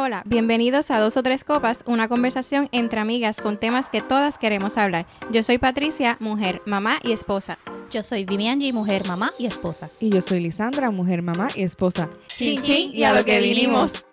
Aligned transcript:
Hola, 0.00 0.06
hola, 0.06 0.22
bienvenidos 0.24 0.90
a 0.90 0.98
Dos 0.98 1.18
o 1.18 1.22
Tres 1.22 1.44
Copas, 1.44 1.82
una 1.84 2.08
conversación 2.08 2.70
entre 2.72 3.00
amigas 3.00 3.38
con 3.38 3.58
temas 3.58 3.90
que 3.90 4.00
todas 4.00 4.38
queremos 4.38 4.78
hablar. 4.78 5.04
Yo 5.30 5.42
soy 5.42 5.58
Patricia, 5.58 6.16
mujer, 6.20 6.62
mamá 6.64 6.98
y 7.02 7.12
esposa. 7.12 7.58
Yo 7.90 8.02
soy 8.02 8.24
Vivianji, 8.24 8.72
mujer, 8.72 9.06
mamá 9.06 9.30
y 9.38 9.44
esposa. 9.44 9.90
Y 10.00 10.08
yo 10.08 10.22
soy 10.22 10.40
Lisandra, 10.40 10.90
mujer, 10.90 11.20
mamá 11.20 11.48
y 11.54 11.64
esposa. 11.64 12.08
Chin, 12.28 12.62
chin, 12.62 12.92
y 12.94 13.04
a 13.04 13.12
lo 13.12 13.26
que 13.26 13.40
vinimos. 13.40 14.06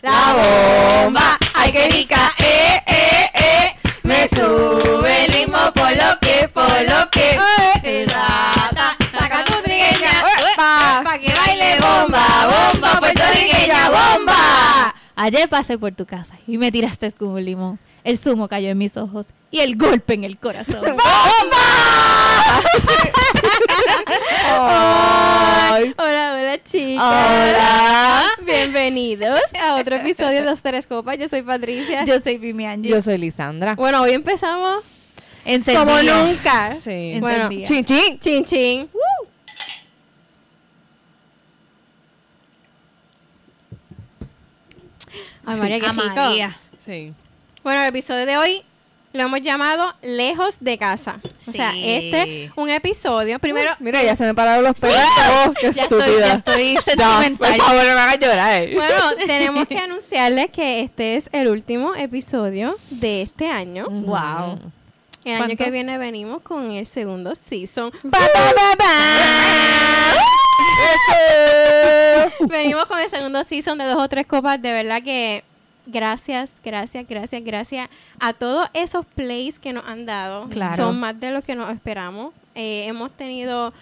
La 0.00 1.02
bomba, 1.02 1.38
ay 1.54 1.72
que 1.72 1.88
rica, 1.88 2.30
eh, 2.38 2.80
eh, 2.86 3.30
eh. 3.34 3.78
Me 4.04 4.28
sube 4.28 5.24
el 5.24 5.32
ritmo 5.32 5.58
por 5.74 5.90
lo 5.90 6.20
que, 6.20 6.48
por 6.54 6.82
lo 6.82 7.10
que. 7.10 7.36
Eh, 7.82 8.06
rata, 8.06 8.96
saca 9.10 9.44
tu 9.44 9.60
trigueña, 9.64 10.22
pa, 10.56 11.00
pa 11.02 11.18
que 11.18 11.34
baile 11.34 11.80
bomba, 11.80 12.46
bomba 12.46 12.77
puertorriqueña, 13.38 13.90
bomba. 13.90 14.94
Ayer 15.16 15.48
pasé 15.48 15.78
por 15.78 15.92
tu 15.94 16.06
casa 16.06 16.34
y 16.46 16.58
me 16.58 16.70
tiraste 16.70 17.10
como 17.12 17.34
un 17.34 17.44
limón. 17.44 17.78
El 18.04 18.16
zumo 18.18 18.48
cayó 18.48 18.70
en 18.70 18.78
mis 18.78 18.96
ojos 18.96 19.26
y 19.50 19.60
el 19.60 19.76
golpe 19.76 20.14
en 20.14 20.24
el 20.24 20.38
corazón. 20.38 20.82
Ay. 24.50 25.94
Hola, 25.98 26.34
hola 26.38 26.62
chicas. 26.62 27.02
Hola. 27.04 28.24
Bienvenidos 28.44 29.40
a 29.60 29.76
otro 29.76 29.96
episodio 30.00 30.40
de 30.40 30.46
Dos 30.46 30.60
o 30.60 30.62
Tres 30.62 30.86
Copas. 30.86 31.18
Yo 31.18 31.28
soy 31.28 31.42
Patricia. 31.42 32.04
Yo 32.04 32.20
soy 32.20 32.38
Vivianji. 32.38 32.88
Yo 32.88 33.00
soy 33.00 33.18
Lisandra. 33.18 33.74
Bueno, 33.74 34.02
hoy 34.02 34.12
empezamos 34.12 34.82
Encendida. 35.44 35.84
como 35.84 36.00
nunca. 36.02 36.74
Sí. 36.74 37.16
Bueno, 37.20 37.50
Encendida. 37.50 37.66
Chin, 37.68 37.84
chin. 37.84 38.18
chin 38.20 38.44
chin. 38.44 38.90
Ay, 45.48 45.60
María, 45.60 45.80
qué 45.80 45.86
A 45.86 45.92
rico. 45.92 46.04
María. 46.14 46.56
Sí. 46.84 47.12
Bueno, 47.64 47.82
el 47.82 47.88
episodio 47.88 48.24
de 48.26 48.36
hoy 48.38 48.62
lo 49.12 49.22
hemos 49.22 49.40
llamado 49.40 49.94
Lejos 50.02 50.58
de 50.60 50.78
Casa. 50.78 51.20
O 51.46 51.52
sea, 51.52 51.72
Sí. 51.72 51.82
este 51.84 52.44
es 52.44 52.52
un 52.56 52.68
episodio. 52.70 53.38
Primero, 53.38 53.72
Mira, 53.80 54.02
ya 54.02 54.14
se 54.16 54.24
me 54.24 54.34
pararon 54.34 54.64
los 54.64 54.78
pelos. 54.78 54.96
Oh, 55.46 55.52
qué 55.58 55.72
Ya 55.72 55.82
estoy, 55.82 56.00
estúpida. 56.02 56.26
ya 56.28 56.34
estoy 56.34 56.74
Ya, 56.74 56.82
sentimental. 56.82 57.56
por 57.56 57.66
favor, 57.66 57.84
no 57.84 57.94
me 57.94 58.00
hagas 58.00 58.18
llorar. 58.20 58.68
bueno, 58.74 58.94
tenemos 59.26 59.66
que 59.66 59.78
anunciarles 59.78 60.50
que 60.50 60.80
este 60.82 61.16
es 61.16 61.28
el 61.32 61.48
último 61.48 61.94
episodio 61.94 62.76
de 62.90 63.22
este 63.22 63.48
año. 63.48 63.86
Wow. 63.88 64.58
El 65.28 65.42
año 65.42 65.56
que 65.56 65.70
viene 65.70 65.98
venimos 65.98 66.42
con 66.42 66.70
el 66.70 66.86
segundo 66.86 67.34
season. 67.34 67.90
Venimos 72.48 72.86
con 72.86 73.00
el 73.00 73.08
segundo 73.08 73.42
season 73.44 73.78
de 73.78 73.84
dos 73.84 73.96
o 73.96 74.08
tres 74.08 74.26
copas. 74.26 74.60
De 74.60 74.72
verdad 74.72 75.02
que 75.02 75.44
gracias, 75.86 76.54
gracias, 76.64 77.06
gracias, 77.08 77.44
gracias 77.44 77.88
a 78.20 78.32
todos 78.32 78.68
esos 78.74 79.06
plays 79.06 79.58
que 79.58 79.72
nos 79.72 79.86
han 79.86 80.06
dado. 80.06 80.48
Claro. 80.48 80.76
Son 80.76 80.98
más 80.98 81.18
de 81.18 81.30
lo 81.30 81.42
que 81.42 81.54
nos 81.54 81.70
esperamos. 81.70 82.32
Eh, 82.54 82.86
hemos 82.86 83.10
tenido, 83.12 83.72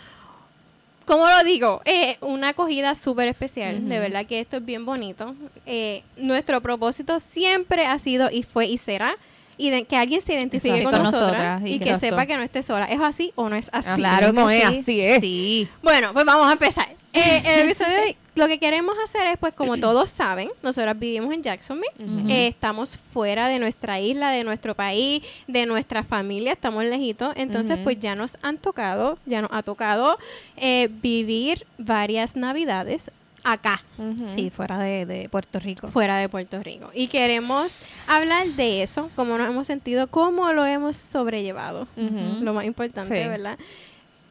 ¿cómo 1.04 1.28
lo 1.28 1.44
digo? 1.44 1.80
Eh, 1.84 2.18
una 2.20 2.50
acogida 2.50 2.94
súper 2.94 3.28
especial. 3.28 3.88
De 3.88 3.98
verdad 3.98 4.26
que 4.26 4.40
esto 4.40 4.58
es 4.58 4.64
bien 4.64 4.84
bonito. 4.84 5.34
Eh, 5.66 6.02
nuestro 6.16 6.60
propósito 6.60 7.20
siempre 7.20 7.86
ha 7.86 7.98
sido 7.98 8.30
y 8.30 8.42
fue 8.42 8.66
y 8.66 8.78
será. 8.78 9.16
Y 9.58 9.70
de- 9.70 9.84
que 9.84 9.96
alguien 9.96 10.20
se 10.20 10.34
identifique 10.34 10.76
Exacto. 10.78 10.90
con, 10.90 11.02
Con 11.04 11.12
nosotras, 11.12 11.32
nosotras, 11.32 11.62
y 11.70 11.74
y 11.74 11.78
que 11.78 11.84
que- 11.90 11.98
sepa 11.98 12.26
que 12.26 12.36
no 12.36 12.42
esté 12.42 12.62
sola. 12.62 12.86
¿Es 12.86 13.00
así 13.00 13.32
o 13.36 13.48
no 13.48 13.56
es 13.56 13.68
así? 13.72 13.88
Claro 14.00 14.32
que 14.34 14.56
es, 14.56 14.62
sí. 14.62 14.78
así 14.80 15.00
es. 15.00 15.20
Sí. 15.20 15.68
Bueno, 15.82 16.12
pues 16.12 16.24
vamos 16.26 16.46
a 16.48 16.52
empezar. 16.52 16.86
Eh, 17.12 17.42
el 17.46 17.60
episodio 17.70 17.94
de 17.94 18.00
hoy, 18.08 18.16
lo 18.34 18.46
que 18.46 18.58
queremos 18.58 18.94
hacer 19.02 19.26
es, 19.28 19.38
pues 19.38 19.54
como 19.54 19.78
todos 19.78 20.10
saben, 20.10 20.50
nosotras 20.62 20.98
vivimos 20.98 21.32
en 21.32 21.42
Jacksonville, 21.42 21.90
Eh, 22.28 22.48
estamos 22.48 22.98
fuera 23.14 23.48
de 23.48 23.58
nuestra 23.58 23.98
isla, 24.00 24.30
de 24.32 24.44
nuestro 24.44 24.74
país, 24.74 25.22
de 25.46 25.64
nuestra 25.64 26.04
familia, 26.04 26.52
estamos 26.52 26.84
lejitos, 26.84 27.32
entonces 27.36 27.78
pues 27.82 27.98
ya 27.98 28.14
nos 28.14 28.36
han 28.42 28.58
tocado, 28.58 29.18
ya 29.24 29.40
nos 29.40 29.50
ha 29.54 29.62
tocado 29.62 30.18
eh, 30.58 30.90
vivir 31.00 31.66
varias 31.78 32.36
navidades 32.36 33.10
acá, 33.52 33.82
Sí, 34.28 34.50
fuera 34.50 34.78
de, 34.78 35.06
de 35.06 35.28
Puerto 35.28 35.58
Rico. 35.58 35.88
fuera 35.88 36.16
de 36.18 36.28
Puerto 36.28 36.62
Rico. 36.62 36.90
Y 36.94 37.08
queremos 37.08 37.78
hablar 38.06 38.46
de 38.48 38.82
eso, 38.82 39.10
cómo 39.16 39.38
nos 39.38 39.48
hemos 39.48 39.66
sentido, 39.66 40.06
cómo 40.08 40.52
lo 40.52 40.64
hemos 40.66 40.96
sobrellevado, 40.96 41.86
lo 41.96 42.52
más 42.54 42.64
importante, 42.64 43.22
Sí. 43.22 43.28
¿verdad? 43.28 43.58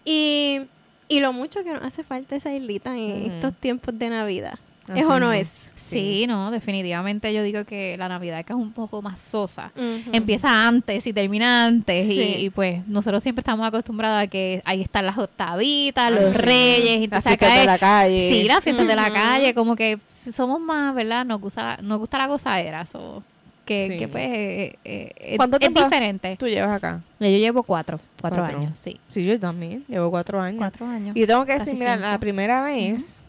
Y, 0.04 0.62
y 1.08 1.20
lo 1.20 1.34
mucho 1.34 1.64
que 1.64 1.72
nos 1.74 1.84
hace 1.84 2.04
falta 2.04 2.36
esa 2.36 2.54
islita 2.54 2.96
en 2.98 3.32
estos 3.32 3.54
tiempos 3.56 3.98
de 3.98 4.10
Navidad. 4.10 4.60
Así 4.88 5.00
¿Es 5.00 5.06
o 5.08 5.20
no 5.20 5.34
es? 5.34 5.52
Sí, 5.76 6.26
no, 6.28 6.52
definitivamente 6.52 7.34
yo 7.34 7.42
digo 7.44 7.66
que 7.66 7.98
la 7.98 8.08
Navidad 8.08 8.38
acá 8.40 8.54
es 8.54 8.60
un 8.60 8.72
poco 8.72 9.02
más 9.02 9.20
sosa. 9.20 9.72
Empieza 10.12 10.68
antes 10.68 11.06
y 11.08 11.12
termina 11.14 11.66
antes 11.66 12.06
y- 12.06 12.16
Sí. 12.16 12.36
y, 12.46 12.50
pues 12.52 12.88
nosotros 12.88 13.24
siempre 13.24 13.40
estamos 13.42 13.66
acostumbrados 13.68 14.24
a 14.24 14.28
que 14.28 14.62
ahí 14.64 14.82
están 14.82 15.06
las 15.08 15.18
octavitas, 15.18 16.08
Ah, 16.08 16.10
los 16.12 16.34
sí. 16.34 16.38
reyes, 16.38 16.98
y 17.02 17.08
Las 17.08 17.24
fiestas 17.24 17.34
acá 17.50 17.60
de 17.60 17.66
la 17.66 17.78
calle. 17.80 18.30
Sí, 18.30 18.44
las 18.44 18.64
fiestas 18.64 18.88
de 18.88 18.96
la 18.96 19.10
calle, 19.12 19.54
como 19.56 19.76
que 19.76 19.98
somos 20.08 20.60
más, 20.62 20.94
¿verdad? 20.94 21.26
Nos 21.26 21.42
gusta, 21.42 21.78
nos 21.82 21.98
gusta 22.00 22.18
la 22.20 22.28
gozadera, 22.28 22.86
so, 22.86 23.24
que, 23.66 23.98
que 23.98 24.08
pues 24.08 24.28
eh, 24.28 24.76
eh, 24.86 25.12
es- 25.20 25.38
¿Cuánto 25.38 25.56
es 25.56 25.62
tiempo 25.62 25.82
diferente. 25.84 26.36
Tú 26.38 26.48
llevas 26.48 26.72
acá. 26.78 27.02
Yo 27.20 27.28
llevo 27.28 27.64
cuatro, 27.64 28.00
cuatro, 28.22 28.42
Cuatro. 28.44 28.60
años, 28.60 28.78
sí. 28.78 29.00
Sí, 29.10 29.26
yo 29.26 29.40
también. 29.40 29.84
Llevo 29.88 30.12
cuatro 30.12 30.40
años. 30.40 30.60
Cuatro 30.60 30.86
años. 30.86 31.16
Y 31.16 31.22
yo 31.22 31.26
tengo 31.28 31.44
que 31.46 31.54
Casi 31.54 31.72
decir, 31.72 31.80
mira, 31.80 31.96
cinco. 31.96 32.08
la 32.08 32.20
primera 32.20 32.64
vez, 32.64 33.24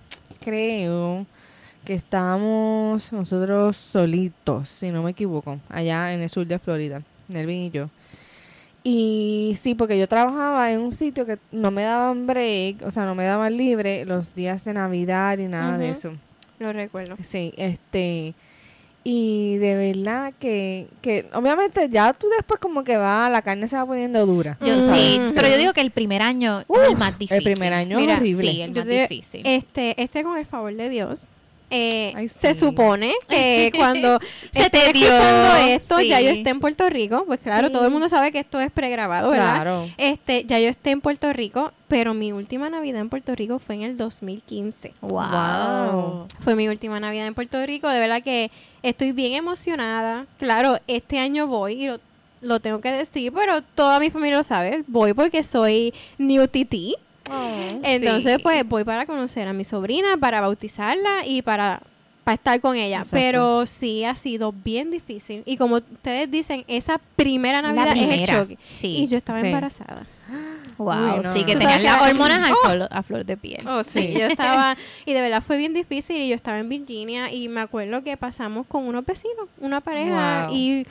creo 0.44 1.24
que 1.86 1.94
estábamos 1.94 3.12
nosotros 3.12 3.76
solitos, 3.76 4.68
si 4.68 4.90
no 4.90 5.02
me 5.02 5.12
equivoco, 5.12 5.58
allá 5.70 6.12
en 6.12 6.20
el 6.20 6.28
sur 6.28 6.46
de 6.46 6.58
Florida, 6.58 7.00
Nelvin 7.28 7.62
y 7.62 7.70
yo. 7.70 7.88
Y 8.82 9.54
sí, 9.56 9.74
porque 9.74 9.98
yo 9.98 10.06
trabajaba 10.06 10.70
en 10.72 10.80
un 10.80 10.92
sitio 10.92 11.24
que 11.24 11.38
no 11.52 11.70
me 11.70 11.82
daban 11.82 12.26
break, 12.26 12.82
o 12.84 12.90
sea, 12.90 13.06
no 13.06 13.14
me 13.14 13.24
daban 13.24 13.56
libre 13.56 14.04
los 14.04 14.34
días 14.34 14.64
de 14.64 14.74
Navidad 14.74 15.38
y 15.38 15.46
nada 15.48 15.78
de 15.78 15.90
eso. 15.90 16.12
Lo 16.58 16.72
recuerdo. 16.72 17.16
Sí, 17.22 17.54
este... 17.56 18.34
Y 19.08 19.58
de 19.58 19.76
verdad 19.76 20.34
que, 20.36 20.88
que 21.00 21.26
obviamente 21.32 21.88
ya 21.88 22.12
tú 22.12 22.26
después 22.36 22.58
como 22.58 22.82
que 22.82 22.96
va, 22.96 23.30
la 23.30 23.40
carne 23.40 23.68
se 23.68 23.76
va 23.76 23.86
poniendo 23.86 24.26
dura. 24.26 24.58
Yo 24.60 24.82
sí, 24.82 25.20
pero 25.32 25.46
yo 25.46 25.58
digo 25.58 25.72
que 25.72 25.80
el 25.80 25.92
primer 25.92 26.22
año 26.22 26.62
es 26.62 26.90
el 26.90 26.96
más 26.96 27.16
difícil. 27.16 27.36
el 27.36 27.44
primer 27.44 27.72
año 27.72 27.98
Mira, 28.00 28.16
horrible. 28.16 28.50
Sí, 28.50 28.62
el 28.62 28.72
más 28.72 28.84
difícil. 28.84 29.42
Este, 29.44 30.02
este 30.02 30.24
con 30.24 30.36
el 30.36 30.44
favor 30.44 30.74
de 30.74 30.88
Dios. 30.88 31.28
Eh, 31.70 32.12
Ay, 32.14 32.28
Se 32.28 32.54
supone 32.54 33.12
que 33.28 33.72
cuando 33.76 34.18
Se 34.52 34.62
esté 34.64 34.70
te 34.70 34.92
dio, 34.92 35.06
escuchando 35.12 35.56
esto, 35.56 36.00
ya 36.00 36.20
yo 36.20 36.30
esté 36.30 36.50
en 36.50 36.60
Puerto 36.60 36.88
Rico. 36.88 37.24
Pues 37.26 37.40
claro, 37.40 37.68
Sí. 37.68 37.72
todo 37.72 37.84
el 37.84 37.90
mundo 37.90 38.08
sabe 38.08 38.30
que 38.32 38.38
esto 38.38 38.60
es 38.60 38.70
pregrabado, 38.70 39.30
¿verdad? 39.30 39.54
Claro. 39.54 39.90
Este, 39.96 40.44
ya 40.44 40.58
yo 40.60 40.68
esté 40.68 40.90
en 40.92 41.00
Puerto 41.00 41.32
Rico, 41.32 41.72
pero 41.88 42.14
mi 42.14 42.32
última 42.32 42.70
Navidad 42.70 43.00
en 43.00 43.08
Puerto 43.08 43.34
Rico 43.34 43.58
fue 43.58 43.74
en 43.76 43.82
el 43.82 43.96
2015. 43.96 44.94
wow. 45.00 45.10
Wow. 45.10 46.26
Fue 46.40 46.54
mi 46.54 46.68
última 46.68 47.00
Navidad 47.00 47.26
en 47.26 47.34
Puerto 47.34 47.64
Rico. 47.66 47.88
De 47.88 47.98
verdad 47.98 48.22
que 48.22 48.50
estoy 48.82 49.12
bien 49.12 49.32
emocionada. 49.34 50.26
Claro, 50.38 50.78
este 50.86 51.18
año 51.18 51.46
voy 51.46 51.84
y 51.84 51.86
lo, 51.88 51.98
lo 52.42 52.60
tengo 52.60 52.80
que 52.80 52.92
decir, 52.92 53.32
pero 53.32 53.62
toda 53.62 53.98
mi 53.98 54.10
familia 54.10 54.36
lo 54.38 54.44
sabe. 54.44 54.84
Voy 54.86 55.14
porque 55.14 55.42
soy 55.42 55.92
New 56.18 56.46
TT. 56.46 56.94
Entonces, 57.82 58.36
Sí. 58.36 58.42
pues 58.42 58.66
voy 58.68 58.84
para 58.84 59.06
conocer 59.06 59.48
a 59.48 59.52
mi 59.52 59.64
sobrina, 59.64 60.16
para 60.18 60.40
bautizarla 60.40 61.26
y 61.26 61.42
para, 61.42 61.82
para 62.24 62.34
estar 62.34 62.60
con 62.60 62.76
ella. 62.76 62.98
Exacto. 62.98 63.16
Pero 63.16 63.66
sí 63.66 64.04
ha 64.04 64.14
sido 64.16 64.52
bien 64.52 64.90
difícil. 64.90 65.42
Y 65.46 65.56
como 65.56 65.76
ustedes 65.76 66.30
dicen, 66.30 66.64
esa 66.68 67.00
primera 67.16 67.62
Navidad 67.62 67.96
es 67.96 68.20
el 68.20 68.26
choque. 68.26 68.58
sí. 68.68 68.88
Y 68.88 69.06
yo 69.08 69.18
estaba 69.18 69.40
Sí. 69.40 69.46
embarazada. 69.48 70.06
Wow, 70.78 71.16
Uy, 71.18 71.22
no. 71.22 71.32
sí, 71.32 71.44
que 71.44 71.54
tenían 71.56 71.82
las 71.82 72.02
hormonas 72.02 72.50
al 72.64 72.88
a 72.90 73.02
flor 73.02 73.24
de 73.24 73.36
piel. 73.38 73.66
Oh, 73.66 73.82
sí, 73.82 74.12
yo 74.12 74.26
estaba, 74.26 74.76
y 75.06 75.12
de 75.14 75.20
verdad 75.22 75.42
fue 75.42 75.56
bien 75.56 75.72
difícil, 75.72 76.16
y 76.20 76.28
yo 76.28 76.34
estaba 76.34 76.58
en 76.58 76.68
Virginia, 76.68 77.32
y 77.32 77.48
me 77.48 77.60
acuerdo 77.62 78.02
que 78.04 78.16
pasamos 78.18 78.66
con 78.66 78.86
unos 78.86 79.06
vecinos, 79.06 79.48
una 79.60 79.80
pareja, 79.80 80.46
Wow. 80.48 80.54
y, 80.54 80.86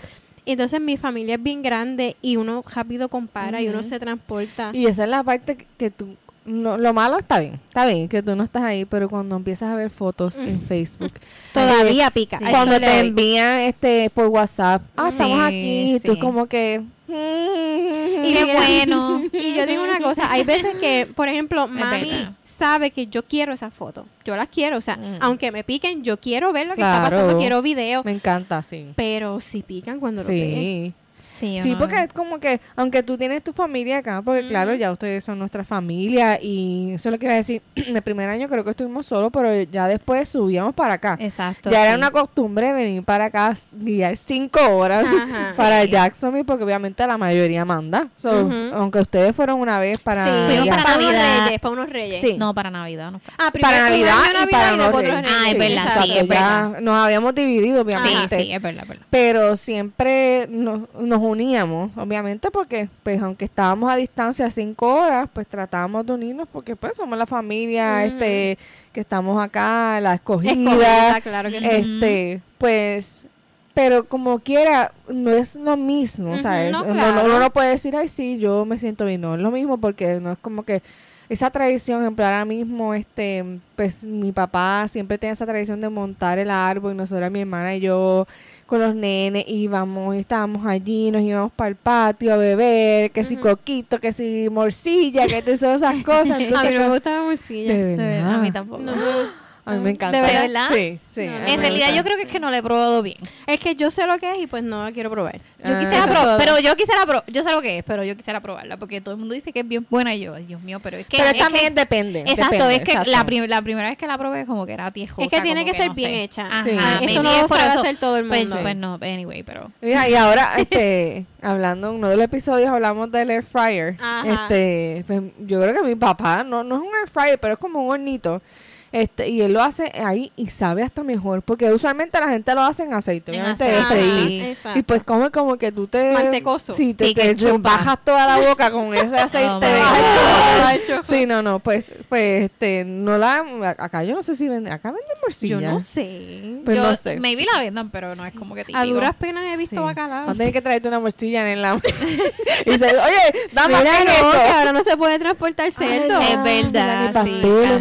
y 0.46 0.52
entonces 0.54 0.82
mi 0.82 0.98
familia 0.98 1.36
es 1.36 1.44
bien 1.44 1.62
grande, 1.62 2.16
y 2.22 2.38
uno 2.38 2.64
rápido 2.74 3.10
compara, 3.10 3.62
y 3.62 3.68
uno 3.68 3.84
se 3.84 4.00
transporta. 4.00 4.72
Y 4.74 4.88
esa 4.88 5.04
es 5.04 5.10
la 5.10 5.22
parte 5.24 5.56
que, 5.58 5.68
que 5.78 5.92
tú... 5.92 6.16
No, 6.46 6.78
lo 6.78 6.94
malo 6.94 7.18
está 7.18 7.40
bien, 7.40 7.60
está 7.66 7.86
bien 7.88 8.08
que 8.08 8.22
tú 8.22 8.36
no 8.36 8.44
estás 8.44 8.62
ahí, 8.64 8.86
pero 8.86 9.10
cuando 9.10 9.36
empiezas 9.36 9.70
a 9.72 9.76
ver 9.76 9.90
fotos 9.90 10.38
en 10.38 10.62
Facebook, 10.62 11.12
Todavía 11.54 12.08
es- 12.08 12.14
pica. 12.14 12.38
sí. 12.38 12.46
cuando 12.52 12.80
te 12.80 13.00
envían 13.00 13.62
este 13.62 14.12
por 14.14 14.28
WhatsApp, 14.28 14.84
ah, 14.96 15.10
estamos 15.10 15.40
aquí, 15.42 15.96
y 15.96 16.00
tú 16.00 16.14
sí. 16.14 16.20
como 16.20 16.46
que... 16.46 16.84
Y 17.08 18.34
Qué 18.34 18.46
bueno. 18.54 19.22
Y 19.34 19.54
yo 19.56 19.66
digo 19.66 19.84
una 19.84 20.00
cosa, 20.00 20.32
hay 20.32 20.44
veces 20.44 20.76
que, 20.76 21.08
por 21.16 21.28
ejemplo, 21.30 21.68
mami 21.68 22.28
sabe 22.44 22.92
que 22.92 23.08
yo 23.08 23.24
quiero 23.24 23.54
esas 23.54 23.74
fotos. 23.74 24.06
Yo 24.24 24.36
las 24.36 24.48
quiero, 24.50 24.78
o 24.78 24.82
sea, 24.82 24.98
Mm. 24.98 25.18
aunque 25.22 25.52
me 25.52 25.64
piquen, 25.64 26.04
yo 26.04 26.18
quiero 26.20 26.52
ver 26.54 26.68
lo 26.68 26.76
que 26.76 26.82
está 26.82 27.02
pasando, 27.02 27.38
quiero 27.38 27.62
video. 27.62 28.04
Me 28.04 28.12
encanta, 28.12 28.62
sí. 28.64 28.88
Pero 28.96 29.40
si 29.40 29.62
pican 29.62 30.00
cuando 30.00 30.22
lo 30.22 30.28
peguen. 30.28 30.94
Sí. 31.36 31.76
Porque 31.78 32.04
es 32.04 32.14
como 32.14 32.40
que, 32.40 32.60
aunque 32.76 33.04
tú 33.04 33.18
tienes 33.18 33.44
tu 33.44 33.54
familia 33.54 33.98
acá, 34.00 34.22
porque 34.24 34.48
claro, 34.48 34.74
ya 34.74 34.92
ustedes 34.92 35.24
son 35.24 35.38
nuestra 35.40 35.64
familia 35.64 36.40
y 36.42 36.92
eso 36.94 37.10
es 37.10 37.14
lo 37.14 37.20
que 37.20 37.26
iba 37.26 37.34
a 37.34 37.38
decir, 37.38 37.62
el 37.76 38.02
primer 38.02 38.30
año 38.30 38.48
creo 38.50 38.64
que 38.64 38.72
estuvimos 38.72 39.06
solos, 39.06 39.30
pero 39.34 39.54
ya 39.64 39.88
después 39.88 40.30
subíamos 40.30 40.74
para 40.74 40.96
acá. 40.96 41.18
Exacto. 41.20 41.70
ya 41.70 41.86
era 41.88 41.98
una 41.98 42.12
costumbre 42.12 42.74
venir 42.74 43.04
para 43.04 43.26
acá, 43.26 43.54
guiar 43.74 44.18
cinco 44.18 44.60
horas 44.76 45.06
Ajá. 45.06 45.54
para 45.58 45.84
Sí. 45.84 45.90
Jacksonville, 45.92 46.46
porque 46.46 46.64
obviamente 46.64 47.06
la 47.06 47.18
mayoría 47.18 47.66
manda. 47.66 48.08
So. 48.18 48.50
Aunque 48.74 49.00
ustedes 49.00 49.36
fueron 49.36 49.60
una 49.60 49.80
vez 49.80 50.00
para... 50.00 50.26
sí, 50.26 50.56
Fuimos 50.56 50.70
para 50.70 50.98
unos 50.98 51.12
Navidad. 51.14 51.46
reyes, 51.46 51.60
para 51.62 51.74
unos 51.74 51.90
reyes. 51.90 52.22
Sí. 52.22 52.38
No, 52.38 52.54
para 52.54 52.70
Navidad 52.70 53.12
no 53.12 53.20
fue. 53.20 53.34
Ah, 53.38 53.50
primero 53.52 53.72
para 53.76 53.90
Navidad 53.90 54.16
y 54.44 54.52
para 54.52 54.74
y 54.74 54.78
después 54.78 55.06
Reyes. 55.06 55.26
Ah, 55.28 55.50
es 55.52 55.58
verdad, 55.58 56.04
sí, 56.04 56.12
es 56.18 56.28
verdad. 56.28 56.80
nos 56.82 56.98
habíamos 57.04 57.36
dividido, 57.36 57.76
Sí, 57.76 57.82
obviamente. 57.82 58.38
sí, 58.38 58.52
es 58.54 58.62
verdad, 58.62 58.84
es 58.84 58.90
verdad. 58.90 59.06
pero 59.10 59.56
siempre 59.56 60.48
nos, 60.50 60.82
nos 61.00 61.20
uníamos, 61.30 61.96
obviamente 61.98 62.50
porque 62.52 62.90
pues 63.04 63.22
aunque 63.22 63.46
estábamos 63.46 63.92
a 63.92 63.96
distancia 63.96 64.50
cinco 64.52 64.94
horas, 64.96 65.30
pues 65.34 65.48
tratábamos 65.48 66.06
de 66.06 66.14
unirnos 66.14 66.48
porque 66.52 66.76
pues 66.76 66.96
somos 66.96 67.18
la 67.18 67.26
familia, 67.26 68.06
este, 68.06 68.58
que 68.94 69.02
estamos 69.02 69.42
acá, 69.42 70.00
la 70.02 70.16
escogida, 70.16 70.52
Escogida, 70.52 71.22
claro 71.22 71.50
que 71.52 71.62
sí. 71.62 71.68
este, 71.70 72.42
pues, 72.58 73.28
pero 73.74 74.06
como 74.06 74.40
quiera, 74.40 74.92
no 75.10 75.32
es 75.32 75.56
lo 75.56 75.76
mismo, 75.78 76.40
¿sabes? 76.40 76.72
no, 76.72 76.84
Uno- 76.84 76.94
claro. 76.94 77.26
uno 77.26 77.40
no 77.40 77.50
puede 77.52 77.70
decir, 77.72 77.96
ay, 77.96 78.08
sí, 78.08 78.38
yo 78.38 78.66
me 78.66 78.78
siento 78.78 79.06
bien, 79.06 79.22
no 79.22 79.36
es 79.36 79.42
lo 79.42 79.52
mismo 79.52 79.78
porque 79.78 80.20
no 80.20 80.32
es 80.32 80.38
como 80.38 80.64
que 80.64 80.82
esa 81.28 81.50
tradición, 81.50 82.02
ejemplo, 82.02 82.24
ahora 82.24 82.46
mismo, 82.46 82.94
este, 82.94 83.44
pues 83.76 84.04
mi 84.04 84.32
papá 84.32 84.88
siempre 84.88 85.18
tenía 85.18 85.34
esa 85.34 85.48
tradición 85.48 85.82
de 85.82 85.90
montar 85.90 86.38
el 86.38 86.52
árbol 86.52 86.94
y 86.94 86.96
nosotros, 86.98 87.32
mi 87.32 87.40
hermana 87.42 87.76
y 87.76 87.80
yo, 87.80 88.28
con 88.66 88.80
los 88.80 88.96
nenes 88.96 89.46
íbamos 89.48 90.16
y 90.16 90.20
estábamos 90.20 90.66
allí, 90.66 91.12
nos 91.12 91.22
íbamos 91.22 91.52
para 91.52 91.70
el 91.70 91.76
patio 91.76 92.34
a 92.34 92.38
beber, 92.38 93.12
que 93.12 93.24
si 93.24 93.36
coquito, 93.38 94.00
que 94.00 94.12
si 94.14 94.48
morcilla, 94.52 95.28
que 95.28 95.42
todas 95.42 95.62
esas 95.62 96.04
cosas. 96.04 96.32
A 96.40 96.42
Entonces, 96.44 96.72
mí 96.72 96.78
no 96.78 96.84
me 96.86 96.90
gusta 96.90 97.14
la 97.14 97.22
morcilla. 97.24 97.74
de 97.74 97.86
De 97.86 97.96
verdad, 97.96 98.34
a 98.34 98.38
mí 98.40 98.52
tampoco. 98.52 98.82
No 98.82 98.92
me- 98.96 99.45
A 99.68 99.74
mí 99.74 99.80
me 99.80 99.90
encanta. 99.90 100.22
¿De 100.22 100.32
verdad? 100.32 100.68
Sí, 100.72 101.00
sí. 101.12 101.26
No, 101.26 101.38
En 101.48 101.60
realidad 101.60 101.88
gusta. 101.88 101.96
yo 101.98 102.04
creo 102.04 102.18
que 102.18 102.24
es 102.24 102.30
que 102.30 102.40
no 102.40 102.52
le 102.52 102.58
he 102.60 102.62
probado 102.64 103.02
bien. 103.02 103.18
Es 103.48 103.60
que 103.60 103.76
yo 103.76 103.90
sé 103.90 104.06
lo 104.06 104.20
que 104.20 104.30
es 104.32 104.38
y 104.44 104.48
pues 104.48 104.62
no 104.64 104.84
la 104.84 104.92
quiero 104.92 105.10
probar. 105.10 105.38
Yo 105.38 105.76
Ah, 105.76 105.80
quisiera 105.80 106.06
probar, 106.06 106.38
pero 106.38 106.60
yo 106.60 106.76
quisiera 106.76 107.02
probar, 107.06 107.24
yo 107.28 107.42
sé 107.42 107.52
lo 107.52 107.62
que 107.64 107.80
es, 107.80 107.84
pero 107.84 108.04
yo 108.04 108.16
quisiera 108.16 108.40
probarla 108.42 108.78
porque 108.78 109.02
todo 109.02 109.16
el 109.16 109.20
mundo 109.20 109.34
dice 109.34 109.52
que 109.52 109.62
es 109.62 109.68
bien 109.68 109.88
buena 109.90 110.14
y 110.14 110.20
yo, 110.20 110.36
Dios 110.36 110.62
mío, 110.62 110.80
pero 110.84 110.98
es 110.98 111.08
que 111.08 111.18
Pero 111.18 111.30
es 111.32 111.38
también 111.40 111.74
que- 111.74 111.80
depende. 111.80 112.20
Exacto, 112.22 112.52
depende, 112.52 112.76
es 112.76 112.84
que 112.84 112.92
exacto. 112.92 113.12
la, 113.12 113.24
prim- 113.26 113.46
la 113.48 113.62
primera 113.64 113.90
vez 113.90 113.98
que 113.98 114.06
la 114.06 114.18
probé 114.20 114.46
como 114.46 114.68
que 114.68 114.74
era 114.74 114.92
tiejosa. 114.92 115.24
Es 115.24 115.30
que 115.30 115.42
tiene 115.42 115.66
que 115.66 115.74
ser 115.74 115.88
no 115.88 115.94
bien 115.96 116.12
sé. 116.12 116.24
hecha. 116.24 116.46
Ajá, 116.46 116.64
Sí. 116.64 117.06
Eso 117.06 117.24
no 117.24 117.32
lo 117.42 117.48
sabe 117.48 117.70
eso. 117.70 117.80
hacer 117.80 117.96
todo 117.98 118.18
el 118.18 118.28
Pues, 118.28 118.42
mundo. 118.42 118.60
pues 118.62 118.76
no, 118.76 118.94
anyway, 119.02 119.42
pero 119.42 119.72
Mira, 119.82 120.08
y 120.08 120.14
ahora, 120.14 120.52
este, 120.58 121.26
hablando 121.42 121.90
en 121.90 121.96
uno 121.96 122.10
de 122.10 122.18
los 122.18 122.26
episodios, 122.26 122.70
hablamos 122.70 123.12
del 123.12 123.32
air 123.32 123.42
fryer. 123.44 123.98
Ajá. 124.00 124.44
Este, 124.44 125.04
pues, 125.08 125.22
yo 125.40 125.60
creo 125.60 125.74
que 125.74 125.82
mi 125.82 125.96
papá, 125.96 126.44
no, 126.44 126.64
no 126.64 126.76
es 126.76 126.82
un 126.82 126.88
air 126.96 127.08
fryer, 127.10 127.40
pero 127.40 127.54
es 127.56 127.60
como 127.60 127.82
un 127.84 127.90
hornito. 127.92 128.44
Este, 128.92 129.28
y 129.28 129.42
él 129.42 129.52
lo 129.52 129.62
hace 129.62 129.92
ahí 130.04 130.32
y 130.38 130.48
sabe 130.48 130.82
hasta 130.84 131.04
mejor, 131.04 131.42
porque 131.42 131.72
usualmente 131.74 132.18
la 132.20 132.30
gente 132.30 132.54
lo 132.56 132.62
hace 132.62 132.84
en 132.84 132.94
aceite, 132.94 133.32
En 133.34 133.42
obviamente 133.42 133.64
aceite, 133.64 133.82
de 133.82 133.86
freír. 133.86 134.44
sí. 134.44 134.50
Exacto. 134.52 134.80
Y 134.80 134.84
pues 134.84 135.04
come 135.04 135.32
como 135.32 135.58
que 135.58 135.72
tú 135.72 135.88
te... 135.88 136.14
Mantecoso. 136.14 136.76
Sí, 136.76 136.94
te, 136.94 137.08
Sí, 137.08 137.14
te- 137.14 137.36
bajas 137.58 137.98
toda 138.06 138.26
la 138.26 138.48
boca 138.48 138.72
con 138.72 138.94
ese 138.94 139.18
aceite. 139.20 139.50
Oh, 139.50 139.60
de-. 139.60 141.04
Sí, 141.04 141.26
no, 141.26 141.42
no, 141.42 141.60
pues, 141.60 141.94
pues, 142.10 142.44
este, 142.46 142.86
no 142.86 143.18
la... 143.18 143.44
Acá 143.78 144.04
yo 144.04 144.16
no 144.16 144.24
sé 144.24 144.36
si 144.36 144.48
venden... 144.48 144.72
Acá 144.72 144.90
venden 144.92 145.18
morcilla. 145.22 145.60
Yo 145.60 145.72
no 145.72 145.80
sé. 145.80 146.60
Pues 146.64 146.78
yo, 146.78 146.84
no 146.84 146.96
sé. 146.96 147.20
maybe 147.20 147.46
la 147.52 147.60
vendan, 147.60 147.90
pero 147.90 148.16
no 148.16 148.26
es 148.26 148.34
como 148.34 148.56
que 148.56 148.62
típico. 148.62 148.80
A 148.80 148.86
duras 148.86 149.16
penas 149.16 149.44
he 149.46 149.58
visto 149.58 149.76
Sí. 149.76 149.82
bacalao. 149.82 150.34
Tener 150.34 150.54
que 150.54 150.62
traerte 150.62 150.88
una 150.88 151.00
morcilla 151.00 151.52
en 151.52 151.62
la... 151.62 151.76
y 152.66 152.70
dice, 152.72 152.86
oye, 152.98 153.50
dame 153.52 153.76
que 153.84 154.52
ahora 154.54 154.72
no 154.72 154.84
se 154.84 154.96
puede 154.96 155.20
transportar 155.20 155.70
cerdo. 155.72 156.18
Ay, 156.20 156.34
Es 156.34 156.44
verdad, 156.72 157.24
Ni 157.26 157.32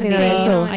ni 0.08 0.14
eso. 0.14 0.68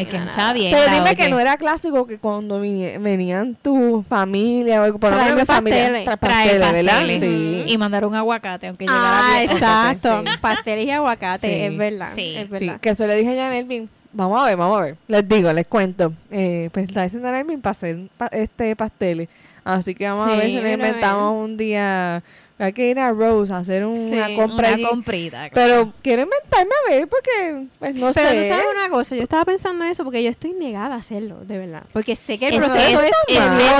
Bien. 0.54 0.72
Pero 0.74 0.92
dime 0.92 1.16
que 1.16 1.28
no 1.28 1.38
era 1.40 1.56
clásico 1.56 2.06
que 2.06 2.18
cuando 2.18 2.60
venían 2.60 3.54
tu 3.56 4.04
familia 4.08 4.80
o 4.80 4.84
algo, 4.84 4.98
por 4.98 5.10
lo 5.10 5.16
menos 5.16 5.34
Traerme 5.34 5.42
mi 5.42 5.46
familia, 5.46 5.78
pasteles. 5.82 6.08
tra- 6.08 6.18
Traer 6.18 6.60
pasteles, 6.60 6.72
¿verdad? 6.72 6.92
pasteles. 6.98 7.20
Sí. 7.20 7.64
Y 7.72 7.78
mandar 7.78 8.04
un 8.06 8.14
aguacate, 8.14 8.66
aunque 8.68 8.84
llegara 8.86 9.20
Ah, 9.34 9.38
bien. 9.40 9.50
exacto. 9.50 10.22
Sí. 10.24 10.30
Pasteles 10.40 10.86
y 10.86 10.90
aguacate, 10.90 11.46
Sí. 11.48 11.64
es 11.64 11.76
verdad. 11.76 12.12
Sí. 12.14 12.34
Es 12.36 12.42
Sí, 12.42 12.48
verdad. 12.50 12.80
que 12.80 12.88
eso 12.90 13.06
le 13.06 13.16
dije 13.16 13.34
ya 13.36 13.46
a 13.46 13.50
Nelvin. 13.50 13.88
Vamos 14.12 14.40
a 14.40 14.46
ver, 14.46 14.56
vamos 14.56 14.78
a 14.78 14.84
ver. 14.84 14.96
Les 15.06 15.28
digo, 15.28 15.52
les 15.52 15.66
cuento. 15.66 16.12
Eh, 16.30 16.70
pues 16.72 16.86
está 16.88 17.02
diciendo 17.02 17.28
a 17.28 17.32
Nelvin 17.32 17.60
para 17.60 17.72
hacer 17.72 17.98
pa- 18.16 18.28
este 18.32 18.74
pasteles. 18.74 19.28
Así 19.64 19.94
que 19.94 20.08
vamos 20.08 20.26
a 20.28 20.30
ver 20.36 20.46
si 20.46 20.54
nos 20.54 20.62
mira, 20.64 20.74
inventamos 20.74 21.44
un 21.44 21.56
día. 21.58 22.22
Hay 22.60 22.72
que 22.72 22.88
ir 22.90 22.98
a 22.98 23.12
Rose 23.12 23.52
a 23.52 23.58
hacer 23.58 23.86
una 23.86 24.26
Sí, 24.26 24.34
compra 24.34 24.68
Una 24.68 24.74
allí. 24.76 24.82
comprita. 24.82 25.48
claro. 25.48 25.52
Pero 25.52 25.92
quiero 26.02 26.22
inventarme 26.22 26.72
a 26.86 26.90
ver 26.90 27.06
porque, 27.08 27.66
pues 27.78 27.94
no 27.94 28.10
Pero 28.12 28.30
sé. 28.30 28.36
tú 28.42 28.48
sabes 28.48 28.66
una 28.74 28.88
cosa, 28.90 29.14
yo 29.14 29.22
estaba 29.22 29.44
pensando 29.44 29.84
en 29.84 29.90
eso 29.92 30.02
porque 30.02 30.22
yo 30.24 30.30
estoy 30.30 30.52
negada 30.54 30.96
a 30.96 30.98
hacerlo, 30.98 31.36
de 31.44 31.56
verdad. 31.58 31.84
Porque 31.92 32.16
sé 32.16 32.36
que 32.38 32.48
el 32.48 32.54
Eso 32.54 32.62
proceso 32.66 33.00
es, 33.00 33.12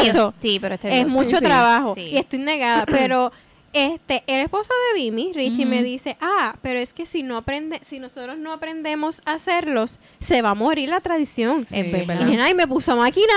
es. 0.06 0.22
Sí, 0.40 0.58
pero 0.60 0.76
es 0.76 0.80
es 0.84 1.06
mucho 1.08 1.38
sí. 1.38 1.44
trabajo 1.44 1.94
Sí. 1.96 2.02
y 2.02 2.16
estoy 2.19 2.38
negada. 2.38 2.86
Pero 2.86 3.32
este, 3.72 4.24
el 4.26 4.40
esposo 4.40 4.70
de 4.94 5.00
Vimi, 5.00 5.32
Richie, 5.34 5.66
me 5.66 5.82
dice, 5.82 6.16
ah, 6.20 6.56
pero 6.62 6.78
es 6.78 6.92
que 6.94 7.04
si 7.06 7.22
no 7.22 7.36
aprende, 7.36 7.80
si 7.88 7.98
nosotros 7.98 8.38
no 8.38 8.52
aprendemos 8.52 9.20
a 9.26 9.32
hacerlos, 9.34 10.00
se 10.20 10.40
va 10.42 10.50
a 10.50 10.54
morir 10.54 10.88
la 10.88 11.00
tradición. 11.00 11.66
Sí, 11.66 11.78
Es 11.80 11.92
verdad. 11.92 12.22
Y 12.22 12.24
dije, 12.30 12.40
ay, 12.42 12.54
me 12.54 12.66
puso 12.66 12.92
a 12.92 12.96
maquinar. 12.96 13.28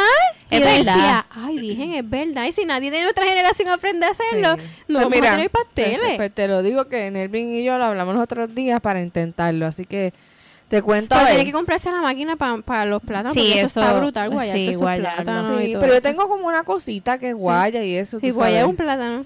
Y 0.49 0.55
Es 0.55 0.61
verdad. 0.63 0.77
decía, 0.95 1.25
ay, 1.31 1.59
dije, 1.59 1.99
es 1.99 2.09
verdad. 2.09 2.45
Y 2.45 2.51
si 2.53 2.65
nadie 2.65 2.91
de 2.91 3.03
nuestra 3.03 3.25
generación 3.25 3.69
aprende 3.69 4.05
a 4.05 4.09
hacerlo, 4.11 4.55
Sí. 4.57 4.63
no 4.87 4.99
Pues 4.99 5.03
vamos 5.05 5.09
mira, 5.11 5.27
a 5.33 5.35
tener 5.35 5.49
pasteles. 5.49 5.99
Pues, 5.99 6.17
pues 6.17 6.33
te 6.33 6.47
lo 6.47 6.63
digo 6.63 6.87
que 6.87 7.11
Nelvin 7.11 7.51
y 7.53 7.63
yo 7.63 7.77
lo 7.77 7.85
hablamos 7.85 8.15
los 8.15 8.23
otros 8.23 8.55
días 8.55 8.79
para 8.81 9.01
intentarlo. 9.01 9.65
Así 9.65 9.85
que 9.85 10.13
te 10.69 10.81
cuento. 10.81 11.13
a 11.15 11.17
Pero 11.19 11.25
ver. 11.25 11.35
tiene 11.35 11.49
que 11.51 11.53
comprarse 11.57 11.91
la 11.91 12.01
máquina 12.01 12.37
para 12.37 12.85
los 12.85 13.01
plátanos. 13.01 13.33
Sí, 13.33 13.41
porque 13.47 13.59
eso, 13.61 13.81
está 13.81 13.93
brutal, 13.99 14.29
guayar 14.29 14.55
sí, 14.55 14.73
guayarlo. 14.75 15.23
plátanos 15.23 15.61
y 15.61 15.65
Sí, 15.65 15.77
pero 15.79 15.93
yo 15.93 16.01
tengo 16.01 16.29
como 16.29 16.47
una 16.47 16.63
cosita 16.63 17.17
que 17.17 17.29
es 17.29 17.35
guaya 17.35 17.83
y 17.83 17.95
eso. 17.97 18.17
Y 18.21 18.29
tú 18.29 18.35
guayar 18.35 18.61
sabes. 18.61 18.69
un 18.69 18.75
plátano. 18.77 19.25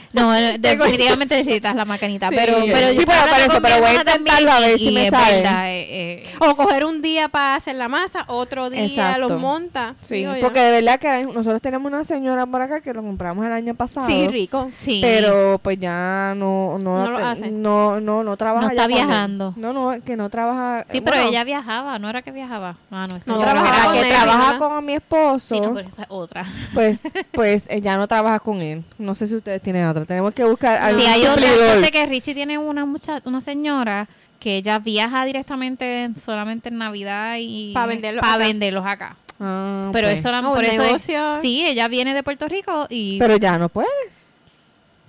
No, 0.13 0.31
definitivamente 0.59 1.35
necesitas 1.37 1.75
la 1.75 1.85
maquinita. 1.85 2.29
Sí. 2.29 2.35
pero, 2.35 2.57
pero 2.65 2.89
Sí, 2.89 2.97
yo 2.97 3.03
pero 3.05 3.21
por 3.31 3.39
eso, 3.39 3.61
pero 3.61 3.77
voy 3.79 3.89
a 3.89 3.93
intentarlo 3.95 4.51
a 4.51 4.59
ver 4.59 4.77
si 4.79 4.91
me 4.91 5.09
sale. 5.09 5.37
verdad, 5.41 5.69
eh, 5.69 6.23
eh, 6.23 6.33
O 6.39 6.55
coger 6.55 6.85
un 6.85 7.01
día 7.01 7.29
para 7.29 7.55
hacer 7.55 7.75
la 7.75 7.87
masa, 7.87 8.25
otro 8.27 8.69
día 8.69 8.83
Exacto. 8.85 9.19
los 9.19 9.39
monta. 9.39 9.95
Sí, 10.01 10.25
porque 10.41 10.59
de 10.59 10.71
verdad 10.71 10.99
que 10.99 11.23
nosotros 11.25 11.61
tenemos 11.61 11.89
una 11.91 12.03
señora 12.03 12.45
por 12.45 12.61
acá 12.61 12.81
que 12.81 12.93
lo 12.93 13.01
compramos 13.01 13.45
el 13.45 13.51
año 13.51 13.75
pasado. 13.75 14.07
Sí, 14.07 14.27
rico. 14.27 14.67
sí. 14.71 14.99
Pero 15.01 15.59
pues 15.63 15.79
ya 15.79 16.33
no 16.35 16.77
no 16.79 16.99
No 17.03 17.09
lo 17.11 17.17
hace. 17.25 17.49
no 17.51 17.99
no 18.01 18.23
no 18.23 18.37
trabaja 18.37 18.65
No 18.67 18.71
está 18.71 18.87
viajando. 18.87 19.53
No, 19.55 19.73
no, 19.73 19.93
que 20.03 20.15
no 20.17 20.29
trabaja. 20.29 20.85
Sí, 20.89 20.97
eh, 20.97 21.01
pero 21.01 21.17
bueno, 21.17 21.29
ella 21.31 21.43
viajaba, 21.43 21.99
no 21.99 22.09
era 22.09 22.21
que 22.21 22.31
viajaba. 22.31 22.77
Ah, 22.91 23.07
no, 23.09 23.19
No 23.25 23.35
no, 23.39 23.45
la 23.45 23.83
con 23.85 23.93
que 23.93 24.01
él, 24.01 24.09
trabaja 24.09 24.51
¿verdad? 24.53 24.57
con 24.59 24.85
mi 24.85 24.93
esposo. 24.93 25.55
Sí, 25.55 25.61
no, 25.61 25.73
pero 25.73 25.87
esa 25.87 26.03
es 26.03 26.07
otra. 26.11 26.45
Pues, 26.73 27.03
pues 27.31 27.65
ella 27.69 27.97
no 27.97 28.07
trabaja 28.07 28.39
con 28.39 28.61
él. 28.61 28.83
No 28.97 29.15
sé 29.15 29.27
si 29.27 29.35
ustedes 29.35 29.61
tienen 29.61 29.87
otra. 29.87 30.00
Tenemos 30.05 30.33
que 30.33 30.43
buscar 30.43 30.77
algún 30.77 31.01
Sí, 31.01 31.07
hay 31.07 31.25
otra. 31.25 31.43
Yo 31.47 31.83
sé 31.83 31.91
que 31.91 32.05
Richie 32.05 32.33
tiene 32.33 32.57
una 32.57 32.85
mucha, 32.85 33.21
una 33.25 33.41
señora 33.41 34.07
que 34.39 34.57
ella 34.57 34.79
viaja 34.79 35.23
directamente 35.25 36.09
solamente 36.19 36.69
en 36.69 36.77
Navidad 36.79 37.35
y 37.39 37.73
Pa' 37.73 37.85
venderlos 37.85 38.21
pa' 38.21 38.33
acá. 38.35 38.37
venderlos 38.45 38.85
acá. 38.87 39.15
Ah, 39.39 39.89
Pero 39.93 40.07
eso 40.07 40.29
era- 40.29 40.39
Ah, 40.39 40.51
por 40.53 40.63
eso 40.63 40.83
es- 40.95 41.03
sí, 41.41 41.63
ella 41.65 41.87
viene 41.87 42.13
de 42.13 42.23
Puerto 42.23 42.47
Rico 42.47 42.87
y 42.89 43.17
Pero 43.19 43.37
ya 43.37 43.57
no 43.57 43.69
puede. 43.69 43.87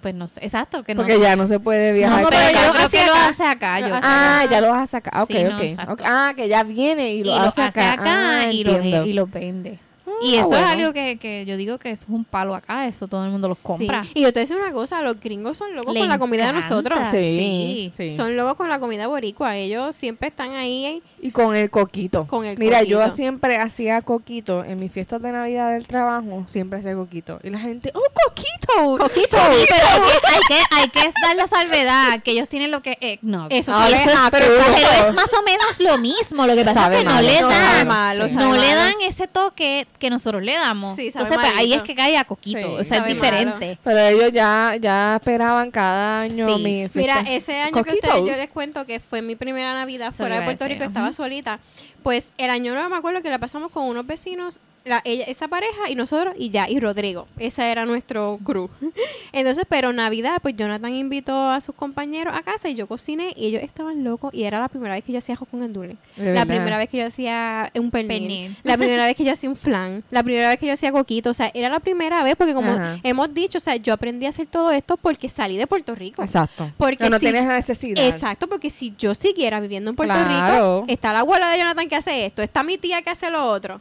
pues 0.01 0.15
no 0.15 0.27
sé, 0.27 0.41
exacto, 0.45 0.83
que 0.83 0.95
no. 0.95 1.03
Porque 1.03 1.21
ya 1.21 1.37
no 1.37 1.47
se 1.47 1.61
puede 1.61 1.91
no, 1.93 1.97
viajar. 1.99 2.19
pero 2.29 2.31
para 2.31 2.53
yo 2.53 2.59
acá. 2.59 2.71
creo 2.71 2.73
que 2.73 2.83
hace 2.99 3.07
lo 3.07 3.13
acá. 3.13 3.29
hace 3.29 3.45
acá. 3.45 3.81
Lo 3.81 3.89
Yo, 3.89 3.95
hace 3.95 4.07
Ah, 4.11 4.47
ya 4.51 4.61
lo 4.61 4.71
vas 4.71 4.83
a 4.83 4.87
sacar. 4.87 5.23
Ok, 5.23 5.31
Sí, 5.31 5.45
no, 5.45 5.93
ok. 5.93 6.01
Ah, 6.05 6.33
que 6.37 6.49
ya 6.49 6.63
viene 6.65 7.15
y 7.15 7.21
y 7.21 7.25
lo, 7.25 7.35
lo 7.37 7.41
hace 7.43 7.63
hace 7.63 7.81
acá. 7.81 7.93
acá 8.03 8.39
Ah, 8.41 8.47
y, 8.53 8.65
lo, 8.65 9.05
y 9.07 9.13
lo 9.13 9.27
vende. 9.29 9.79
Ah, 10.23 10.27
Y 10.27 10.35
eso 10.37 10.49
bueno. 10.49 10.67
es 10.67 10.73
algo 10.73 10.93
que, 10.93 11.19
que 11.19 11.45
yo 11.45 11.57
digo 11.57 11.79
que 11.79 11.91
eso 11.91 12.05
es 12.05 12.11
un 12.11 12.25
palo 12.25 12.55
acá, 12.55 12.87
eso 12.87 13.09
todo 13.09 13.25
el 13.25 13.31
mundo 13.31 13.49
los 13.49 13.59
compra. 13.59 14.05
Sí. 14.05 14.13
Y 14.15 14.23
yo 14.23 14.33
te 14.33 14.41
decir 14.41 14.57
una 14.57 14.73
cosa, 14.73 15.03
los 15.03 15.19
gringos 15.21 15.59
son 15.59 15.75
locos 15.75 15.93
Le 15.95 16.01
con 16.01 16.09
la 16.09 16.19
comida 16.19 16.47
de 16.47 16.53
nosotros. 16.53 16.99
Sí, 17.11 17.93
sí. 17.97 18.17
Son 18.17 18.37
locos 18.37 18.55
con 18.55 18.69
la 18.69 18.79
comida 18.79 19.07
boricua. 19.07 19.57
Ellos 19.57 19.97
siempre 19.97 20.29
están 20.29 20.55
ahí 20.55 21.03
Y 21.21 21.31
con 21.31 21.57
el 21.57 21.71
coquito. 21.71 22.27
Con 22.27 22.45
el 22.45 22.59
Mira, 22.59 22.83
yo 22.83 23.11
siempre 23.11 23.57
hacía 23.59 24.03
coquito. 24.03 24.65
En 24.65 24.79
mis 24.79 24.93
fiestas 24.93 25.21
de 25.23 25.33
Navidad 25.33 25.73
del 25.73 25.87
trabajo, 25.87 26.45
siempre 26.47 26.79
hacía 26.79 26.95
coquito. 26.95 27.39
Y 27.43 27.51
la 27.51 27.59
gente, 27.59 27.93
¡oh, 27.95 28.01
coquito! 28.27 28.99
Coquito. 28.99 29.37
Pero 29.37 29.87
hay 30.29 30.41
que, 30.49 30.55
hay 30.55 30.89
que, 30.89 31.01
hay 31.01 31.09
que 31.11 31.13
dar 31.23 31.37
la 31.37 31.47
salvedad 31.47 32.23
que 32.23 32.33
ellos 32.33 32.49
tienen 32.49 32.71
lo 32.71 32.83
que 32.83 32.93
es 32.93 32.99
eggnog. 33.01 33.49
Eso 33.51 33.73
sí, 33.87 33.95
es 33.95 34.15
ah, 34.17 34.29
pero 34.31 34.47
es 34.47 35.15
más 35.15 35.33
o 35.35 35.43
menos 35.43 35.81
lo 35.81 35.99
mismo. 35.99 36.47
Lo 36.47 36.55
que 36.55 36.65
pasa 36.65 36.83
Sabe 36.83 36.99
es 36.99 37.03
que 37.03 37.09
no 37.09 37.15
No, 37.15 37.49
dan, 37.49 37.89
sabe 37.89 38.33
no 38.33 38.55
le 38.55 38.75
dan 38.75 38.95
ese 39.03 39.29
toque 39.29 39.87
que 39.99 40.11
nosotros 40.13 40.43
le 40.43 40.53
damos. 40.53 40.97
Sí, 40.97 41.09
Entonces, 41.09 41.37
pues, 41.41 41.53
ahí 41.57 41.73
es 41.73 41.83
que 41.83 41.95
cae 41.95 42.17
a 42.17 42.25
coquito. 42.25 42.59
Sí, 42.59 42.65
o 42.65 42.85
sea, 42.85 42.99
es 42.99 43.07
diferente. 43.07 43.79
Pero 43.83 43.99
ellos 43.99 44.33
ya, 44.33 44.77
ya 44.81 45.17
esperaban 45.17 45.71
cada 45.71 46.21
año 46.21 46.57
Sí. 46.57 46.63
mi 46.63 46.89
Mira, 46.95 47.21
ese 47.29 47.61
año 47.61 47.83
que 47.83 47.95
ustedes, 47.95 48.25
yo 48.25 48.37
les 48.37 48.51
cuento 48.51 48.87
que 48.87 49.01
fue 49.01 49.23
mi 49.23 49.37
primera 49.37 49.75
Navidad 49.75 50.13
fuera 50.15 50.37
de 50.37 50.43
Puerto 50.43 50.67
Rico, 50.67 50.85
estaba 50.85 51.13
solita. 51.13 51.61
Pues 52.03 52.33
el 52.39 52.51
año 52.51 52.73
nuevo 52.75 52.89
me 52.89 52.97
acuerdo 52.97 53.23
que 53.23 53.31
la 53.31 53.39
pasamos 53.39 53.71
con 53.71 53.85
unos 53.85 54.07
vecinos, 54.07 54.61
la, 54.85 55.01
ella, 55.05 55.25
esa 55.27 55.47
pareja 55.47 55.89
y 55.89 55.95
nosotros 55.95 56.35
y 56.37 56.51
ya, 56.51 56.69
y 56.69 56.81
Rodrigo. 56.81 57.29
Esa 57.39 57.69
era 57.71 57.87
nuestro 57.87 58.39
crew. 58.45 58.69
Entonces, 59.33 59.65
pero 59.69 59.93
Navidad, 59.93 60.39
pues 60.43 60.57
Jonathan 60.57 60.93
invitó 60.95 61.51
a 61.51 61.61
sus 61.61 61.75
compañeros 61.75 62.35
a 62.37 62.43
casa 62.43 62.69
y 62.69 62.75
yo 62.75 62.87
cociné 62.89 63.33
y 63.37 63.47
ellos 63.47 63.63
estaban 63.63 64.03
locos 64.05 64.35
y 64.35 64.43
era 64.45 64.59
la 64.61 64.69
primera 64.69 64.95
vez 64.95 65.05
que 65.05 65.13
yo 65.13 65.19
hacía 65.19 65.35
ajo 65.37 65.47
con 65.47 65.63
endule. 65.63 65.97
La 66.17 66.45
primera 66.45 66.77
vez 66.79 66.89
que 66.89 66.99
yo 66.99 67.07
hacía 67.07 67.71
un 67.77 67.91
pernil. 67.91 68.09
Pernil. 68.23 68.57
La 68.65 68.77
primera 68.77 69.05
vez 69.07 69.17
que 69.17 69.25
yo 69.25 69.33
hacía 69.33 69.49
un 69.49 69.57
flan. 69.57 70.03
La 70.11 70.23
primera 70.23 70.49
vez 70.49 70.59
que 70.59 70.67
yo 70.67 70.73
hacía 70.73 70.91
coquito. 70.93 71.31
O 71.31 71.35
sea, 71.35 71.51
era 71.55 71.69
la 71.69 71.79
primera 71.81 72.23
vez 72.25 72.35
porque 72.37 72.53
como 72.55 72.73
Ajá. 72.73 72.99
hemos 73.05 73.33
dicho, 73.33 73.59
o 73.59 73.61
sea, 73.61 73.77
yo 73.77 73.93
aprendí 73.95 74.27
a 74.27 74.31
hacer 74.31 74.47
todo 74.49 74.71
esto 74.73 74.97
porque 74.97 75.29
salí 75.29 75.57
de 75.57 75.67
Puerto 75.69 75.95
Rico. 75.95 76.23
Exacto. 76.23 76.71
Porque 76.77 77.09
no 77.09 77.19
si- 77.19 77.27
tienes 77.27 77.45
la 77.47 77.55
necesidad. 77.55 78.05
Exacto, 78.05 78.49
porque 78.49 78.69
si 78.71 78.93
yo 78.99 79.15
siguiera 79.15 79.61
viviendo 79.61 79.91
en 79.91 79.97
Puerto 79.97 80.13
Claro. 80.15 80.81
Rico, 80.81 80.85
está 80.93 81.13
la 81.13 81.21
abuela 81.21 81.49
de 81.51 81.59
Jonathan 81.59 81.89
que 81.93 81.97
hace 81.97 82.25
esto, 82.25 82.41
está 82.41 82.63
mi 82.63 82.79
tía 82.79 83.03
que 83.03 83.11
hace 83.11 83.31
lo 83.31 83.45
otro. 83.47 83.79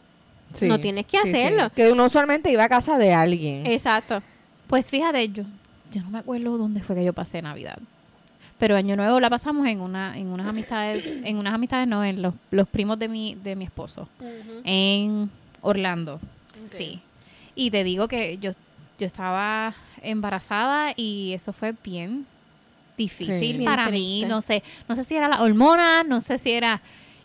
Sí, 0.51 0.67
No 0.67 0.77
tienes 0.79 1.05
que 1.05 1.17
sí, 1.19 1.23
sí. 1.23 1.29
hacerlo. 1.29 1.69
Que 1.73 1.89
uno 1.93 2.03
usualmente 2.03 2.51
iba 2.51 2.65
a 2.65 2.67
casa 2.67 2.97
de 2.97 3.13
alguien. 3.13 3.65
Exacto. 3.65 4.21
Pues 4.67 4.89
fíjate, 4.89 5.29
yo, 5.29 5.43
yo 5.93 6.01
no 6.03 6.09
me 6.09 6.19
acuerdo 6.19 6.57
dónde 6.57 6.81
fue 6.83 6.93
que 6.97 7.05
yo 7.05 7.13
pasé 7.13 7.41
Navidad. 7.41 7.79
Pero 8.59 8.75
Año 8.75 8.97
Nuevo 8.97 9.21
la 9.21 9.29
pasamos 9.29 9.65
en 9.67 9.79
una, 9.79 10.17
en 10.17 10.27
unas 10.27 10.45
amistades, 10.45 11.05
en 11.05 11.37
unas 11.37 11.53
amistades 11.53 11.87
no, 11.87 12.03
en 12.03 12.21
los, 12.21 12.35
los 12.51 12.67
primos 12.67 12.99
de 12.99 13.07
mi, 13.07 13.35
de 13.35 13.55
mi 13.55 13.63
esposo. 13.63 14.09
En 14.65 15.31
Orlando. 15.61 16.19
Sí. 16.67 16.99
Y 17.55 17.71
te 17.71 17.85
digo 17.85 18.09
que 18.09 18.37
yo, 18.39 18.51
yo 18.99 19.07
estaba 19.07 19.73
embarazada 20.01 20.91
y 20.97 21.31
eso 21.33 21.53
fue 21.53 21.73
bien 21.81 22.25
difícil 22.97 23.39
Sí. 23.39 23.53
Bien 23.53 23.63
para 23.63 23.89
mí. 23.89 24.25
No 24.27 24.41
sé, 24.41 24.63
no 24.89 24.95
sé 24.95 25.05
si 25.05 25.15
era 25.15 25.29
la 25.29 25.41
hormona, 25.41 26.03
no 26.03 26.19
sé 26.19 26.37
si 26.39 26.51
era. 26.51 26.81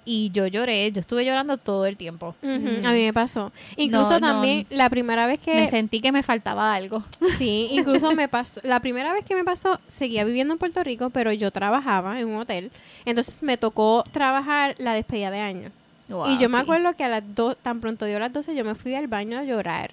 Y 0.09 0.31
yo 0.31 0.47
lloré, 0.47 0.93
yo 0.93 1.01
estuve 1.01 1.25
llorando 1.25 1.59
todo 1.59 1.85
el 1.85 1.97
tiempo. 1.97 2.37
Ujú, 2.41 2.87
A 2.87 2.93
mí 2.93 3.03
me 3.05 3.13
pasó. 3.13 3.53
Incluso 3.77 4.21
No, 4.21 4.21
no, 4.21 4.27
también 4.35 4.65
la 4.71 4.89
primera 4.89 5.27
vez 5.27 5.41
Me 5.45 5.65
que 5.65 5.67
sentí 5.69 6.01
que 6.01 6.13
me 6.13 6.23
faltaba 6.23 6.73
algo. 6.75 7.03
sí, 7.39 7.69
incluso 7.73 8.15
me 8.15 8.29
pasó, 8.29 8.61
la 8.63 8.79
primera 8.79 9.13
vez 9.13 9.25
que 9.25 9.35
me 9.35 9.43
pasó, 9.43 9.81
seguía 9.89 10.25
viviendo 10.25 10.55
en 10.55 10.59
Puerto 10.59 10.85
Rico, 10.85 11.11
pero 11.11 11.33
yo 11.33 11.51
trabajaba 11.51 12.21
en 12.21 12.29
un 12.29 12.37
hotel. 12.37 12.71
Entonces 13.05 13.43
me 13.43 13.57
tocó 13.57 14.05
trabajar 14.13 14.77
la 14.79 14.95
despedida 14.95 15.33
de 15.33 15.41
año. 15.41 15.73
y 16.09 16.39
yo 16.39 16.49
me 16.49 16.57
sí. 16.59 16.63
acuerdo 16.63 16.95
que 16.95 17.03
a 17.03 17.09
las 17.09 17.23
dos, 17.35 17.57
tan 17.61 17.81
pronto 17.81 18.05
dio 18.07 18.21
las 18.21 18.33
12, 18.33 18.55
yo 18.55 18.65
me 18.65 18.77
fui 18.77 18.95
al 18.95 19.09
baño 19.09 19.39
a 19.39 19.43
llorar. 19.43 19.91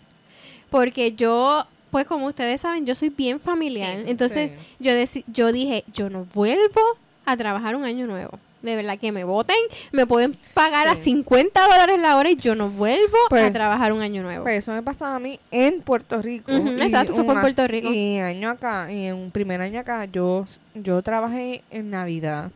Porque 0.70 1.14
yo, 1.14 1.66
pues 1.90 2.06
como 2.06 2.28
ustedes 2.28 2.62
saben, 2.62 2.86
yo 2.86 2.94
soy 2.94 3.10
bien 3.10 3.40
familiar. 3.40 3.98
Sí, 3.98 4.12
Entonces 4.12 4.52
sí. 4.56 4.66
yo, 4.80 4.92
yo 5.28 5.52
dije, 5.52 5.84
yo 5.92 6.12
no 6.12 6.26
vuelvo 6.34 6.82
a 7.26 7.36
trabajar 7.36 7.76
un 7.76 7.84
año 7.84 8.06
nuevo. 8.06 8.40
De 8.64 8.76
verdad 8.76 8.98
que 8.98 9.12
me 9.12 9.24
voten, 9.26 9.58
me 9.92 10.08
pueden 10.08 10.36
pagar 10.56 10.88
a 10.88 10.96
Sí. 10.96 11.04
50 11.04 11.62
dólares 11.68 12.00
la 12.00 12.18
hora 12.18 12.32
y 12.32 12.36
yo 12.38 12.56
no 12.56 12.70
vuelvo 12.70 13.18
a 13.26 13.30
Pues- 13.30 13.54
trabajar 13.54 13.92
un 13.94 14.02
año 14.02 14.24
nuevo. 14.24 14.44
Pues 14.46 14.60
eso 14.60 14.72
me 14.72 14.82
pasaba 14.82 15.18
a 15.18 15.20
mí 15.20 15.40
en 15.52 15.82
Puerto 15.82 16.22
Rico. 16.22 16.52
Exacto, 16.52 17.14
eso 17.14 17.24
fue 17.26 17.36
en 17.36 17.42
Puerto 17.42 17.68
Rico. 17.68 17.90
Y 17.94 18.18
año 18.20 18.50
acá, 18.50 18.92
y 18.92 19.06
en 19.08 19.16
un 19.16 19.30
primer 19.32 19.60
año 19.62 19.80
acá, 19.82 20.06
yo, 20.06 20.46
yo 20.74 21.02
trabajé 21.04 21.62
en 21.72 21.92
Navidad 21.92 22.52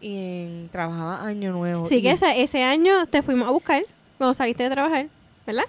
y 0.00 0.44
en- 0.44 0.68
trabajaba 0.70 1.24
Año 1.26 1.52
Nuevo. 1.52 1.86
sí, 1.86 2.02
que 2.02 2.10
ese, 2.10 2.42
ese 2.42 2.62
año 2.62 3.06
te 3.06 3.22
fuimos 3.22 3.48
a 3.48 3.50
buscar 3.50 3.82
cuando 4.18 4.34
saliste 4.34 4.62
de 4.64 4.70
trabajar, 4.70 5.06
¿verdad? 5.46 5.64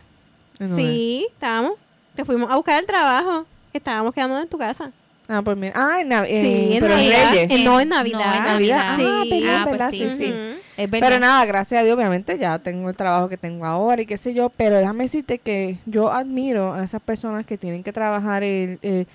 No, 0.60 0.76
Sí, 0.76 1.26
estábamos. 1.32 1.74
Te 2.16 2.26
fuimos 2.26 2.52
a 2.52 2.56
buscar 2.58 2.80
el 2.80 2.86
trabajo. 2.86 3.46
Estábamos 3.72 4.14
quedando 4.14 4.38
en 4.42 4.48
tu 4.50 4.58
casa. 4.58 4.92
Ah, 5.30 5.42
pues 5.44 5.58
mira. 5.58 5.74
Ah, 5.76 6.00
en, 6.02 6.10
Nav- 6.10 6.26
sí, 6.28 6.34
en- 6.36 6.74
en 6.74 6.80
pero 6.80 6.94
en 6.94 7.00
Navidad. 7.10 7.32
Reyes. 7.34 7.64
No, 7.66 7.80
en 7.82 7.90
Navidad. 7.90 8.20
No, 8.20 8.36
en 8.36 8.44
Navidad. 8.44 8.98
Navidad. 8.98 9.20
Ah, 9.20 9.24
Sí. 9.28 9.44
Ah, 9.48 9.60
pues 9.64 9.72
¿verdad? 9.74 9.92
sí. 9.92 10.10
Sí, 10.10 10.18
sí. 10.18 10.34
Es 10.78 10.90
verdad. 10.92 11.08
Pero 11.10 11.20
nada, 11.20 11.46
gracias 11.46 11.82
a 11.82 11.84
Dios, 11.84 11.98
obviamente 11.98 12.38
ya 12.38 12.60
tengo 12.60 12.90
el 12.90 12.96
trabajo 12.96 13.28
que 13.30 13.36
tengo 13.38 13.66
ahora 13.66 14.02
y 14.02 14.06
qué 14.06 14.16
sé 14.16 14.34
yo, 14.34 14.50
pero 14.56 14.78
déjame 14.78 15.06
decirte 15.06 15.40
que 15.40 15.78
yo 15.86 16.12
admiro 16.12 16.74
a 16.74 16.84
esas 16.84 17.02
personas 17.02 17.46
que 17.46 17.58
tienen 17.58 17.84
que 17.84 17.92
trabajar 17.92 18.44
el, 18.44 18.78
el- 18.82 19.08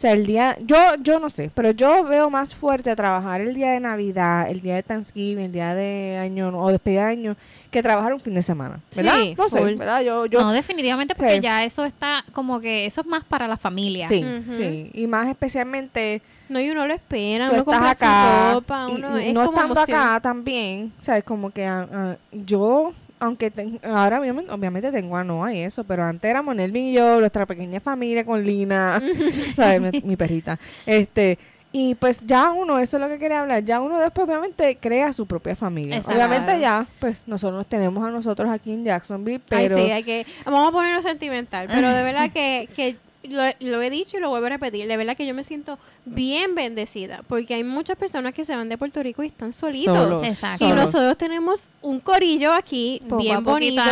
sea, 0.00 0.12
el 0.12 0.24
día, 0.26 0.56
yo, 0.64 0.76
yo 1.02 1.20
no 1.20 1.28
sé, 1.28 1.50
pero 1.54 1.72
yo 1.72 2.04
veo 2.04 2.30
más 2.30 2.54
fuerte 2.54 2.90
a 2.90 2.96
trabajar 2.96 3.40
el 3.42 3.54
día 3.54 3.72
de 3.72 3.80
Navidad, 3.80 4.48
el 4.50 4.60
día 4.60 4.76
de 4.76 4.82
Thanksgiving, 4.82 5.44
el 5.46 5.52
día 5.52 5.74
de 5.74 6.16
año 6.18 6.48
o 6.58 6.70
despedida 6.70 7.06
de 7.06 7.12
año, 7.12 7.36
que 7.70 7.82
trabajar 7.82 8.14
un 8.14 8.20
fin 8.20 8.34
de 8.34 8.42
semana, 8.42 8.80
¿verdad? 8.96 9.14
Sí, 9.20 9.34
no 9.36 9.48
sé, 9.48 9.58
full. 9.60 9.74
¿verdad? 9.74 10.00
Yo, 10.02 10.26
yo, 10.26 10.40
no, 10.40 10.52
definitivamente 10.52 11.14
porque 11.14 11.34
Sí. 11.36 11.40
ya 11.40 11.64
eso 11.64 11.84
está 11.84 12.24
como 12.32 12.60
que 12.60 12.86
eso 12.86 13.02
es 13.02 13.06
más 13.06 13.24
para 13.24 13.46
la 13.46 13.56
familia. 13.58 14.08
sí, 14.08 14.24
sí, 14.56 14.90
y 14.94 15.06
más 15.06 15.28
especialmente 15.28 16.22
No, 16.48 16.58
y 16.60 16.70
uno 16.70 16.86
lo 16.86 16.94
espera, 16.94 17.46
tú 17.48 17.52
uno 17.52 17.60
estás 17.60 17.74
compra 17.76 17.90
acá 17.90 18.48
su 18.48 18.54
ropa, 18.54 18.86
uno 18.88 19.20
y 19.20 19.28
es 19.28 19.34
no 19.34 19.44
como 19.44 19.58
estando 19.58 19.74
emoción. 19.80 20.00
acá 20.00 20.20
también, 20.20 20.92
sabes 20.98 21.24
como 21.24 21.50
que 21.50 21.66
ah, 21.66 22.16
yo 22.32 22.92
aunque 23.20 23.50
ten- 23.50 23.78
ahora 23.84 24.18
obviamente, 24.20 24.50
obviamente 24.50 24.90
tengo 24.90 25.16
a 25.16 25.22
Noah 25.24 25.54
y 25.54 25.60
eso, 25.60 25.84
pero 25.84 26.04
antes 26.04 26.28
éramos 26.28 26.56
Nelvin 26.56 26.86
y 26.86 26.92
yo, 26.94 27.20
nuestra 27.20 27.46
pequeña 27.46 27.78
familia 27.80 28.24
con 28.24 28.42
Lina, 28.44 29.00
sabes, 29.56 29.80
mi, 29.92 30.00
mi 30.02 30.16
perrita. 30.16 30.58
Este, 30.86 31.38
y 31.72 31.94
pues 31.94 32.20
ya 32.26 32.50
uno, 32.50 32.80
eso 32.80 32.96
es 32.96 33.00
lo 33.00 33.08
que 33.08 33.18
quería 33.18 33.40
hablar, 33.40 33.64
ya 33.64 33.80
uno 33.80 34.00
después 34.00 34.26
obviamente 34.26 34.76
crea 34.80 35.12
su 35.12 35.26
propia 35.26 35.54
familia. 35.54 35.98
Exacto. 35.98 36.18
Obviamente 36.18 36.58
ya, 36.58 36.86
pues 36.98 37.22
nosotros 37.28 37.64
tenemos 37.66 38.04
a 38.04 38.10
nosotros 38.10 38.50
aquí 38.50 38.72
en 38.72 38.84
Jacksonville, 38.84 39.40
Ay, 39.50 39.68
pero 39.68 39.76
sí, 39.76 39.90
hay 39.92 40.02
que... 40.02 40.26
Vamos 40.44 40.68
a 40.68 40.72
ponerlo 40.72 41.00
sentimental, 41.02 41.68
pero 41.72 41.88
de 41.94 42.02
verdad 42.02 42.30
que, 42.32 42.68
que 42.74 42.96
lo, 43.24 43.42
lo 43.60 43.82
he 43.82 43.90
dicho 43.90 44.16
y 44.16 44.20
lo 44.20 44.30
vuelvo 44.30 44.46
a 44.46 44.50
repetir, 44.50 44.86
de 44.88 44.96
verdad 44.96 45.16
que 45.16 45.26
yo 45.26 45.34
me 45.34 45.44
siento 45.44 45.78
bien 46.06 46.54
bendecida, 46.54 47.22
porque 47.28 47.54
hay 47.54 47.64
muchas 47.64 47.96
personas 47.96 48.32
que 48.32 48.44
se 48.44 48.56
van 48.56 48.68
de 48.70 48.78
Puerto 48.78 49.02
Rico 49.02 49.22
y 49.22 49.26
están 49.26 49.52
solitos. 49.52 49.94
solos, 49.96 50.24
Exacto. 50.24 50.64
Y 50.64 50.68
solos. 50.70 50.86
nosotros 50.86 51.18
tenemos 51.18 51.68
un 51.82 52.00
corillo 52.00 52.52
aquí 52.52 53.02
Poco 53.08 53.22
bien 53.22 53.44
bonito. 53.44 53.82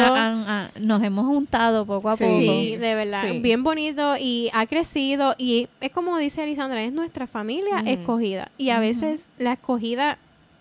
nos 0.81 1.03
hemos 1.03 1.27
juntado 1.27 1.85
poco 1.87 2.09
a 2.09 2.17
Sí. 2.17 2.25
poco. 2.25 2.37
Sí, 2.41 2.77
de 2.77 2.95
verdad, 2.95 3.23
Sí. 3.31 3.41
bien 3.41 3.63
bonito 3.63 4.15
y 4.19 4.51
ha 4.55 4.67
crecido 4.67 5.35
y 5.39 5.69
es 5.81 5.91
como 5.91 6.17
dice 6.19 6.43
Elisandra, 6.45 6.83
es 6.83 6.93
nuestra 6.93 7.27
familia 7.27 7.81
escogida 7.87 8.51
y 8.59 8.71
a 8.71 8.81
veces 8.81 9.29
la 9.39 9.53
escogida 9.53 10.19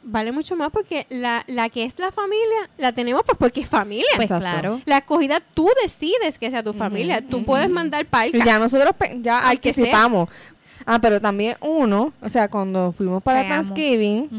vale 0.08 0.32
mucho 0.32 0.56
más 0.56 0.72
porque 0.72 1.06
la, 1.10 1.44
la 1.48 1.70
que 1.70 1.84
es 1.84 1.94
la 1.98 2.12
familia 2.12 2.70
la 2.78 2.92
tenemos 2.94 3.24
pues 3.26 3.38
porque 3.38 3.62
es 3.62 3.68
familia. 3.68 4.08
Pues 4.16 4.32
Exacto. 4.32 4.50
claro. 4.50 4.82
la 4.86 5.00
escogida 5.00 5.40
tú 5.54 5.70
decides 5.84 6.40
que 6.40 6.50
sea 6.50 6.64
tu 6.64 6.74
familia, 6.74 7.22
tú 7.22 7.44
puedes 7.44 7.70
mandar 7.70 8.06
palca. 8.06 8.38
Ya 8.44 8.58
nosotros 8.58 8.96
ya 9.22 9.40
Al 9.40 9.60
que 9.60 9.70
anticipamos. 9.70 10.30
Ah, 10.86 11.00
pero 11.02 11.20
también 11.20 11.58
uno, 11.60 12.14
o 12.22 12.30
sea, 12.30 12.48
cuando 12.48 12.94
fuimos 12.94 13.22
para 13.22 13.44
Creamos. 13.44 13.68
Thanksgiving, 13.68 14.30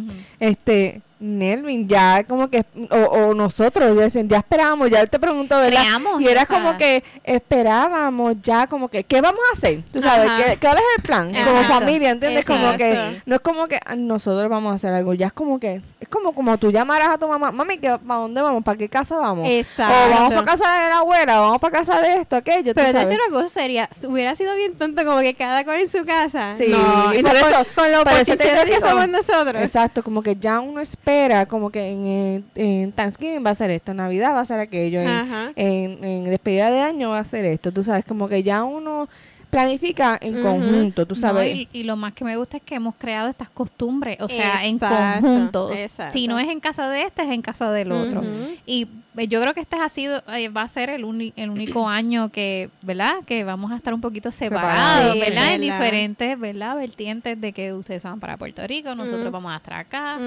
este, 0.40 1.02
Nelvin, 1.20 1.88
ya 1.88 2.24
como 2.24 2.48
que, 2.48 2.64
o, 2.90 2.96
o 2.96 3.34
nosotros, 3.34 3.96
ya, 3.96 4.02
decían, 4.02 4.28
ya 4.28 4.38
esperábamos, 4.38 4.90
ya 4.90 5.00
él 5.00 5.10
te 5.10 5.18
preguntó, 5.18 5.58
¿verdad? 5.58 5.80
Creamos 5.82 6.20
y 6.20 6.28
era 6.28 6.46
como 6.46 6.76
que 6.76 7.02
esperábamos 7.24 8.36
ya 8.42 8.66
como 8.66 8.88
que, 8.88 9.04
¿qué 9.04 9.20
vamos 9.20 9.40
a 9.52 9.56
hacer? 9.56 9.82
Tú 9.92 10.00
sabes. 10.00 10.30
¿qué, 10.44 10.58
¿cuál 10.58 10.76
es 10.76 10.82
el 10.96 11.02
plan? 11.02 11.26
Como 11.32 11.60
Exacto. 11.60 11.74
familia, 11.74 12.10
¿entiendes? 12.10 12.46
Como 12.46 12.76
que, 12.76 12.90
Exacto. 12.92 13.22
no 13.26 13.34
es 13.36 13.40
como 13.40 13.66
que 13.66 13.80
ah, 13.84 13.96
nosotros 13.96 14.48
vamos 14.48 14.72
a 14.72 14.74
hacer 14.76 14.94
algo, 14.94 15.14
ya 15.14 15.26
es 15.28 15.32
como 15.32 15.58
que, 15.58 15.80
es 16.00 16.08
como 16.08 16.32
como 16.32 16.56
tú 16.58 16.70
llamarás 16.70 17.08
a 17.08 17.18
tu 17.18 17.26
mamá, 17.26 17.50
mami, 17.50 17.78
¿para 17.78 18.20
dónde 18.20 18.40
vamos? 18.40 18.62
¿Para 18.62 18.78
qué 18.78 18.88
casa 18.88 19.16
vamos? 19.16 19.48
Exacto. 19.48 19.94
O 19.94 20.10
vamos 20.14 20.34
para 20.34 20.46
casa 20.46 20.82
de 20.84 20.88
la 20.90 20.98
abuela, 20.98 21.40
o 21.40 21.44
vamos 21.46 21.60
para 21.60 21.78
casa 21.78 22.00
de 22.00 22.16
esto, 22.20 22.36
aquello, 22.36 22.74
Pero 22.74 22.92
te 22.92 23.06
una 23.06 23.28
cosa 23.30 23.48
sería, 23.48 23.88
hubiera 24.06 24.34
sido 24.34 24.54
bien 24.54 24.74
tonto 24.76 25.04
como 25.04 25.20
que 25.20 25.34
cada 25.34 25.64
cual 25.64 25.80
en 25.80 25.88
su 25.88 26.04
casa. 26.04 26.54
Sí, 26.54 26.68
no, 26.68 27.14
y 27.14 27.22
por 27.22 27.32
no 27.32 27.38
eso- 27.38 27.66
con, 27.74 27.90
los 27.90 28.04
por 28.04 28.12
eso 28.12 28.36
te 28.36 28.48
que 28.68 28.80
somos 28.80 29.08
nosotros. 29.08 29.62
Exacto, 29.62 30.02
como 30.02 30.22
que 30.22 30.36
ya 30.36 30.60
uno 30.60 30.80
espera, 30.80 31.07
como 31.48 31.70
que 31.70 31.88
en, 31.90 32.44
en, 32.54 32.92
Thanksgiving 32.92 33.44
va 33.44 33.50
a 33.50 33.54
ser 33.54 33.70
esto, 33.70 33.92
en 33.92 33.98
Navidad 33.98 34.34
va 34.34 34.40
a 34.40 34.44
ser 34.44 34.60
aquello, 34.60 35.00
en, 35.00 35.08
Ajá. 35.08 35.52
en, 35.56 36.04
en 36.04 36.24
despedida 36.24 36.70
de 36.70 36.80
año 36.80 37.10
va 37.10 37.20
a 37.20 37.24
ser 37.24 37.44
esto, 37.44 37.72
tú 37.72 37.82
sabes, 37.84 38.04
como 38.04 38.28
que 38.28 38.42
ya 38.42 38.64
uno 38.64 39.08
planifica 39.50 40.18
en 40.20 40.42
conjunto, 40.42 41.06
tú 41.06 41.14
No, 41.14 41.20
sabes. 41.20 41.56
y, 41.56 41.68
y 41.72 41.82
lo 41.84 41.96
más 41.96 42.12
que 42.12 42.24
me 42.24 42.36
gusta 42.36 42.58
es 42.58 42.62
que 42.62 42.74
hemos 42.74 42.94
creado 42.96 43.28
estas 43.28 43.48
costumbres, 43.50 44.18
o 44.20 44.28
sea, 44.28 44.64
en 44.66 44.78
conjunto. 44.78 45.72
exacto. 45.72 46.12
Si 46.12 46.28
no 46.28 46.38
es 46.38 46.48
en 46.48 46.60
casa 46.60 46.88
de 46.90 47.02
este, 47.02 47.22
es 47.22 47.30
en 47.30 47.40
casa 47.42 47.70
del 47.72 47.92
otro. 47.92 48.22
Y 48.66 48.88
yo 49.26 49.40
creo 49.40 49.54
que 49.54 49.60
este 49.60 49.76
ha 49.76 49.88
sido, 49.88 50.22
eh, 50.34 50.48
va 50.48 50.62
a 50.62 50.68
ser 50.68 50.90
el, 50.90 51.04
uni- 51.04 51.32
el 51.36 51.50
único 51.50 51.88
año 51.88 52.28
que, 52.30 52.70
¿verdad? 52.82 53.14
Que 53.26 53.42
vamos 53.44 53.72
a 53.72 53.76
estar 53.76 53.92
un 53.94 54.00
poquito 54.00 54.30
separados, 54.30 55.14
Sí, 55.14 55.20
¿verdad? 55.20 55.54
En 55.54 55.60
diferentes, 55.62 56.38
¿verdad? 56.38 56.76
Vertientes 56.76 57.40
de 57.40 57.52
que 57.52 57.72
ustedes 57.72 58.02
van 58.04 58.20
para 58.20 58.36
Puerto 58.36 58.66
Rico, 58.66 58.94
nosotros 58.94 59.30
vamos 59.32 59.52
a 59.52 59.56
estar 59.56 59.74
acá. 59.74 60.18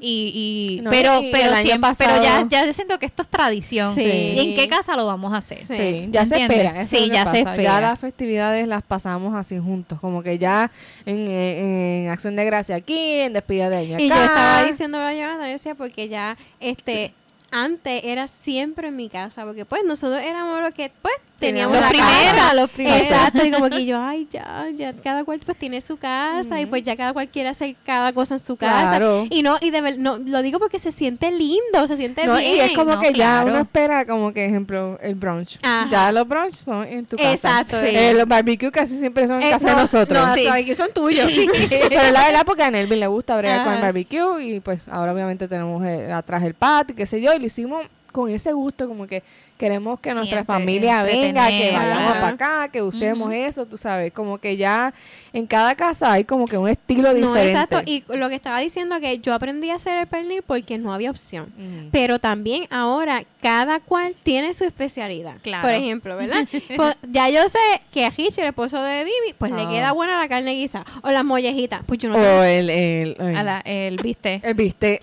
Y, 0.00 0.76
y 0.78 0.80
No, 0.82 0.90
pero, 0.90 1.20
y 1.20 1.26
el 1.26 1.30
pero 1.32 1.52
año 1.54 1.62
siempre, 1.62 1.90
pero 1.98 2.22
ya, 2.22 2.46
ya 2.48 2.66
yo 2.66 2.72
siento 2.72 2.98
que 2.98 3.06
esto 3.06 3.22
es 3.22 3.28
tradición. 3.28 3.94
Sí. 3.94 4.02
¿Y 4.04 4.38
¿En 4.40 4.54
qué 4.56 4.68
casa 4.68 4.96
lo 4.96 5.06
vamos 5.06 5.34
a 5.34 5.38
hacer? 5.38 5.58
Sí. 5.58 5.74
Sí, 5.76 6.08
ya 6.10 6.24
se 6.26 6.36
¿Entiendes? 6.40 6.58
espera. 6.58 6.80
eso 6.82 6.96
Sí, 6.96 7.10
ya 7.12 7.26
se 7.26 7.38
espera. 7.40 7.62
Ya 7.62 7.80
las 7.80 7.98
festividades 7.98 8.66
las 8.66 8.82
pasamos 8.82 9.34
así 9.34 9.58
juntos, 9.58 10.00
como 10.00 10.22
que 10.22 10.38
ya 10.38 10.70
en, 11.06 11.18
en, 11.28 12.04
en 12.04 12.08
acción 12.10 12.36
de 12.36 12.44
gracia 12.44 12.76
aquí, 12.76 13.20
en 13.20 13.32
despedida 13.32 13.68
de 13.70 13.76
año 13.78 13.94
acá. 13.96 14.02
Y 14.04 14.08
yo 14.08 14.14
estaba 14.14 14.64
diciendo 14.64 14.98
la 14.98 15.14
llamada, 15.14 15.46
yo 15.46 15.52
decía, 15.52 15.74
porque 15.74 16.08
ya, 16.08 16.36
este, 16.60 17.12
antes 17.50 18.02
era 18.04 18.28
siempre 18.28 18.88
en 18.88 18.96
mi 18.96 19.08
casa, 19.08 19.44
porque 19.44 19.64
pues 19.64 19.84
nosotros 19.84 20.22
éramos 20.22 20.60
los 20.60 20.74
que, 20.74 20.92
pues, 21.02 21.14
teníamos 21.40 21.72
Los 21.76 21.82
la 21.86 21.88
primeros, 21.88 22.32
casa. 22.34 22.54
los 22.54 22.70
primeros. 22.70 23.00
Exacto, 23.02 23.44
y 23.46 23.50
como 23.50 23.68
que 23.70 23.84
yo, 23.86 24.00
ay, 24.00 24.28
ya, 24.30 24.66
ya, 24.74 24.92
cada 24.92 25.24
cual 25.24 25.40
pues 25.44 25.58
tiene 25.58 25.80
su 25.80 25.96
casa 25.96 26.60
y 26.60 26.66
pues 26.66 26.82
ya 26.84 26.96
cada 26.96 27.12
cual 27.12 27.28
quiere 27.28 27.48
hacer 27.48 27.74
cada 27.84 28.12
cosa 28.12 28.34
en 28.34 28.40
su 28.40 28.56
casa. 28.56 28.88
Claro. 28.98 29.26
Y 29.30 29.42
no, 29.42 29.56
y 29.60 29.70
de 29.70 29.80
ver- 29.80 29.98
no, 29.98 30.18
lo 30.18 30.42
digo 30.42 30.58
porque 30.60 30.78
se 30.78 30.92
siente 30.92 31.32
lindo, 31.32 31.86
se 31.88 31.96
siente 31.96 32.26
No, 32.26 32.36
bien. 32.36 32.56
y 32.56 32.60
es 32.60 32.72
como 32.76 32.94
no, 32.94 33.00
que 33.00 33.12
ya 33.14 33.42
uno 33.46 33.58
espera, 33.58 34.04
como 34.06 34.32
que 34.32 34.44
ejemplo, 34.44 34.98
el 35.02 35.14
brunch. 35.16 35.58
Ajá. 35.62 35.88
Ya 35.90 36.12
los 36.12 36.28
brunch 36.28 36.54
son 36.54 36.86
en 36.86 37.06
tu 37.06 37.16
casa. 37.16 37.32
Exacto, 37.32 37.80
Sí. 37.80 37.88
sí. 37.90 37.96
Eh, 37.96 38.14
los 38.14 38.28
barbecue 38.28 38.70
casi 38.70 38.98
siempre 38.98 39.26
son 39.26 39.40
en 39.42 39.48
Eh, 39.48 39.50
casa 39.50 39.66
no, 39.70 39.76
de 39.76 39.82
nosotros. 39.82 40.26
No, 40.26 40.34
Sí. 40.34 40.44
los 40.44 40.54
que 40.64 40.74
son 40.74 40.92
tuyos. 40.92 41.30
Pero 41.70 42.10
la 42.12 42.26
verdad 42.26 42.42
porque 42.44 42.62
a 42.62 42.70
Nelvin 42.70 43.00
le 43.00 43.06
gusta 43.06 43.36
bregar 43.36 43.64
con 43.64 43.74
el 43.74 43.80
barbecue 43.80 44.44
y 44.44 44.60
pues 44.60 44.80
ahora 44.90 45.12
obviamente 45.12 45.48
tenemos 45.48 45.84
el- 45.86 46.12
atrás 46.12 46.42
el 46.44 46.54
patio, 46.54 46.94
qué 46.94 47.06
sé 47.06 47.20
yo, 47.20 47.32
y 47.32 47.38
lo 47.38 47.46
hicimos 47.46 47.86
con 48.12 48.28
ese 48.28 48.52
gusto 48.52 48.88
como 48.88 49.06
que 49.06 49.22
queremos 49.60 50.00
que 50.00 50.14
nuestra 50.14 50.42
familia 50.44 51.02
venga, 51.02 51.48
que 51.48 51.70
vayamos 51.70 52.12
para 52.14 52.28
acá, 52.28 52.68
que 52.72 52.82
usemos 52.82 53.30
eso, 53.32 53.66
tú 53.66 53.76
sabes, 53.76 54.10
como 54.12 54.38
que 54.38 54.56
ya 54.56 54.94
en 55.34 55.46
cada 55.46 55.74
casa 55.74 56.10
hay 56.12 56.24
como 56.24 56.46
que 56.46 56.56
un 56.56 56.68
estilo 56.68 57.08
No, 57.12 57.14
diferente. 57.34 57.50
exacto. 57.52 57.82
Y 57.84 58.02
lo 58.16 58.28
que 58.30 58.34
estaba 58.34 58.58
diciendo 58.58 58.98
que 59.00 59.18
yo 59.18 59.34
aprendí 59.34 59.68
a 59.70 59.74
hacer 59.76 59.98
el 59.98 60.06
pernil 60.06 60.42
porque 60.46 60.78
no 60.78 60.94
había 60.94 61.10
opción. 61.10 61.52
Ujú. 61.58 61.88
Pero 61.92 62.18
también 62.18 62.64
ahora 62.70 63.22
cada 63.42 63.80
cual 63.80 64.14
tiene 64.22 64.54
su 64.54 64.64
especialidad. 64.64 65.36
Claro. 65.42 65.62
Por 65.62 65.72
ejemplo, 65.74 66.16
¿verdad? 66.16 66.48
Pues, 66.76 66.96
ya 67.10 67.28
yo 67.28 67.46
sé 67.48 67.58
que 67.92 68.06
a 68.06 68.12
Hitch, 68.16 68.38
el 68.38 68.46
esposo 68.46 68.82
de 68.82 69.04
Vivi, 69.04 69.34
pues 69.38 69.52
le 69.52 69.62
Ah. 69.62 69.68
queda 69.68 69.92
buena 69.92 70.16
la 70.18 70.28
carne 70.28 70.54
guisa 70.54 70.84
o 71.02 71.10
las 71.10 71.24
mollejitas. 71.24 71.82
Pues 71.84 71.98
yo 71.98 72.08
no 72.08 72.16
o 72.16 72.18
tengo, 72.18 72.42
el, 72.44 72.70
el, 72.70 73.16
el, 73.18 73.36
A 73.36 73.42
la- 73.42 73.60
el 73.60 73.96
bistec. 73.96 74.42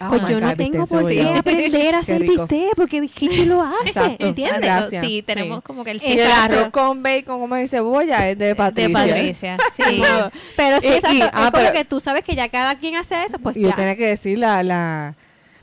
Oh 0.01 0.09
pues 0.09 0.21
yo 0.27 0.39
no 0.39 0.47
God, 0.47 0.55
bistec 0.57 0.71
tengo 0.71 0.85
por 0.87 1.07
qué 1.09 1.21
aprender 1.21 1.95
a 1.95 1.99
hacer 1.99 2.23
bistec 2.23 2.75
porque 2.75 2.97
Hitch 3.19 3.45
lo 3.45 3.61
hace. 3.61 3.87
Exacto. 3.87 4.27
¿Entiendes? 4.27 4.46
Gracias. 4.61 5.03
Sí, 5.05 5.21
tenemos 5.25 5.57
Sí. 5.59 5.63
como 5.65 5.83
que 5.83 5.91
el 5.91 6.01
Y 6.03 6.19
el 6.19 6.31
arroz 6.31 6.69
con 6.71 7.03
bacon, 7.03 7.39
como 7.39 7.55
dice 7.55 7.77
cebolla, 7.77 8.29
es 8.29 8.37
de 8.37 8.55
Patricia. 8.55 8.99
de 8.99 9.11
Patricia. 9.13 9.57
Sí. 9.75 9.83
No, 10.01 10.31
pero 10.55 10.79
sí, 10.81 10.87
Y- 10.87 10.89
y- 10.91 10.93
exacto. 10.95 11.17
ah, 11.23 11.25
es 11.25 11.31
como 11.31 11.51
pero- 11.51 11.71
que 11.73 11.85
tú 11.85 11.99
sabes 11.99 12.23
que 12.23 12.35
ya 12.35 12.49
cada 12.49 12.75
quien 12.75 12.95
hace 12.95 13.23
eso, 13.23 13.39
pues 13.39 13.55
Y 13.57 13.61
yo 13.61 13.69
ya. 13.69 13.75
tenía 13.75 13.95
que 13.95 14.07
decir 14.07 14.37
la, 14.39 14.63
la, 14.63 15.15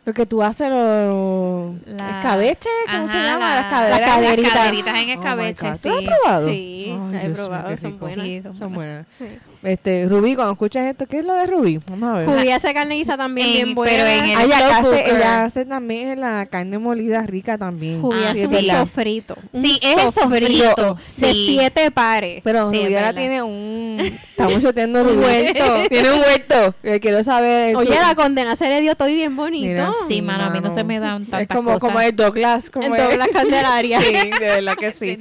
lo 0.04 0.12
que 0.12 0.26
tú 0.26 0.42
haces, 0.42 0.68
los 0.68 1.74
La- 1.86 2.18
escabeche, 2.20 2.68
¿cómo 2.92 3.08
se 3.08 3.16
Ajá, 3.16 3.24
llama? 3.26 3.48
la- 3.48 3.54
las 3.62 3.66
caderas. 3.70 4.00
las 4.00 4.08
caderitas. 4.10 4.42
Las 4.54 4.62
caderitas 4.64 4.94
en 4.98 5.08
Oh 5.10 5.12
escabeche, 5.14 5.70
God. 5.70 5.78
¿Tú 5.80 5.88
lo 5.88 5.94
has 5.94 6.00
sí. 6.00 6.06
probado? 6.06 6.48
Sí, 6.48 6.86
Ay, 6.90 7.12
las 7.12 7.24
he 7.24 7.30
probado, 7.30 7.76
son 7.78 7.98
buenas. 7.98 8.24
Sí, 8.26 8.40
son 8.42 8.54
Son 8.54 8.74
buenas. 8.74 9.06
Sí. 9.16 9.24
Este, 9.64 10.06
Rubí, 10.08 10.34
cuando 10.34 10.52
escuchas 10.52 10.84
esto, 10.90 11.06
¿qué 11.06 11.18
es 11.18 11.24
lo 11.24 11.32
de 11.34 11.46
Rubí? 11.46 11.80
Vamos 11.88 12.10
a 12.14 12.18
ver. 12.18 12.26
Judy 12.28 12.50
hace 12.50 12.74
carne 12.74 12.96
guisa 12.96 13.16
también 13.16 13.46
En- 13.48 13.52
bien 13.54 13.74
buena. 13.74 13.92
pero 13.92 14.06
en 14.06 14.24
el- 14.30 14.36
Ah, 14.36 14.44
ella, 14.44 14.76
hace, 14.78 15.10
ella 15.10 15.44
hace 15.44 15.64
también 15.64 16.20
la 16.20 16.46
carne 16.46 16.78
molida 16.78 17.22
rica 17.22 17.56
también. 17.56 18.00
Judy 18.02 18.18
Ah, 18.24 18.30
hace 18.30 18.40
sí, 18.40 18.46
un 18.46 18.54
es 18.54 18.66
verdad. 18.66 18.80
sofrito. 18.80 19.36
un 19.52 19.62
Sí, 19.62 19.78
es 19.82 19.98
el 20.04 20.10
sofrito. 20.12 20.94
De 21.18 21.32
Sí. 21.32 21.46
siete 21.58 21.90
pares. 21.90 22.40
Pero 22.44 22.70
Sí, 22.70 22.76
es 22.76 22.82
Rubí 22.84 22.94
ahora 22.96 23.12
tiene 23.14 23.42
un... 23.42 23.98
Estamos 24.36 24.62
choteando 24.62 25.00
Un 25.02 25.08
Rubí. 25.08 25.24
huerto. 25.24 25.64
tiene 25.88 26.12
un 26.12 26.20
huerto. 26.20 26.74
Eh, 26.82 27.00
quiero 27.00 27.24
saber... 27.24 27.74
Oye, 27.76 27.90
la 27.98 28.14
condena 28.14 28.56
se 28.56 28.68
le 28.68 28.80
dio 28.82 28.94
todo 28.94 29.08
bien 29.08 29.34
bonito. 29.34 29.66
Mira, 29.66 29.90
Sí, 30.08 30.20
mano, 30.20 30.44
a 30.44 30.50
mí 30.50 30.60
no 30.60 30.70
se 30.70 30.84
me 30.84 31.00
dan 31.00 31.22
Es 31.22 31.30
tantas 31.30 31.56
como, 31.56 31.72
cosas. 31.74 31.88
como 31.88 32.00
el 32.00 32.14
Douglas. 32.14 32.68
Como 32.68 32.86
En 32.86 32.94
es- 32.94 32.98
todas 33.02 33.16
las 33.18 33.28
candelarias. 33.28 34.04
Sí, 34.04 34.12
de 34.12 34.46
verdad 34.46 34.74
que 34.78 34.90
sí. 34.92 35.20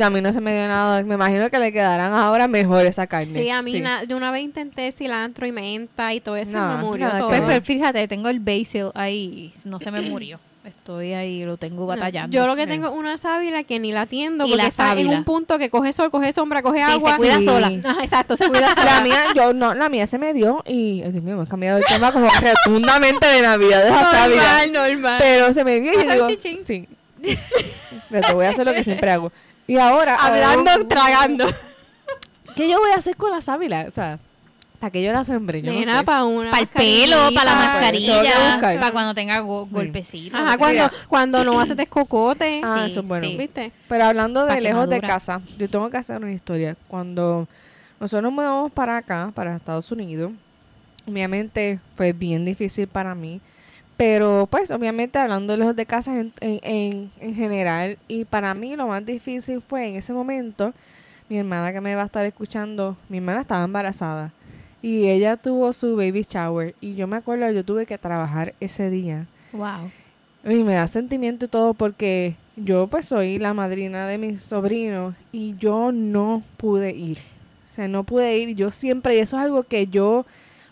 A 0.00 0.10
mí 0.10 0.20
no 0.20 0.32
se 0.32 0.40
me 0.40 0.52
dio 0.56 0.66
nada. 0.66 1.02
Me 1.04 1.14
imagino 1.14 1.48
que 1.50 1.58
le 1.58 1.70
quedarán 1.70 2.12
ahora 2.12 2.48
mejor 2.48 2.84
esa 2.86 3.06
carne. 3.06 3.26
Sí, 3.26 3.50
a 3.50 3.62
mí 3.62 3.83
na- 3.84 4.04
de 4.06 4.14
una 4.14 4.30
vez 4.30 4.42
intenté 4.42 4.90
cilantro 4.92 5.46
y 5.46 5.52
menta 5.52 6.12
y 6.14 6.20
todo 6.20 6.36
eso 6.36 6.52
No, 6.52 6.76
me 6.76 6.82
murió 6.82 7.06
nada 7.06 7.18
todo. 7.20 7.28
Pues, 7.28 7.42
pero 7.46 7.64
fíjate, 7.64 8.08
tengo 8.08 8.28
el 8.28 8.40
basil 8.40 8.90
ahí, 8.94 9.52
no 9.64 9.78
se 9.80 9.90
me 9.90 10.00
murió. 10.02 10.40
Estoy 10.64 11.12
ahí, 11.12 11.44
lo 11.44 11.58
tengo 11.58 11.84
batallando. 11.86 12.34
Yo 12.34 12.46
lo 12.46 12.56
que 12.56 12.66
tengo 12.66 12.86
es 12.88 12.92
una 12.94 13.18
sábila 13.18 13.64
que 13.64 13.78
ni 13.78 13.92
la 13.92 14.02
atiendo 14.02 14.44
porque 14.44 14.56
la 14.56 14.66
está 14.68 14.98
en 14.98 15.08
un 15.08 15.22
punto 15.24 15.58
que 15.58 15.68
coge 15.68 15.92
sol, 15.92 16.10
coge 16.10 16.32
sombra, 16.32 16.62
coge 16.62 16.78
Sí, 16.78 16.84
agua. 16.90 17.10
se 17.12 17.16
cuida 17.18 17.38
Sí. 17.38 17.44
sola. 17.44 17.70
Exacto, 18.02 18.34
se 18.34 18.48
cuida 18.48 18.70
sola. 18.74 18.84
La 18.96 19.00
mía, 19.02 19.18
yo 19.36 19.52
no, 19.52 19.74
la 19.74 19.90
mía 19.90 20.06
se 20.06 20.16
me 20.18 20.32
dio 20.32 20.62
y, 20.66 21.02
Dios 21.02 21.22
mío, 21.22 21.36
me 21.36 21.44
he 21.44 21.46
cambiado 21.46 21.76
el 21.78 21.84
tema 21.84 22.12
como 22.12 22.28
rotundamente 22.30 23.26
de 23.26 23.42
Navidad 23.42 23.82
de 23.82 23.88
esa 23.90 24.10
sábila. 24.10 24.42
normal, 24.66 24.72
normal. 24.72 25.16
Pero 25.20 25.52
se 25.52 25.64
me 25.64 25.80
dio 25.80 25.92
y 25.92 26.06
yo 26.06 26.12
digo, 26.12 26.28
chichín. 26.30 26.60
sí. 26.64 26.88
Pero 28.10 28.34
voy 28.34 28.46
a 28.46 28.50
hacer 28.50 28.64
lo 28.66 28.72
que 28.72 28.84
siempre 28.84 29.10
hago. 29.10 29.32
Y 29.66 29.76
ahora, 29.76 30.14
Hablando, 30.20 30.70
ahora, 30.70 30.88
tragando. 30.88 31.46
¿Qué 32.56 32.68
yo 32.68 32.78
voy 32.80 32.90
a 32.92 32.96
hacer 32.96 33.16
con 33.16 33.30
la 33.30 33.40
sábila? 33.40 33.86
O 33.88 33.92
sea, 33.92 34.18
¿para 34.80 34.90
qué 34.90 35.02
yo 35.02 35.12
la 35.12 35.24
sembré? 35.24 35.62
Yo 35.62 35.72
no 35.72 35.98
sé. 35.98 36.04
para 36.04 36.24
una 36.24 36.50
Para 36.50 36.62
el 36.62 36.68
pelo, 36.68 37.16
para 37.34 37.44
la 37.44 37.54
mascarilla. 37.54 38.58
Para 38.60 38.92
cuando 38.92 39.14
tenga 39.14 39.38
go- 39.40 39.66
golpecitos. 39.66 40.38
Ajá, 40.38 40.58
cuando, 40.58 40.90
cuando 41.08 41.44
no 41.44 41.60
haces 41.60 41.76
descocote. 41.76 42.60
Ah, 42.64 42.80
Sí, 42.80 42.90
eso 42.92 43.00
es 43.00 43.06
bueno. 43.06 43.26
sí. 43.26 43.36
¿Viste? 43.36 43.72
Pero 43.88 44.04
hablando 44.04 44.44
de 44.46 44.60
lejos 44.60 44.88
de 44.88 45.00
casa, 45.00 45.40
yo 45.58 45.68
tengo 45.68 45.88
que 45.90 45.96
hacer 45.96 46.16
una 46.22 46.32
historia. 46.32 46.76
Cuando 46.88 47.48
nosotros 48.00 48.22
nos 48.22 48.32
mudamos 48.32 48.72
para 48.72 48.96
acá, 48.98 49.30
para 49.34 49.56
Estados 49.56 49.90
Unidos, 49.92 50.32
obviamente 51.06 51.78
fue 51.96 52.12
bien 52.12 52.44
difícil 52.44 52.86
para 52.88 53.14
mí. 53.14 53.40
Pero 53.96 54.48
pues 54.50 54.70
obviamente 54.72 55.18
hablando 55.18 55.52
de 55.52 55.58
lejos 55.58 55.76
de 55.76 55.86
casa 55.86 56.18
en, 56.18 56.32
en, 56.40 56.58
en, 56.64 57.12
en 57.20 57.34
general, 57.34 57.96
y 58.08 58.24
para 58.24 58.52
mí 58.52 58.74
lo 58.74 58.88
más 58.88 59.06
difícil 59.06 59.60
fue 59.62 59.86
en 59.88 59.94
ese 59.96 60.12
momento, 60.12 60.74
mi 61.28 61.38
hermana 61.38 61.72
que 61.72 61.80
me 61.80 61.94
va 61.94 62.02
a 62.02 62.06
estar 62.06 62.24
escuchando, 62.26 62.96
mi 63.08 63.18
hermana 63.18 63.40
estaba 63.40 63.64
embarazada 63.64 64.32
y 64.82 65.08
ella 65.08 65.38
tuvo 65.38 65.72
su 65.72 65.96
baby 65.96 66.26
shower 66.28 66.74
y 66.78 66.94
yo 66.94 67.06
me 67.06 67.16
acuerdo, 67.16 67.50
yo 67.50 67.64
tuve 67.64 67.86
que 67.86 67.96
trabajar 67.96 68.54
ese 68.60 68.90
día. 68.90 69.26
Wow. 69.52 69.90
Y 70.44 70.62
me 70.62 70.74
da 70.74 70.86
sentimiento 70.86 71.46
y 71.46 71.48
todo 71.48 71.72
porque 71.72 72.36
yo 72.56 72.86
pues 72.88 73.06
soy 73.06 73.38
la 73.38 73.54
madrina 73.54 74.06
de 74.06 74.18
mis 74.18 74.42
sobrinos 74.42 75.14
y 75.32 75.56
yo 75.56 75.90
no 75.90 76.42
pude 76.58 76.90
ir. 76.90 77.18
O 77.70 77.74
sea, 77.74 77.88
no 77.88 78.04
pude 78.04 78.36
ir. 78.36 78.54
Yo 78.56 78.70
siempre, 78.70 79.16
y 79.16 79.20
eso 79.20 79.38
es 79.38 79.42
algo 79.42 79.62
que 79.62 79.86
yo 79.86 80.26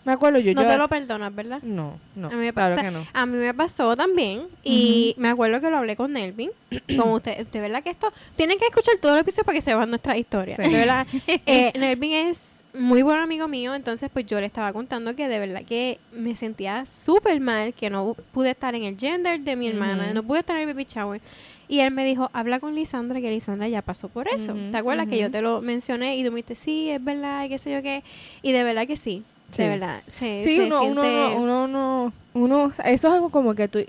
me 0.05 0.11
acuerdo, 0.13 0.39
yo 0.39 0.53
No 0.53 0.63
yo- 0.63 0.67
te 0.67 0.77
lo 0.77 0.87
perdonas, 0.87 1.33
¿verdad? 1.33 1.61
No, 1.63 1.99
no, 2.15 2.27
A 2.27 2.31
mí 2.31 2.37
me 2.37 2.53
claro 2.53 2.75
pasa- 2.75 2.87
que 2.87 2.91
no. 2.93 3.05
A 3.13 3.25
mí 3.25 3.37
me 3.37 3.53
pasó 3.53 3.95
también 3.95 4.47
y 4.63 5.15
me 5.17 5.29
acuerdo 5.29 5.61
que 5.61 5.69
lo 5.69 5.77
hablé 5.77 5.95
con 5.95 6.13
Nelvin. 6.13 6.51
Como 6.97 7.13
usted, 7.15 7.45
de 7.47 7.59
verdad 7.59 7.83
que 7.83 7.89
esto, 7.91 8.11
tienen 8.35 8.57
que 8.59 8.65
escuchar 8.65 8.95
todo 9.01 9.13
el 9.15 9.21
episodio 9.21 9.43
para 9.45 9.57
que 9.57 9.61
sepan 9.61 9.89
nuestra 9.89 10.17
historia. 10.17 10.55
Sí. 10.55 10.63
De 10.63 10.69
verdad, 10.69 11.07
eh, 11.45 11.71
Nelvin 11.77 12.11
es 12.13 12.57
muy 12.75 13.03
buen 13.03 13.19
amigo 13.19 13.47
mío, 13.47 13.75
entonces 13.75 14.09
pues 14.11 14.25
yo 14.25 14.39
le 14.39 14.47
estaba 14.47 14.73
contando 14.73 15.15
que 15.15 15.27
de 15.27 15.37
verdad 15.37 15.61
que 15.63 15.99
me 16.11 16.35
sentía 16.35 16.85
súper 16.87 17.39
mal, 17.39 17.71
que 17.75 17.91
no 17.91 18.15
pude 18.31 18.49
estar 18.49 18.73
en 18.73 18.83
el 18.85 18.97
gender 18.97 19.39
de 19.41 19.55
mi 19.55 19.67
hermana, 19.67 20.11
no 20.13 20.23
pude 20.23 20.39
estar 20.39 20.55
en 20.57 20.67
el 20.67 20.73
baby 20.73 20.87
shower. 20.89 21.21
Y 21.69 21.79
él 21.79 21.91
me 21.91 22.03
dijo, 22.03 22.29
habla 22.33 22.59
con 22.59 22.75
Lisandra, 22.75 23.21
que 23.21 23.29
Lisandra 23.29 23.67
ya 23.67 23.81
pasó 23.83 24.09
por 24.09 24.27
eso. 24.27 24.53
¿Te 24.71 24.77
acuerdas 24.77 25.07
que 25.07 25.17
yo 25.19 25.31
te 25.31 25.41
lo 25.41 25.61
mencioné 25.61 26.17
y 26.17 26.23
tú 26.23 26.31
me 26.31 26.37
dijiste, 26.37 26.55
sí, 26.55 26.89
es 26.89 27.03
verdad, 27.03 27.45
y 27.45 27.49
qué 27.49 27.57
sé 27.57 27.71
yo 27.71 27.81
qué? 27.81 28.03
Y 28.41 28.51
de 28.51 28.63
verdad 28.63 28.85
que 28.85 28.97
sí, 28.97 29.23
Sí. 29.55 29.63
de 29.63 29.69
verdad. 29.69 30.01
Se, 30.11 30.43
Sí, 30.43 30.55
se 30.57 30.65
uno, 30.65 30.83
uno, 30.83 31.01
siente- 31.03 31.35
uno, 31.37 31.63
uno, 31.65 32.13
uno, 32.33 32.63
o 32.65 32.71
sea, 32.73 32.85
eso 32.85 33.07
es 33.07 33.13
algo 33.13 33.29
como 33.29 33.53
que 33.55 33.67
tú, 33.67 33.79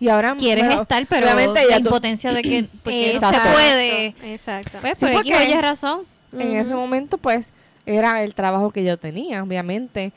y 0.00 0.08
ahora 0.08 0.34
Quieres 0.38 0.64
bueno, 0.66 0.82
estar, 0.82 1.04
pero 1.06 1.26
obviamente 1.26 1.64
la 1.68 1.76
tú- 1.78 1.84
impotencia 1.86 2.32
de 2.32 2.42
que 2.42 2.68
porque 2.84 3.18
no 3.20 3.30
se 3.32 3.40
puede. 3.52 4.06
Exacto. 4.22 4.78
Pues 4.80 4.98
Sí, 4.98 5.06
por 5.06 5.16
aquí 5.16 5.30
porque- 5.30 5.44
oye 5.46 5.60
razón. 5.60 6.00
en 6.32 6.52
ese 6.56 6.74
momento 6.74 7.18
pues 7.18 7.52
era 7.86 8.22
el 8.22 8.34
trabajo 8.34 8.70
que 8.70 8.84
yo 8.84 8.96
tenía 8.98 9.42
obviamente 9.42 10.12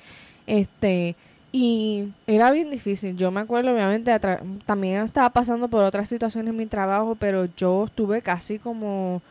este 0.45 1.15
y 1.53 2.09
era 2.27 2.51
bien 2.51 2.69
difícil 2.69 3.15
yo 3.17 3.31
me 3.31 3.39
acuerdo 3.41 3.71
obviamente 3.73 4.11
también 4.65 5.05
estaba 5.05 5.29
pasando 5.29 5.67
por 5.69 5.83
otras 5.83 6.09
situaciones 6.09 6.49
en 6.49 6.57
mi 6.57 6.65
trabajo 6.65 7.15
pero 7.15 7.47
yo 7.57 7.85
estuve 7.85 8.21
casi 8.21 8.59
como 8.59 9.21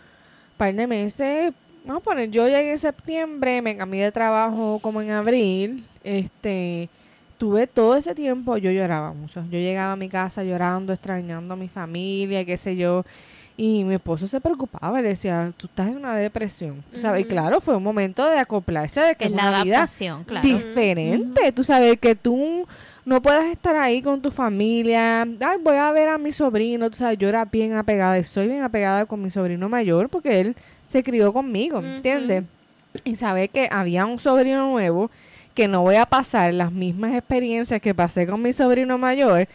par 0.57 0.75
de 0.75 0.87
meses 0.87 1.53
vamos 1.85 2.03
a 2.03 2.05
poner 2.05 2.31
yo 2.31 2.47
llegué 2.47 2.73
en 2.73 2.79
septiembre 2.79 3.63
me 3.63 3.77
cambié 3.77 4.05
de 4.05 4.13
trabajo 4.13 4.79
como 4.83 5.01
en 5.03 5.11
abril 5.11 5.85
este 6.05 6.89
tuve 7.39 7.67
todo 7.67 7.97
ese 7.97 8.15
tiempo 8.15 8.57
yo 8.57 8.71
lloraba 8.71 9.13
mucho 9.13 9.45
yo 9.51 9.59
llegaba 9.59 9.93
a 9.93 9.97
mi 9.97 10.09
casa 10.09 10.45
llorando 10.45 10.93
extrañando 10.93 11.55
a 11.55 11.57
mi 11.57 11.69
familia 11.69 12.45
qué 12.45 12.57
sé 12.57 12.77
yo 12.77 13.05
y 13.63 13.85
mi 13.85 13.97
esposo 13.97 14.27
se 14.27 14.41
preocupaba, 14.41 15.03
le 15.03 15.11
decía, 15.11 15.53
tú 15.55 15.67
estás 15.67 15.89
en 15.91 15.99
una 15.99 16.15
depresión. 16.15 16.83
Sabes, 16.97 17.21
y 17.21 17.25
claro, 17.27 17.61
fue 17.61 17.77
un 17.77 17.83
momento 17.83 18.27
de 18.27 18.39
acoplarse, 18.39 19.03
de 19.03 19.15
que 19.17 19.27
Es 19.27 19.31
una 19.31 19.63
vida 19.63 19.77
adaptación, 19.77 20.25
claro. 20.25 20.49
diferente. 20.49 21.53
Tú 21.53 21.63
sabes, 21.63 21.99
que 22.01 22.15
tú 22.15 22.67
no 23.05 23.21
puedes 23.21 23.53
estar 23.53 23.77
ahí 23.77 24.01
con 24.01 24.23
tu 24.23 24.31
familia. 24.31 25.23
Ay, 25.23 25.59
voy 25.63 25.77
a 25.77 25.91
ver 25.91 26.09
a 26.09 26.17
mi 26.17 26.33
sobrino. 26.33 26.89
Tú 26.89 26.97
sabes, 26.97 27.19
yo 27.19 27.29
era 27.29 27.45
bien 27.45 27.75
apegada 27.75 28.19
y 28.19 28.25
soy 28.25 28.47
bien 28.47 28.63
apegada 28.63 29.05
con 29.05 29.21
mi 29.21 29.31
sobrino 29.31 29.69
mayor 29.69 30.09
porque 30.09 30.41
él 30.41 30.57
se 30.91 31.05
crió 31.05 31.33
conmigo, 31.33 31.81
¿me 31.81 31.97
¿entiendes? 31.97 32.43
Y 33.05 33.15
saber 33.15 33.49
que 33.51 33.69
había 33.71 34.05
un 34.07 34.19
sobrino 34.19 34.69
nuevo 34.73 35.09
que 35.55 35.69
no 35.69 35.83
voy 35.83 35.95
a 35.95 36.05
pasar 36.07 36.53
las 36.53 36.73
mismas 36.73 37.15
experiencias 37.15 37.81
que 37.81 37.95
pasé 37.95 38.27
con 38.27 38.43
mi 38.43 38.53
sobrino 38.53 38.99
mayor, 38.99 39.47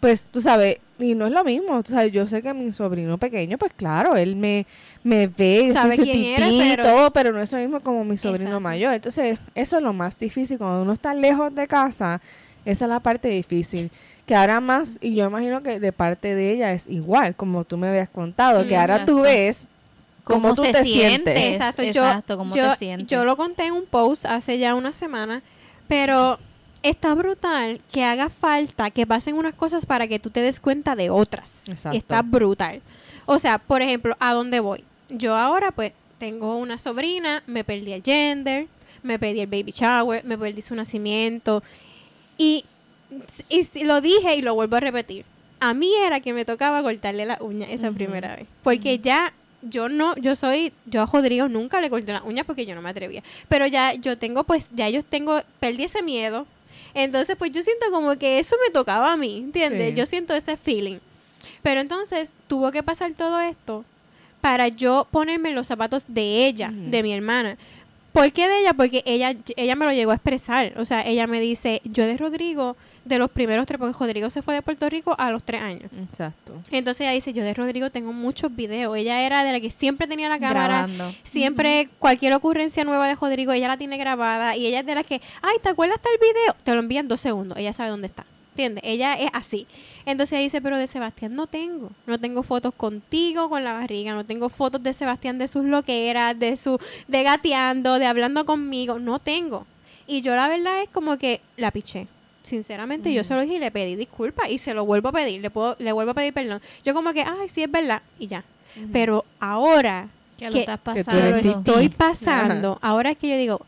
pues 0.00 0.26
tú 0.26 0.40
sabes, 0.40 0.78
y 0.98 1.14
no 1.14 1.26
es 1.26 1.32
lo 1.32 1.44
mismo, 1.44 1.80
tú 1.84 1.92
sabes, 1.92 2.10
yo 2.10 2.26
sé 2.26 2.42
que 2.42 2.52
mi 2.52 2.72
sobrino 2.72 3.16
pequeño, 3.16 3.58
pues 3.58 3.72
claro, 3.76 4.16
él 4.16 4.34
me, 4.34 4.66
me 5.04 5.28
ve, 5.28 5.70
Sabe 5.72 5.96
quién 5.96 6.24
eres, 6.24 6.48
tití 6.50 6.62
y 6.62 6.70
pero- 6.76 6.82
todo, 6.82 7.12
pero 7.12 7.32
no 7.32 7.40
es 7.40 7.52
lo 7.52 7.58
mismo 7.58 7.78
como 7.78 8.04
mi 8.04 8.18
sobrino 8.18 8.46
Exacto. 8.46 8.60
mayor. 8.60 8.94
Entonces, 8.94 9.38
eso 9.54 9.76
es 9.76 9.82
lo 9.84 9.92
más 9.92 10.18
difícil, 10.18 10.58
cuando 10.58 10.82
uno 10.82 10.94
está 10.94 11.14
lejos 11.14 11.54
de 11.54 11.68
casa, 11.68 12.20
esa 12.64 12.84
es 12.86 12.88
la 12.88 12.98
parte 12.98 13.28
difícil. 13.28 13.88
Que 14.26 14.34
ahora 14.34 14.60
más, 14.60 14.98
y 15.00 15.14
yo 15.14 15.26
imagino 15.28 15.62
que 15.62 15.78
de 15.78 15.92
parte 15.92 16.34
de 16.34 16.52
ella 16.52 16.72
es 16.72 16.88
igual, 16.88 17.36
como 17.36 17.62
tú 17.62 17.76
me 17.76 17.86
habías 17.88 18.08
contado, 18.08 18.66
que 18.66 18.76
ahora 18.76 19.04
tú 19.04 19.20
ves 19.20 19.68
cómo, 20.24 20.40
¿Cómo 20.42 20.54
tú 20.54 20.62
se 20.62 20.72
te 20.72 20.84
siente? 20.84 21.32
sientes. 21.32 21.54
Exacto, 21.54 21.82
exacto, 21.82 22.34
yo, 22.34 22.38
cómo 22.38 22.54
yo, 22.54 22.70
te 22.70 22.76
sientes. 22.76 23.08
yo 23.08 23.24
lo 23.24 23.36
conté 23.36 23.66
en 23.66 23.72
un 23.74 23.86
post 23.86 24.24
hace 24.26 24.58
ya 24.58 24.74
una 24.74 24.92
semana, 24.92 25.42
pero 25.88 26.38
está 26.82 27.14
brutal 27.14 27.80
que 27.92 28.04
haga 28.04 28.28
falta 28.28 28.90
que 28.90 29.06
pasen 29.06 29.36
unas 29.36 29.54
cosas 29.54 29.86
para 29.86 30.08
que 30.08 30.18
tú 30.18 30.30
te 30.30 30.40
des 30.40 30.58
cuenta 30.60 30.96
de 30.96 31.10
otras. 31.10 31.62
Exacto. 31.66 31.96
Está 31.96 32.22
brutal. 32.22 32.80
O 33.26 33.38
sea, 33.38 33.58
por 33.58 33.82
ejemplo, 33.82 34.16
¿a 34.20 34.32
dónde 34.32 34.60
voy? 34.60 34.84
Yo 35.08 35.36
ahora 35.36 35.70
pues 35.70 35.92
tengo 36.18 36.56
una 36.56 36.78
sobrina, 36.78 37.42
me 37.46 37.62
perdí 37.64 37.92
el 37.92 38.02
gender, 38.02 38.66
me 39.02 39.18
perdí 39.18 39.40
el 39.40 39.46
baby 39.48 39.72
shower, 39.72 40.24
me 40.24 40.36
perdí 40.38 40.62
su 40.62 40.74
nacimiento 40.74 41.62
y, 42.38 42.64
y 43.48 43.64
si- 43.64 43.84
lo 43.84 44.00
dije 44.00 44.36
y 44.36 44.42
lo 44.42 44.54
vuelvo 44.54 44.76
a 44.76 44.80
repetir. 44.80 45.24
A 45.60 45.74
mí 45.74 45.92
era 46.04 46.18
que 46.20 46.32
me 46.32 46.44
tocaba 46.44 46.82
cortarle 46.82 47.24
la 47.26 47.38
uña 47.40 47.66
esa 47.68 47.92
primera 47.92 48.34
vez. 48.34 48.46
Porque 48.64 48.98
ya 48.98 49.32
yo 49.62 49.88
no, 49.88 50.16
yo 50.16 50.36
soy, 50.36 50.72
yo 50.86 51.02
a 51.02 51.06
Rodrigo 51.06 51.48
nunca 51.48 51.80
le 51.80 51.90
corté 51.90 52.12
las 52.12 52.22
uñas 52.22 52.46
porque 52.46 52.66
yo 52.66 52.74
no 52.74 52.82
me 52.82 52.90
atrevía. 52.90 53.22
Pero 53.48 53.66
ya 53.66 53.94
yo 53.94 54.18
tengo, 54.18 54.44
pues, 54.44 54.68
ya 54.74 54.88
yo 54.88 55.02
tengo, 55.02 55.40
perdí 55.60 55.84
ese 55.84 56.02
miedo. 56.02 56.46
Entonces, 56.94 57.36
pues 57.36 57.52
yo 57.52 57.62
siento 57.62 57.90
como 57.90 58.16
que 58.16 58.38
eso 58.38 58.56
me 58.64 58.70
tocaba 58.70 59.12
a 59.12 59.16
mí, 59.16 59.38
¿entiendes? 59.38 59.90
Sí. 59.90 59.96
Yo 59.96 60.06
siento 60.06 60.34
ese 60.34 60.56
feeling. 60.56 60.98
Pero 61.62 61.80
entonces 61.80 62.30
tuvo 62.48 62.70
que 62.72 62.82
pasar 62.82 63.12
todo 63.12 63.40
esto 63.40 63.84
para 64.40 64.68
yo 64.68 65.06
ponerme 65.10 65.52
los 65.52 65.68
zapatos 65.68 66.04
de 66.08 66.46
ella, 66.46 66.70
de 66.72 67.02
mi 67.02 67.12
hermana. 67.12 67.56
¿Por 68.12 68.32
qué 68.32 68.48
de 68.48 68.60
ella? 68.60 68.74
Porque 68.74 69.02
ella, 69.06 69.34
ella 69.56 69.76
me 69.76 69.86
lo 69.86 69.92
llegó 69.92 70.10
a 70.10 70.16
expresar. 70.16 70.74
O 70.76 70.84
sea, 70.84 71.02
ella 71.06 71.26
me 71.26 71.40
dice, 71.40 71.80
yo 71.84 72.04
de 72.04 72.16
Rodrigo, 72.16 72.76
de 73.04 73.18
los 73.18 73.30
primeros 73.30 73.66
tres, 73.66 73.78
porque 73.78 73.96
Rodrigo 73.98 74.30
se 74.30 74.42
fue 74.42 74.54
de 74.54 74.62
Puerto 74.62 74.88
Rico 74.88 75.14
a 75.18 75.30
los 75.30 75.42
tres 75.42 75.60
años. 75.62 75.90
Exacto. 75.92 76.54
Entonces 76.70 77.02
ella 77.02 77.12
dice, 77.12 77.32
yo 77.32 77.42
de 77.42 77.54
Rodrigo 77.54 77.90
tengo 77.90 78.12
muchos 78.12 78.54
videos. 78.54 78.96
Ella 78.96 79.20
era 79.22 79.44
de 79.44 79.52
la 79.52 79.60
que 79.60 79.70
siempre 79.70 80.06
tenía 80.06 80.28
la 80.28 80.38
cámara. 80.38 80.86
Grabando. 80.86 81.14
Siempre 81.22 81.88
cualquier 81.98 82.32
ocurrencia 82.34 82.84
nueva 82.84 83.08
de 83.08 83.14
Rodrigo, 83.14 83.52
ella 83.52 83.68
la 83.68 83.76
tiene 83.76 83.96
grabada. 83.96 84.56
Y 84.56 84.66
ella 84.66 84.80
es 84.80 84.86
de 84.86 84.94
las 84.94 85.04
que, 85.04 85.20
ay, 85.42 85.56
¿te 85.62 85.68
acuerdas 85.68 86.00
tal 86.00 86.12
video? 86.20 86.56
Te 86.62 86.74
lo 86.74 86.80
envía 86.80 87.00
en 87.00 87.08
dos 87.08 87.20
segundos. 87.20 87.58
Ella 87.58 87.72
sabe 87.72 87.90
dónde 87.90 88.06
está. 88.06 88.24
¿Entiendes? 88.52 88.84
Ella 88.86 89.14
es 89.14 89.30
así. 89.32 89.66
Entonces 90.04 90.34
ella 90.34 90.42
dice, 90.42 90.60
pero 90.60 90.76
de 90.76 90.86
Sebastián 90.86 91.34
no 91.34 91.46
tengo. 91.46 91.90
No 92.06 92.20
tengo 92.20 92.42
fotos 92.42 92.74
contigo 92.74 93.48
con 93.48 93.64
la 93.64 93.72
barriga. 93.72 94.14
No 94.14 94.26
tengo 94.26 94.48
fotos 94.48 94.82
de 94.82 94.92
Sebastián 94.92 95.38
de 95.38 95.48
sus 95.48 95.64
loqueras, 95.64 96.38
de 96.38 96.56
su, 96.56 96.78
de 97.08 97.22
gateando, 97.22 97.98
de 97.98 98.06
hablando 98.06 98.44
conmigo. 98.44 98.98
No 98.98 99.18
tengo. 99.18 99.66
Y 100.06 100.20
yo 100.20 100.36
la 100.36 100.48
verdad 100.48 100.82
es 100.82 100.88
como 100.90 101.16
que 101.16 101.40
la 101.56 101.70
piché. 101.70 102.08
Sinceramente, 102.42 103.12
yo 103.12 103.22
se 103.24 103.34
lo 103.34 103.42
dije 103.42 103.54
y 103.54 103.58
le 103.58 103.70
pedí 103.70 103.94
disculpas 103.96 104.50
y 104.50 104.58
se 104.58 104.74
lo 104.74 104.84
vuelvo 104.84 105.08
a 105.10 105.12
pedir. 105.12 105.40
Le, 105.40 105.50
puedo, 105.50 105.76
le 105.78 105.92
vuelvo 105.92 106.10
a 106.10 106.14
pedir 106.14 106.32
perdón. 106.32 106.60
Yo 106.84 106.92
como 106.94 107.12
que, 107.12 107.22
ay, 107.22 107.48
sí 107.48 107.62
es 107.62 107.70
verdad. 107.70 108.02
Y 108.18 108.26
ya. 108.26 108.44
Pero 108.92 109.24
ahora 109.38 110.08
Que 110.38 110.46
lo 110.46 110.52
que- 110.52 110.60
estás 110.60 110.78
que 110.80 111.04
pasando. 111.04 111.30
lo 111.30 111.36
estoy 111.36 111.88
pasando. 111.90 112.78
Ahora 112.82 113.10
es 113.10 113.18
que 113.18 113.28
yo 113.28 113.36
digo, 113.36 113.60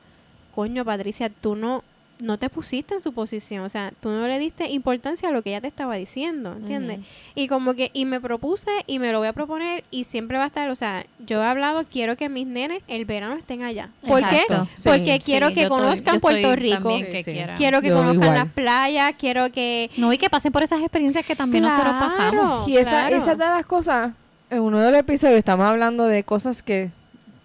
coño, 0.54 0.84
Patricia, 0.84 1.28
tú 1.30 1.54
no, 1.56 1.84
no 2.24 2.38
te 2.38 2.48
pusiste 2.50 2.94
en 2.94 3.00
su 3.00 3.12
posición. 3.12 3.64
O 3.64 3.68
sea, 3.68 3.92
tú 4.00 4.08
no 4.10 4.26
le 4.26 4.38
diste 4.38 4.70
importancia 4.70 5.28
a 5.28 5.32
lo 5.32 5.42
que 5.42 5.50
ella 5.50 5.60
te 5.60 5.68
estaba 5.68 5.94
diciendo, 5.96 6.54
¿entiendes? 6.56 7.00
Y 7.34 7.48
como 7.48 7.74
que, 7.74 7.90
y 7.92 8.04
me 8.06 8.20
propuse 8.20 8.70
y 8.86 8.98
me 8.98 9.12
lo 9.12 9.18
voy 9.18 9.28
a 9.28 9.32
proponer 9.32 9.84
y 9.90 10.04
siempre 10.04 10.38
va 10.38 10.44
a 10.44 10.46
estar, 10.48 10.70
o 10.70 10.74
sea, 10.74 11.04
yo 11.24 11.42
he 11.42 11.46
hablado, 11.46 11.84
quiero 11.90 12.16
que 12.16 12.28
mis 12.28 12.46
nenes 12.46 12.80
el 12.88 13.04
verano 13.04 13.34
estén 13.36 13.62
allá. 13.62 13.90
¿Por 14.06 14.20
Exacto. 14.22 14.68
qué? 14.74 14.80
Sí, 14.80 14.88
Porque 14.88 15.18
sí, 15.18 15.22
quiero 15.24 15.48
que 15.54 15.62
estoy- 15.62 15.68
conozcan 15.78 16.20
Puerto 16.20 16.56
Rico. 16.56 16.88
que 16.98 17.22
Sí. 17.24 17.36
Quiero 17.56 17.80
que 17.80 17.88
Yo 17.88 17.94
conozcan 17.96 18.22
igual. 18.22 18.34
las 18.34 18.48
playas, 18.52 19.14
quiero 19.18 19.50
que... 19.52 19.90
No, 19.96 20.12
y 20.12 20.18
que 20.18 20.30
pasen 20.30 20.50
por 20.52 20.62
esas 20.62 20.80
experiencias 20.80 21.24
que 21.26 21.36
también 21.36 21.64
nosotros 21.64 21.94
pasamos. 21.98 22.68
Y 22.68 22.76
esa, 22.78 22.90
claro. 22.90 23.16
esa 23.16 23.32
es 23.32 23.38
de 23.38 23.44
las 23.44 23.66
cosas, 23.66 24.12
en 24.50 24.60
uno 24.60 24.80
de 24.80 24.90
los 24.90 25.00
episodios 25.00 25.36
estamos 25.38 25.66
hablando 25.66 26.04
de 26.06 26.24
cosas 26.24 26.62
que, 26.62 26.90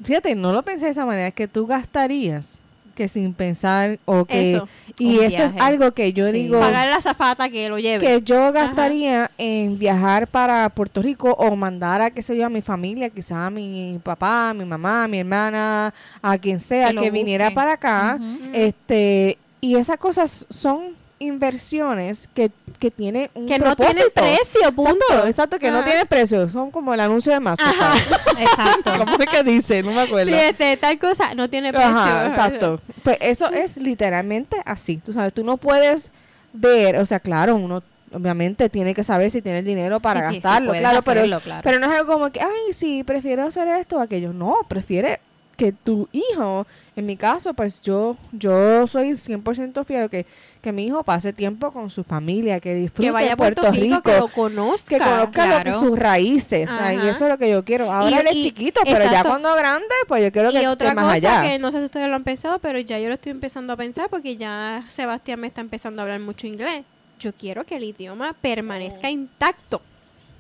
fíjate, 0.03 0.35
no 0.35 0.53
lo 0.53 0.63
pensé 0.63 0.85
de 0.85 0.91
esa 0.91 1.05
manera, 1.05 1.31
que 1.31 1.47
tú 1.47 1.67
gastarías 1.67 2.59
que 2.99 3.07
sin 3.07 3.33
pensar 3.33 3.97
o 4.03 4.25
que... 4.25 4.55
Eso. 4.55 4.67
Y 4.97 5.19
Un 5.19 5.23
eso 5.23 5.43
es 5.45 5.53
algo 5.57 5.93
que 5.93 6.11
yo 6.11 6.25
Sí. 6.27 6.33
digo... 6.33 6.59
Pagar 6.59 6.89
la 6.89 6.99
zafata 6.99 7.47
que 7.49 7.69
lo 7.69 7.79
lleve. 7.79 8.05
que 8.05 8.21
yo 8.21 8.51
gastaría 8.51 9.31
en 9.37 9.79
viajar 9.79 10.27
para 10.27 10.67
Puerto 10.67 11.01
Rico 11.01 11.31
o 11.39 11.55
mandar 11.55 12.01
a, 12.01 12.11
qué 12.11 12.21
sé 12.21 12.35
yo, 12.35 12.45
a 12.45 12.49
mi 12.49 12.61
familia, 12.61 13.09
quizás 13.09 13.37
a 13.37 13.49
mi 13.49 13.97
papá, 14.03 14.49
a 14.49 14.53
mi 14.53 14.65
mamá, 14.65 15.05
a 15.05 15.07
mi 15.07 15.19
hermana, 15.19 15.93
a 16.21 16.37
quien 16.37 16.59
sea, 16.59 16.89
Que 16.89 16.97
que, 16.97 17.11
viniera 17.11 17.51
para 17.53 17.71
acá. 17.73 18.19
Este 18.51 19.37
Y 19.61 19.75
esas 19.77 19.97
cosas 19.97 20.45
son 20.49 20.98
inversiones 21.19 22.29
que, 22.33 22.51
que 22.79 22.89
tienen 22.91 23.29
un 23.33 23.45
que 23.45 23.59
no 23.59 23.75
tienen 23.75 24.07
precio, 24.13 24.71
punto. 24.73 24.91
Exacto, 25.09 25.27
exacto, 25.27 25.59
que 25.59 25.69
no 25.69 25.77
Ajá. 25.79 25.85
tienen 25.85 26.07
precio. 26.07 26.49
Son 26.49 26.71
como 26.71 26.93
el 26.93 26.99
anuncio 26.99 27.31
de 27.33 27.39
Mastercard. 27.39 27.97
Exacto. 28.39 28.91
¿Cómo 29.05 29.17
es 29.19 29.29
que 29.29 29.43
dice? 29.43 29.83
No 29.83 29.91
me 29.91 30.01
acuerdo. 30.01 30.31
Sí, 30.31 30.37
este, 30.37 30.77
tal 30.77 30.97
cosa 30.97 31.35
no 31.35 31.49
tiene 31.49 31.71
precio. 31.71 31.89
Ajá, 31.89 32.27
exacto. 32.27 32.81
Pues 33.03 33.17
eso 33.21 33.49
es 33.49 33.77
literalmente 33.77 34.57
así. 34.65 34.97
Tú 34.97 35.13
sabes, 35.13 35.33
tú 35.33 35.43
no 35.43 35.57
puedes 35.57 36.11
ver, 36.53 36.97
o 36.97 37.05
sea, 37.05 37.19
claro, 37.19 37.55
uno 37.55 37.83
obviamente 38.11 38.69
tiene 38.69 38.95
que 38.95 39.03
saber 39.03 39.29
si 39.29 39.41
tiene 39.41 39.59
el 39.59 39.65
dinero 39.65 39.99
para 39.99 40.21
Sí, 40.21 40.27
sí, 40.27 40.33
sí, 40.33 40.41
gastarlo, 40.41 40.73
claro, 40.73 41.01
pero, 41.03 41.39
claro. 41.41 41.61
pero 41.63 41.79
no 41.79 41.85
es 41.91 41.99
algo 41.99 42.13
como 42.13 42.31
que, 42.31 42.41
ay, 42.41 42.73
sí, 42.73 43.03
prefiero 43.03 43.43
hacer 43.43 43.67
esto 43.67 43.97
o 43.97 43.99
aquello. 43.99 44.33
No, 44.33 44.57
prefiere 44.67 45.19
que 45.59 45.73
tu 45.73 46.07
hijo, 46.13 46.65
en 46.95 47.05
mi 47.05 47.17
caso, 47.17 47.53
pues 47.53 47.81
yo 47.81 48.15
yo 48.31 48.87
soy 48.87 49.09
100% 49.11 49.83
fiel 49.85 50.09
que, 50.09 50.25
que 50.61 50.71
mi 50.71 50.85
hijo 50.87 51.03
pase 51.03 51.33
tiempo 51.33 51.71
con 51.71 51.89
su 51.89 52.03
familia, 52.03 52.59
que 52.61 52.73
disfrute 52.73 53.07
Que 53.07 53.11
vaya 53.11 53.33
a 53.33 53.37
Puerto, 53.37 53.61
Puerto 53.63 53.77
Rico, 53.79 53.95
Rico, 53.97 54.01
que 54.03 54.17
lo 54.17 54.27
conozca. 54.29 54.97
que 54.97 55.03
conozca 55.03 55.63
lo 55.65 55.79
sus 55.79 55.99
raíces. 55.99 56.69
Y 57.03 57.07
eso 57.07 57.25
es 57.25 57.29
lo 57.31 57.37
que 57.37 57.49
yo 57.49 57.63
quiero. 57.65 57.91
Ahora 57.91 58.09
Y- 58.09 58.13
él 58.19 58.27
es 58.27 58.35
y- 58.37 58.43
chiquito, 58.43 58.81
pero 58.85 59.03
ya 59.11 59.23
cuando 59.23 59.53
grande, 59.55 59.85
pues 60.07 60.23
yo 60.23 60.31
quiero 60.31 60.49
que 60.51 60.63
y 60.63 60.65
otra 60.65 60.87
esté 60.89 60.95
más 60.95 61.05
cosa 61.17 61.37
allá. 61.39 61.41
que 61.51 61.59
no 61.59 61.71
sé 61.71 61.79
si 61.79 61.85
ustedes 61.85 62.07
lo 62.07 62.15
han 62.15 62.23
pensado, 62.23 62.59
pero 62.59 62.79
ya 62.79 62.97
yo 62.99 63.07
lo 63.09 63.13
estoy 63.13 63.31
empezando 63.31 63.73
a 63.73 63.77
pensar 63.77 64.09
porque 64.09 64.37
ya 64.37 64.85
Sebastián 64.89 65.41
me 65.41 65.47
está 65.47 65.61
empezando 65.61 66.01
a 66.01 66.03
hablar 66.03 66.19
mucho 66.21 66.47
inglés. 66.47 66.83
Yo 67.19 67.33
quiero 67.33 67.65
que 67.65 67.75
el 67.75 67.83
idioma 67.83 68.33
permanezca 68.41 69.09
intacto. 69.09 69.81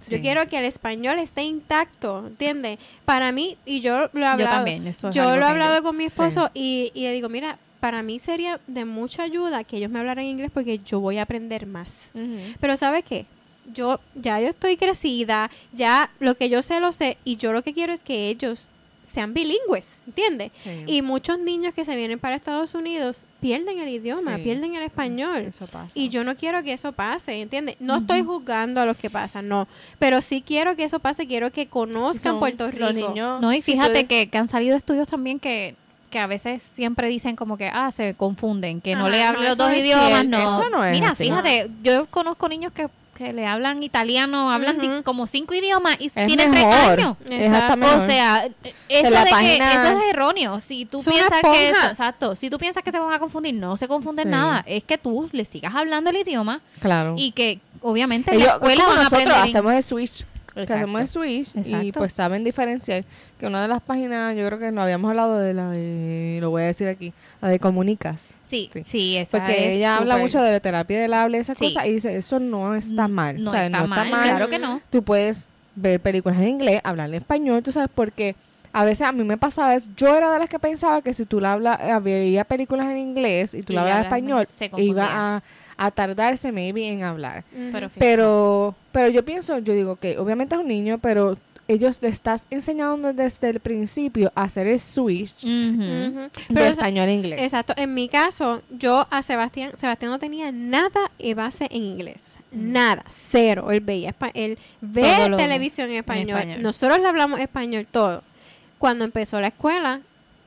Yo 0.07 0.21
quiero 0.21 0.47
que 0.47 0.57
el 0.57 0.65
español 0.65 1.19
esté 1.19 1.43
intacto, 1.43 2.25
¿entiendes? 2.27 2.79
Para 3.05 3.31
mí, 3.31 3.57
y 3.65 3.81
yo 3.81 4.09
lo 4.13 4.21
he 4.21 4.25
hablado, 4.25 4.49
también, 4.57 4.87
eso 4.87 5.09
es 5.09 5.15
yo 5.15 5.35
lo 5.35 5.41
he 5.41 5.49
hablado 5.49 5.77
yo- 5.77 5.83
con 5.83 5.97
mi 5.97 6.05
esposo 6.05 6.49
y, 6.53 6.91
y 6.93 7.01
le 7.01 7.13
digo, 7.13 7.29
mira, 7.29 7.59
para 7.79 8.01
mí 8.03 8.19
sería 8.19 8.59
de 8.67 8.85
mucha 8.85 9.23
ayuda 9.23 9.63
que 9.63 9.77
ellos 9.77 9.89
me 9.89 9.99
hablaran 9.99 10.25
inglés 10.25 10.51
porque 10.53 10.79
yo 10.79 10.99
voy 10.99 11.17
a 11.17 11.23
aprender 11.23 11.65
más. 11.65 12.09
Pero 12.59 12.75
¿sabes 12.77 13.03
qué? 13.03 13.25
Yo 13.73 13.99
ya 14.15 14.39
yo 14.41 14.47
estoy 14.47 14.77
crecida, 14.77 15.49
ya 15.73 16.11
lo 16.19 16.35
que 16.35 16.49
yo 16.49 16.61
sé 16.61 16.79
lo 16.79 16.91
sé 16.91 17.17
y 17.23 17.35
yo 17.37 17.51
lo 17.53 17.61
que 17.63 17.73
quiero 17.73 17.93
es 17.93 18.03
que 18.03 18.29
ellos 18.29 18.67
sean 19.03 19.33
bilingües, 19.33 19.99
¿entiendes? 20.05 20.51
Sí. 20.53 20.83
Y 20.85 21.01
muchos 21.01 21.39
niños 21.39 21.73
que 21.73 21.83
se 21.83 21.95
vienen 21.95 22.19
para 22.19 22.35
Estados 22.35 22.75
Unidos 22.75 23.23
pierden 23.41 23.79
el 23.79 23.89
idioma, 23.89 24.35
Sí. 24.37 24.43
pierden 24.43 24.75
el 24.75 24.83
español. 24.83 25.37
Eso 25.47 25.65
pasa. 25.65 25.91
Y 25.95 26.09
yo 26.09 26.23
no 26.23 26.35
quiero 26.35 26.61
que 26.63 26.73
eso 26.73 26.91
pase, 26.91 27.41
¿entiendes? 27.41 27.77
No 27.79 27.97
estoy 27.97 28.21
juzgando 28.23 28.81
a 28.81 28.85
los 28.85 28.95
que 28.97 29.09
pasan, 29.09 29.47
no. 29.47 29.67
Pero 29.97 30.21
sí 30.21 30.43
quiero 30.45 30.75
que 30.75 30.83
eso 30.83 30.99
pase, 30.99 31.25
quiero 31.27 31.51
que 31.51 31.67
conozcan 31.67 32.33
Son 32.33 32.39
Puerto 32.39 32.69
Rico. 32.69 32.85
Los 32.85 32.93
niños, 32.93 33.41
No, 33.41 33.51
y 33.51 33.61
fíjate 33.61 34.05
que, 34.05 34.29
que 34.29 34.37
han 34.37 34.47
salido 34.47 34.77
estudios 34.77 35.07
también 35.07 35.39
que, 35.39 35.75
que 36.11 36.19
a 36.19 36.27
veces 36.27 36.61
siempre 36.61 37.07
dicen 37.07 37.35
como 37.35 37.57
que, 37.57 37.69
ah, 37.73 37.89
se 37.91 38.13
confunden, 38.13 38.79
que 38.81 38.95
no 38.95 39.09
le 39.09 39.19
no, 39.21 39.25
hablan 39.27 39.43
los 39.45 39.57
dos 39.57 39.71
idiomas, 39.75 40.09
cierto. 40.27 40.29
no. 40.29 40.59
Eso 40.61 40.69
no 40.69 40.85
es 40.85 40.91
Mira, 40.91 41.09
así. 41.09 41.23
fíjate, 41.23 41.69
yo 41.83 42.05
conozco 42.07 42.47
niños 42.47 42.73
que, 42.73 42.89
que 43.19 43.33
le 43.33 43.45
hablan 43.45 43.83
italiano, 43.83 44.49
hablan 44.49 45.03
como 45.03 45.27
cinco 45.27 45.53
idiomas 45.53 45.97
y 45.99 46.09
tienen 46.09 46.51
tres 46.51 46.65
años. 46.65 47.17
O 47.21 48.05
sea, 48.05 48.45
eso 48.87 49.11
de 49.11 49.29
que 49.39 49.57
eso 49.57 49.87
es 49.99 50.03
erróneo. 50.09 50.59
Si 50.61 50.85
tú 50.85 50.99
Es 50.99 51.05
piensas 51.07 51.39
que 51.41 51.69
eso, 51.69 51.87
exacto, 51.89 52.35
si 52.35 52.49
tú 52.49 52.57
piensas 52.57 52.81
que 52.81 52.91
se 52.93 52.97
van 52.97 53.11
a 53.13 53.19
confundir, 53.19 53.53
no 53.55 53.75
se 53.75 53.87
confunden 53.89 54.25
Sí. 54.27 54.31
nada. 54.31 54.63
Es 54.65 54.83
que 54.85 54.97
tú 54.97 55.29
le 55.33 55.43
sigas 55.43 55.75
hablando 55.75 56.09
el 56.09 56.15
idioma 56.15 56.61
claro. 56.79 57.15
y 57.17 57.31
que 57.33 57.59
obviamente 57.81 58.31
en 58.31 58.37
Ellos, 58.37 58.47
la 58.47 58.53
escuela 58.55 58.83
como 58.83 58.87
van 58.95 58.99
a 58.99 59.03
nosotros 59.03 59.29
aprender. 59.29 59.49
hacemos 59.49 59.73
el 59.73 59.83
switch. 59.83 60.25
Que 60.59 60.73
Exacto. 60.73 60.83
hacemos 60.83 61.01
el 61.01 61.07
switch 61.07 61.67
y 61.83 61.91
pues 61.91 62.13
saben 62.13 62.43
diferenciar. 62.43 63.03
Que 63.37 63.47
una 63.47 63.61
de 63.61 63.67
las 63.67 63.81
páginas, 63.81 64.35
yo 64.35 64.45
creo 64.47 64.59
que 64.59 64.71
no 64.71 64.81
habíamos 64.81 65.09
hablado 65.09 65.37
de 65.39 65.53
la 65.53 65.69
de, 65.71 66.39
lo 66.41 66.49
voy 66.49 66.63
a 66.63 66.65
decir 66.65 66.87
aquí, 66.87 67.13
la 67.41 67.47
de 67.49 67.59
Comunicas. 67.59 68.33
Sí, 68.43 68.69
Sí. 68.73 68.83
sí, 68.85 69.17
esa 69.17 69.37
Porque 69.37 69.69
es 69.69 69.75
ella 69.77 69.97
habla 69.97 70.17
mucho 70.17 70.41
de 70.41 70.51
la 70.51 70.59
terapia 70.59 70.99
del 70.99 71.13
habla 71.13 71.37
y 71.37 71.39
esas 71.39 71.57
Sí. 71.57 71.65
cosas 71.65 71.85
y 71.85 71.93
dice, 71.93 72.17
eso 72.17 72.39
no 72.39 72.75
está 72.75 73.07
mal. 73.07 73.41
No, 73.43 73.51
O 73.51 73.53
sea, 73.53 73.65
está, 73.65 73.85
mal, 73.85 74.09
claro 74.09 74.49
que 74.49 74.59
no. 74.59 74.81
Tú 74.89 75.03
puedes 75.03 75.47
ver 75.75 75.99
películas 76.01 76.37
en 76.39 76.47
inglés, 76.47 76.81
hablar 76.83 77.09
en 77.09 77.15
español, 77.15 77.63
tú 77.63 77.71
sabes, 77.71 77.89
porque 77.93 78.35
a 78.73 78.83
veces 78.85 79.07
a 79.07 79.11
mí 79.11 79.23
me 79.23 79.37
pasaba, 79.37 79.73
es, 79.75 79.89
yo 79.95 80.15
era 80.15 80.31
de 80.31 80.37
las 80.39 80.49
que 80.49 80.59
pensaba 80.59 81.01
que 81.01 81.13
si 81.13 81.25
tú 81.25 81.39
la 81.39 81.53
habla, 81.53 81.79
eh, 81.81 81.99
veía 82.01 82.43
películas 82.43 82.87
en 82.89 82.97
inglés 82.97 83.53
y 83.53 83.63
tú 83.63 83.73
Y 83.73 83.75
la 83.75 83.81
hablas 83.83 84.03
español, 84.03 84.47
iba 84.77 85.07
a, 85.37 85.43
a 85.79 85.91
tardarse 85.91 86.51
maybe 86.51 86.89
en 86.89 87.03
hablar. 87.03 87.45
Pero. 87.71 87.89
Pero, 87.97 88.75
pero 88.91 89.07
yo 89.07 89.23
pienso, 89.23 89.57
yo 89.59 89.73
digo 89.73 89.95
que 89.95 90.17
obviamente 90.17 90.53
es 90.55 90.61
un 90.61 90.67
niño, 90.67 90.99
pero 90.99 91.37
ellos 91.69 91.99
le 92.01 92.09
estás 92.09 92.47
enseñando 92.49 93.13
desde 93.13 93.49
el 93.49 93.59
principio 93.59 94.31
a 94.33 94.43
hacer 94.43 94.65
el 94.65 94.79
switch 94.79 95.43
de 95.43 96.29
Pero 96.47 96.65
español 96.65 97.07
a 97.07 97.11
inglés. 97.11 97.41
Exacto. 97.41 97.73
En 97.77 97.93
mi 97.93 98.09
caso, 98.09 98.63
yo 98.71 99.07
a 99.11 99.21
Sebastián, 99.21 99.73
Sebastián 99.75 100.11
no 100.11 100.17
tenía 100.17 100.51
nada 100.51 101.11
de 101.19 101.35
base 101.35 101.67
en 101.69 101.83
inglés. 101.83 102.23
O 102.27 102.31
sea, 102.31 102.43
nada, 102.51 103.03
cero. 103.07 103.71
Él 103.71 103.81
veía, 103.81 104.15
él 104.33 104.57
ve 104.81 105.31
televisión 105.37 105.91
en 105.91 105.97
español. 105.97 106.39
español. 106.39 106.61
Nosotros 106.63 106.99
le 106.99 107.07
hablamos 107.07 107.39
español 107.39 107.87
todo. 107.89 108.23
cuando 108.79 109.05
empezó 109.05 109.39
la 109.39 109.47
escuela, 109.47 110.01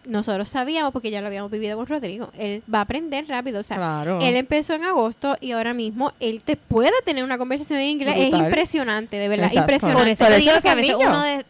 nosotros 0.04 0.48
sabíamos, 0.48 0.92
porque 0.92 1.10
ya 1.10 1.20
lo 1.20 1.28
habíamos 1.28 1.50
vivido 1.50 1.76
con 1.76 1.86
Rodrigo, 1.86 2.30
él 2.36 2.62
va 2.72 2.78
a 2.78 2.82
aprender 2.82 3.26
rápido. 3.28 3.60
O 3.60 3.62
sea, 3.62 3.76
Claro. 3.76 4.18
él 4.20 4.36
empezó 4.36 4.74
en 4.74 4.84
agosto 4.84 5.36
y 5.40 5.52
ahora 5.52 5.74
mismo 5.74 6.12
él 6.20 6.40
te 6.44 6.56
puede 6.56 6.90
tener 7.04 7.22
una 7.24 7.38
conversación 7.38 7.78
en 7.80 7.86
inglés. 7.88 8.14
Es 8.18 8.32
impresionante, 8.34 9.16
de 9.16 9.28
verdad, 9.28 9.46
Exacto. 9.46 9.60
impresionante. 9.72 10.00
Por 10.02 10.08
eso 10.10 10.24
Por 10.24 10.32
eso 10.32 10.40
digo 10.40 10.52
que 10.62 10.68
a 10.68 10.74
veces 10.74 10.96
niño. 10.98 11.08
uno 11.10 11.22
de, 11.22 11.44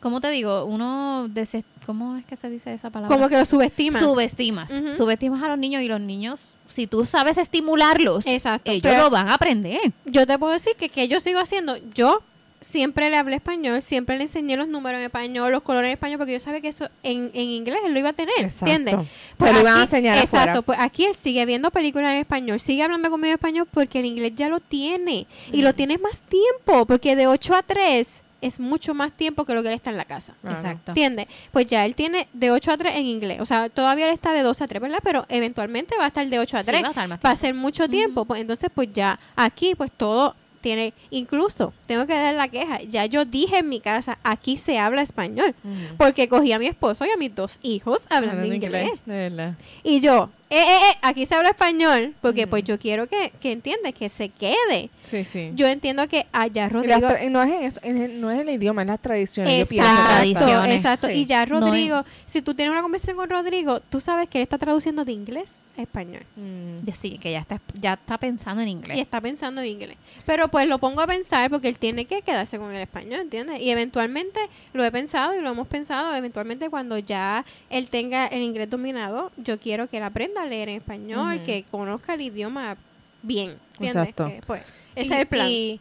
¿cómo 0.00 0.20
te 0.20 0.30
digo? 0.30 0.64
Uno 0.64 1.28
deses- 1.28 1.64
¿cómo 1.84 2.16
es 2.16 2.24
que 2.26 2.36
se 2.36 2.50
dice 2.50 2.72
esa 2.74 2.90
palabra? 2.90 3.14
Como 3.16 3.28
que 3.28 3.36
lo 3.38 3.44
subestima. 3.44 3.98
subestimas, 3.98 4.70
Ujú. 4.72 4.94
subestimas 4.94 5.42
a 5.42 5.48
los 5.48 5.58
niños 5.58 5.82
y 5.82 5.88
los 5.88 6.00
niños, 6.00 6.54
si 6.66 6.86
tú 6.86 7.04
sabes 7.04 7.38
estimularlos, 7.38 8.26
Exacto, 8.26 8.70
ellos 8.70 8.96
lo 8.96 9.10
van 9.10 9.28
a 9.28 9.34
aprender. 9.34 9.92
yo 10.04 10.26
te 10.26 10.38
puedo 10.38 10.52
decir 10.52 10.74
que, 10.78 10.88
que 10.90 11.08
yo 11.08 11.18
sigo 11.20 11.40
haciendo, 11.40 11.76
yo 11.94 12.22
siempre 12.60 13.08
le 13.10 13.16
hablé 13.16 13.36
español, 13.36 13.82
siempre 13.82 14.16
le 14.16 14.24
enseñé 14.24 14.56
los 14.56 14.68
números 14.68 14.98
en 14.98 15.04
español, 15.06 15.52
los 15.52 15.62
colores 15.62 15.88
en 15.88 15.92
español, 15.94 16.18
porque 16.18 16.32
yo 16.32 16.40
sabía 16.40 16.60
que 16.60 16.68
eso 16.68 16.88
en, 17.02 17.30
en 17.34 17.48
inglés 17.50 17.78
él 17.84 17.92
lo 17.92 17.98
iba 18.00 18.10
a 18.10 18.12
tener, 18.12 18.34
Exacto. 18.38 18.74
¿entiendes? 18.74 19.08
Se 19.38 19.52
lo 19.52 19.60
iban 19.60 19.78
a 19.78 19.82
enseñar 19.82 20.18
Exacto, 20.18 20.38
afuera. 20.58 20.62
pues 20.62 20.78
aquí 20.80 21.04
él 21.04 21.14
sigue 21.14 21.44
viendo 21.46 21.70
películas 21.70 22.12
en 22.12 22.18
español, 22.18 22.58
sigue 22.60 22.82
hablando 22.82 23.10
conmigo 23.10 23.28
en 23.30 23.34
español 23.34 23.68
porque 23.72 24.00
el 24.00 24.06
inglés 24.06 24.32
ya 24.34 24.48
lo 24.48 24.58
tiene 24.60 25.26
y 25.52 25.62
lo 25.62 25.74
tiene 25.74 25.98
más 25.98 26.22
tiempo, 26.22 26.84
porque 26.86 27.14
de 27.16 27.26
8 27.26 27.54
a 27.54 27.62
3 27.62 28.22
es 28.40 28.60
mucho 28.60 28.94
más 28.94 29.10
tiempo 29.16 29.44
que 29.44 29.52
lo 29.52 29.62
que 29.62 29.68
él 29.68 29.74
está 29.74 29.90
en 29.90 29.96
la 29.96 30.04
casa. 30.04 30.34
Claro. 30.42 30.56
Exacto. 30.56 30.92
¿Entiendes? 30.92 31.26
Pues 31.50 31.66
ya 31.66 31.84
él 31.84 31.96
tiene 31.96 32.28
de 32.32 32.52
8 32.52 32.70
a 32.70 32.76
3 32.76 32.94
en 32.94 33.06
inglés. 33.06 33.40
O 33.40 33.46
sea, 33.46 33.68
todavía 33.68 34.06
él 34.06 34.14
está 34.14 34.32
de 34.32 34.42
2 34.42 34.62
a 34.62 34.68
3, 34.68 34.80
¿verdad? 34.80 35.00
Pero 35.02 35.26
eventualmente 35.28 35.96
va 35.98 36.04
a 36.04 36.08
estar 36.08 36.24
de 36.24 36.38
8 36.38 36.56
a 36.56 36.60
Sí, 36.60 36.66
3. 36.66 36.82
va 36.84 36.86
a 36.86 36.90
estar 36.90 37.08
más 37.08 37.18
va 37.24 37.30
a 37.32 37.36
ser 37.36 37.54
mucho 37.54 37.88
tiempo. 37.88 38.24
Pues 38.26 38.40
entonces, 38.40 38.70
pues 38.72 38.90
ya 38.92 39.18
aquí, 39.34 39.74
pues 39.74 39.90
todo 39.90 40.36
tiene. 40.60 40.94
Incluso, 41.10 41.72
tengo 41.86 42.06
que 42.06 42.14
dar 42.14 42.34
la 42.34 42.48
queja. 42.48 42.80
Ya 42.82 43.06
yo 43.06 43.24
dije 43.24 43.58
en 43.58 43.68
mi 43.68 43.80
casa, 43.80 44.18
aquí 44.22 44.56
se 44.56 44.78
habla 44.78 45.02
español. 45.02 45.54
Porque 45.96 46.28
cogí 46.28 46.52
a 46.52 46.58
mi 46.58 46.66
esposo 46.66 47.04
y 47.06 47.10
a 47.10 47.16
mis 47.16 47.34
dos 47.34 47.58
hijos 47.62 48.04
hablando 48.10 48.42
Hablando 48.42 48.54
inglés. 48.54 48.90
De. 49.06 49.54
Y 49.82 50.00
yo, 50.00 50.30
eh, 50.50 50.56
eh, 50.56 50.90
eh, 50.90 50.98
aquí 51.02 51.26
se 51.26 51.34
habla 51.34 51.50
español. 51.50 52.14
Porque 52.20 52.46
pues 52.46 52.64
yo 52.64 52.78
quiero 52.78 53.06
que, 53.06 53.32
que 53.40 53.52
entiendas, 53.52 53.92
que 53.92 54.08
se 54.08 54.28
quede. 54.28 54.90
Sí, 55.02 55.24
sí. 55.24 55.50
Yo 55.54 55.66
entiendo 55.66 56.08
que 56.08 56.26
allá 56.32 56.68
Rodrigo. 56.68 57.08
y 57.22 57.28
no, 57.28 57.42
es 57.42 57.80
en 57.82 57.96
eso, 57.98 58.18
no 58.18 58.30
es 58.30 58.40
el 58.40 58.50
idioma, 58.50 58.82
es 58.82 58.88
las 58.88 59.00
tradiciones. 59.00 59.68
yo. 59.68 59.76
Exacto, 59.76 60.14
tradiciones. 60.14 60.76
exacto. 60.76 61.06
Sí. 61.08 61.12
Y 61.14 61.24
ya 61.26 61.44
No 61.46 61.60
Rodrigo, 61.60 62.04
si 62.26 62.42
tú 62.42 62.54
tienes 62.54 62.72
una 62.72 62.82
conversación 62.82 63.16
con 63.16 63.28
Rodrigo, 63.28 63.80
tú 63.80 64.00
sabes 64.00 64.28
que 64.28 64.38
él 64.38 64.42
está 64.42 64.58
traduciendo 64.58 65.04
de 65.04 65.12
inglés 65.12 65.52
a 65.76 65.82
español. 65.82 66.24
Mm. 66.36 66.90
Sí, 66.92 67.18
que 67.18 67.32
ya 67.32 67.40
está, 67.40 67.60
ya 67.74 67.94
está 67.94 68.18
pensando 68.18 68.62
en 68.62 68.68
inglés. 68.68 68.96
Y 68.96 69.00
está 69.00 69.20
pensando 69.20 69.60
en 69.60 69.68
inglés. 69.68 69.96
Pero 70.24 70.48
pues 70.48 70.66
lo 70.66 70.78
pongo 70.78 71.00
a 71.02 71.06
pensar 71.06 71.50
porque 71.50 71.68
él 71.68 71.78
tiene 71.78 72.06
que 72.06 72.22
quedarse 72.22 72.58
con 72.58 72.72
el 72.72 72.80
español, 72.80 73.20
¿entiendes? 73.20 73.60
Y 73.60 73.70
eventualmente 73.70 74.40
lo 74.72 74.84
he 74.84 74.90
pensado 74.90 75.34
y 75.34 75.40
lo 75.40 75.50
hemos 75.50 75.68
pensado, 75.68 76.14
eventualmente 76.14 76.70
cuando 76.70 76.98
ya 76.98 77.44
él 77.70 77.88
tenga 77.88 78.26
el 78.26 78.42
inglés 78.42 78.70
dominado, 78.70 79.30
yo 79.36 79.58
quiero 79.58 79.88
que 79.88 79.98
él 79.98 80.02
aprenda 80.02 80.37
a 80.42 80.46
leer 80.46 80.68
en 80.70 80.76
español, 80.76 81.42
que 81.44 81.64
conozca 81.70 82.14
el 82.14 82.20
idioma 82.22 82.76
bien, 83.22 83.56
¿entiendes? 83.74 84.08
Exacto. 84.08 84.26
Que, 84.26 84.40
pues, 84.46 84.62
ese 84.94 85.08
Y- 85.08 85.12
es 85.12 85.20
el 85.20 85.26
plan. 85.26 85.46
y 85.48 85.80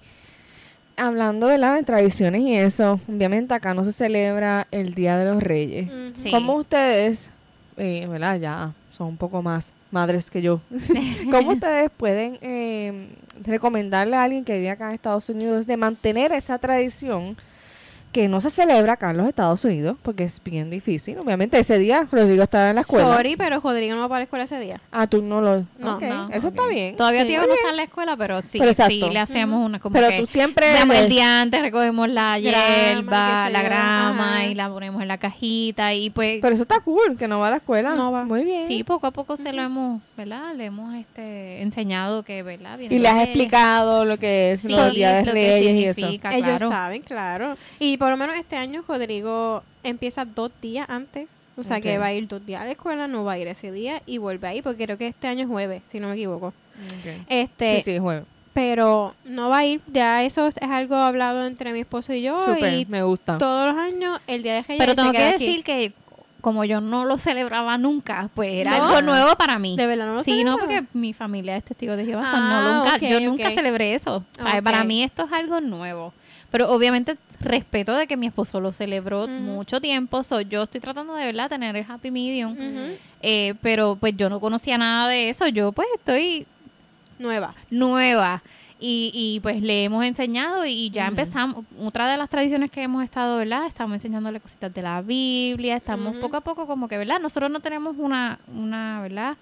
hablando 0.95 1.47
¿verdad? 1.47 1.75
de 1.75 1.83
tradiciones 1.83 2.41
y 2.41 2.55
eso, 2.55 2.99
obviamente 3.07 3.53
acá 3.53 3.73
no 3.73 3.83
se 3.83 3.91
celebra 3.91 4.67
el 4.71 4.93
Día 4.95 5.17
de 5.17 5.31
los 5.31 5.41
Reyes. 5.43 5.89
Sí. 6.13 6.31
¿Cómo 6.31 6.55
ustedes, 6.55 7.29
eh, 7.77 8.05
¿verdad? 8.09 8.39
Ya 8.39 8.73
son 8.91 9.07
un 9.09 9.17
poco 9.17 9.41
más 9.43 9.71
madres 9.91 10.31
que 10.31 10.41
yo. 10.41 10.59
¿Cómo 11.31 11.51
ustedes 11.51 11.91
pueden 11.95 12.39
eh, 12.41 13.09
recomendarle 13.45 14.15
a 14.15 14.23
alguien 14.23 14.43
que 14.43 14.57
vive 14.57 14.71
acá 14.71 14.87
en 14.89 14.95
Estados 14.95 15.29
Unidos 15.29 15.67
de 15.67 15.77
mantener 15.77 16.31
esa 16.31 16.57
tradición 16.57 17.37
que 18.11 18.27
no 18.27 18.41
se 18.41 18.49
celebra 18.49 18.93
acá 18.93 19.11
en 19.11 19.17
los 19.17 19.27
Estados 19.27 19.63
Unidos? 19.65 19.97
Porque 20.01 20.23
es 20.23 20.41
bien 20.43 20.69
difícil. 20.69 21.17
Obviamente 21.19 21.59
ese 21.59 21.77
día 21.77 22.07
Rodrigo 22.11 22.43
estaba 22.43 22.69
en 22.69 22.75
la 22.75 22.81
escuela. 22.81 23.05
Sorry, 23.15 23.35
pero 23.35 23.59
Rodrigo 23.59 23.95
no 23.95 24.01
va 24.01 24.09
para 24.09 24.19
la 24.19 24.23
escuela 24.23 24.45
ese 24.45 24.59
día. 24.59 24.81
Ah, 24.91 25.07
tú 25.07 25.21
no 25.21 25.41
lo... 25.41 25.65
No, 25.77 25.95
Ok, 25.95 26.01
no, 26.03 26.29
Eso 26.29 26.47
ok. 26.47 26.53
está 26.55 26.67
bien. 26.67 26.95
Todavía 26.95 27.21
Sí. 27.23 27.27
Tío 27.29 27.45
no 27.45 27.53
está 27.53 27.69
en 27.69 27.75
la 27.77 27.83
escuela, 27.83 28.17
pero 28.17 28.41
sí, 28.41 28.59
Pero 28.59 28.73
sí 28.73 28.99
le 29.11 29.19
hacemos 29.19 29.65
una 29.65 29.79
como 29.79 29.93
Pero 29.93 30.09
que 30.09 30.19
tú 30.19 30.25
siempre... 30.25 30.71
Damos 30.73 30.95
el 30.95 31.09
día 31.09 31.41
antes, 31.41 31.61
recogemos 31.61 32.09
la 32.09 32.39
hierba, 32.39 33.49
la 33.49 33.61
grama 33.61 34.35
ajá. 34.37 34.45
y 34.45 34.55
la 34.55 34.69
ponemos 34.69 35.01
en 35.01 35.07
la 35.07 35.17
cajita 35.17 35.93
y 35.93 36.09
pues 36.09 36.39
Pero 36.41 36.53
eso 36.53 36.63
está 36.63 36.79
cool, 36.81 37.17
que 37.17 37.27
no 37.27 37.39
va 37.39 37.47
a 37.47 37.51
la 37.51 37.57
escuela. 37.57 37.93
No 37.95 38.11
va. 38.11 38.25
Muy 38.25 38.43
bien. 38.43 38.67
sí, 38.67 38.83
poco 38.83 39.07
a 39.07 39.11
poco 39.11 39.37
se 39.37 39.53
lo 39.53 39.61
hemos, 39.61 40.01
¿verdad? 40.15 40.53
Le 40.55 40.65
hemos 40.65 40.95
este 40.95 41.61
enseñado 41.61 42.23
que, 42.23 42.43
¿verdad? 42.43 42.77
Viene 42.77 42.95
Y 42.95 42.99
le 42.99 43.07
has 43.09 43.23
explicado 43.23 44.05
lo 44.05 44.17
que 44.17 44.53
es 44.53 44.61
Sí, 44.61 44.69
los 44.69 44.93
días 44.93 45.19
de 45.25 45.31
que 45.31 45.31
Reyes 45.31 45.73
y 45.75 45.85
eso. 45.85 45.95
significa, 46.01 46.29
Ellos 46.33 46.47
claro. 46.47 46.69
saben, 46.69 47.01
claro. 47.01 47.57
Y 47.79 47.96
por 47.97 48.10
lo 48.10 48.17
menos 48.17 48.36
este 48.38 48.55
año 48.55 48.83
Rodrigo 48.88 49.63
empieza 49.83 50.25
dos 50.25 50.51
días 50.62 50.89
antes. 50.89 51.27
O 51.60 51.63
sea 51.63 51.81
que 51.81 51.97
va 51.97 52.05
a 52.07 52.13
ir 52.13 52.27
dos 52.27 52.45
días 52.45 52.62
a 52.62 52.65
la 52.65 52.71
escuela, 52.71 53.07
no 53.07 53.23
va 53.23 53.31
a 53.33 53.38
ir 53.39 53.47
ese 53.47 53.71
día 53.71 54.01
y 54.05 54.19
vuelve 54.19 54.47
ahí, 54.47 54.62
porque 54.62 54.86
creo 54.86 54.97
que 54.99 55.07
este 55.07 55.27
año 55.27 55.41
es 55.41 55.47
jueves, 55.47 55.81
si 55.88 55.99
no 55.99 56.07
me 56.10 56.13
equivoco. 56.13 56.53
Este, 57.29 57.77
Sí, 57.81 57.93
sí, 57.93 57.99
juego. 57.99 58.25
pero 58.53 59.15
no 59.25 59.49
va 59.49 59.57
a 59.60 59.65
ir, 59.65 59.81
ya 59.91 60.23
eso 60.23 60.47
es 60.47 60.55
algo 60.69 60.95
hablado 60.97 61.45
entre 61.47 61.73
mi 61.73 61.79
esposo 61.79 62.13
y 62.13 62.21
yo 62.21 62.39
Súper, 62.39 62.73
y 62.73 62.86
me 62.86 63.01
gusta. 63.03 63.38
todos 63.39 63.73
los 63.73 63.77
años 63.83 64.19
el 64.27 64.43
día 64.43 64.53
de 64.53 64.62
Reyes 64.62 64.77
Pero 64.79 64.91
se 64.91 64.95
tengo 64.95 65.12
que 65.12 65.23
aquí. 65.25 65.45
decir 65.45 65.63
que 65.63 65.93
como 66.41 66.63
yo 66.63 66.79
no 66.79 67.05
lo 67.05 67.17
celebraba 67.17 67.77
nunca, 67.79 68.29
pues 68.36 68.53
era 68.53 68.77
¿No? 68.77 68.86
algo 68.86 69.01
nuevo 69.01 69.36
para 69.36 69.57
mí. 69.57 69.75
de 69.75 69.88
verdad 69.88 70.05
no 70.05 70.13
lo 70.13 70.23
Sí, 70.23 70.43
no, 70.43 70.57
porque 70.60 70.83
mi 70.93 71.13
familia 71.13 71.57
es 71.57 71.63
testigo 71.63 71.95
de 71.95 72.05
Jehová. 72.05 72.23
Ah, 72.25 72.39
no, 72.39 72.83
nunca, 72.86 72.97
yo 72.99 73.19
nunca 73.19 73.47
ok. 73.49 73.55
celebré 73.55 73.95
eso. 73.95 74.17
O 74.39 74.43
sea, 74.43 74.57
Ok. 74.60 74.63
Para 74.63 74.83
mí 74.83 75.03
esto 75.03 75.25
es 75.25 75.31
algo 75.33 75.60
nuevo. 75.60 76.13
Pero 76.51 76.71
obviamente 76.71 77.17
respeto 77.41 77.95
de 77.95 78.07
que 78.07 78.15
mi 78.15 78.27
esposo 78.27 78.60
lo 78.60 78.71
celebró 78.71 79.27
mucho 79.27 79.81
tiempo. 79.81 80.23
So, 80.23 80.41
yo 80.41 80.63
estoy 80.63 80.79
tratando 80.81 81.13
de 81.13 81.25
verdad 81.25 81.49
tener 81.49 81.75
el 81.75 81.86
happy 81.88 82.12
medium. 82.12 82.55
Eh, 83.21 83.55
pero 83.62 83.95
pues 83.95 84.15
yo 84.15 84.29
no 84.29 84.39
conocía 84.39 84.77
nada 84.77 85.10
de 85.10 85.29
eso. 85.29 85.47
Yo 85.47 85.71
pues 85.71 85.88
estoy 85.95 86.45
nueva. 87.19 87.53
nueva. 87.69 88.43
Y, 88.79 89.12
y 89.13 89.39
pues 89.39 89.62
le 89.62 89.86
hemos 89.86 90.05
enseñado 90.05 90.63
y 90.65 90.91
ya 90.91 91.07
empezamos. 91.07 91.65
Otra 91.81 92.10
de 92.10 92.15
las 92.15 92.29
tradiciones 92.29 92.69
que 92.69 92.83
hemos 92.83 93.03
estado, 93.03 93.38
¿verdad? 93.38 93.65
Estamos 93.65 93.95
enseñándole 93.95 94.39
cositas 94.39 94.71
de 94.73 94.81
la 94.83 95.01
Biblia. 95.01 95.75
Estamos 95.75 96.15
poco 96.17 96.38
a 96.38 96.41
poco 96.41 96.67
como 96.67 96.88
que, 96.88 96.97
¿verdad? 96.97 97.19
Nosotros 97.19 97.49
no 97.51 97.60
tenemos 97.60 97.95
una, 97.97 98.39
una, 98.53 99.01
¿verdad? 99.01 99.36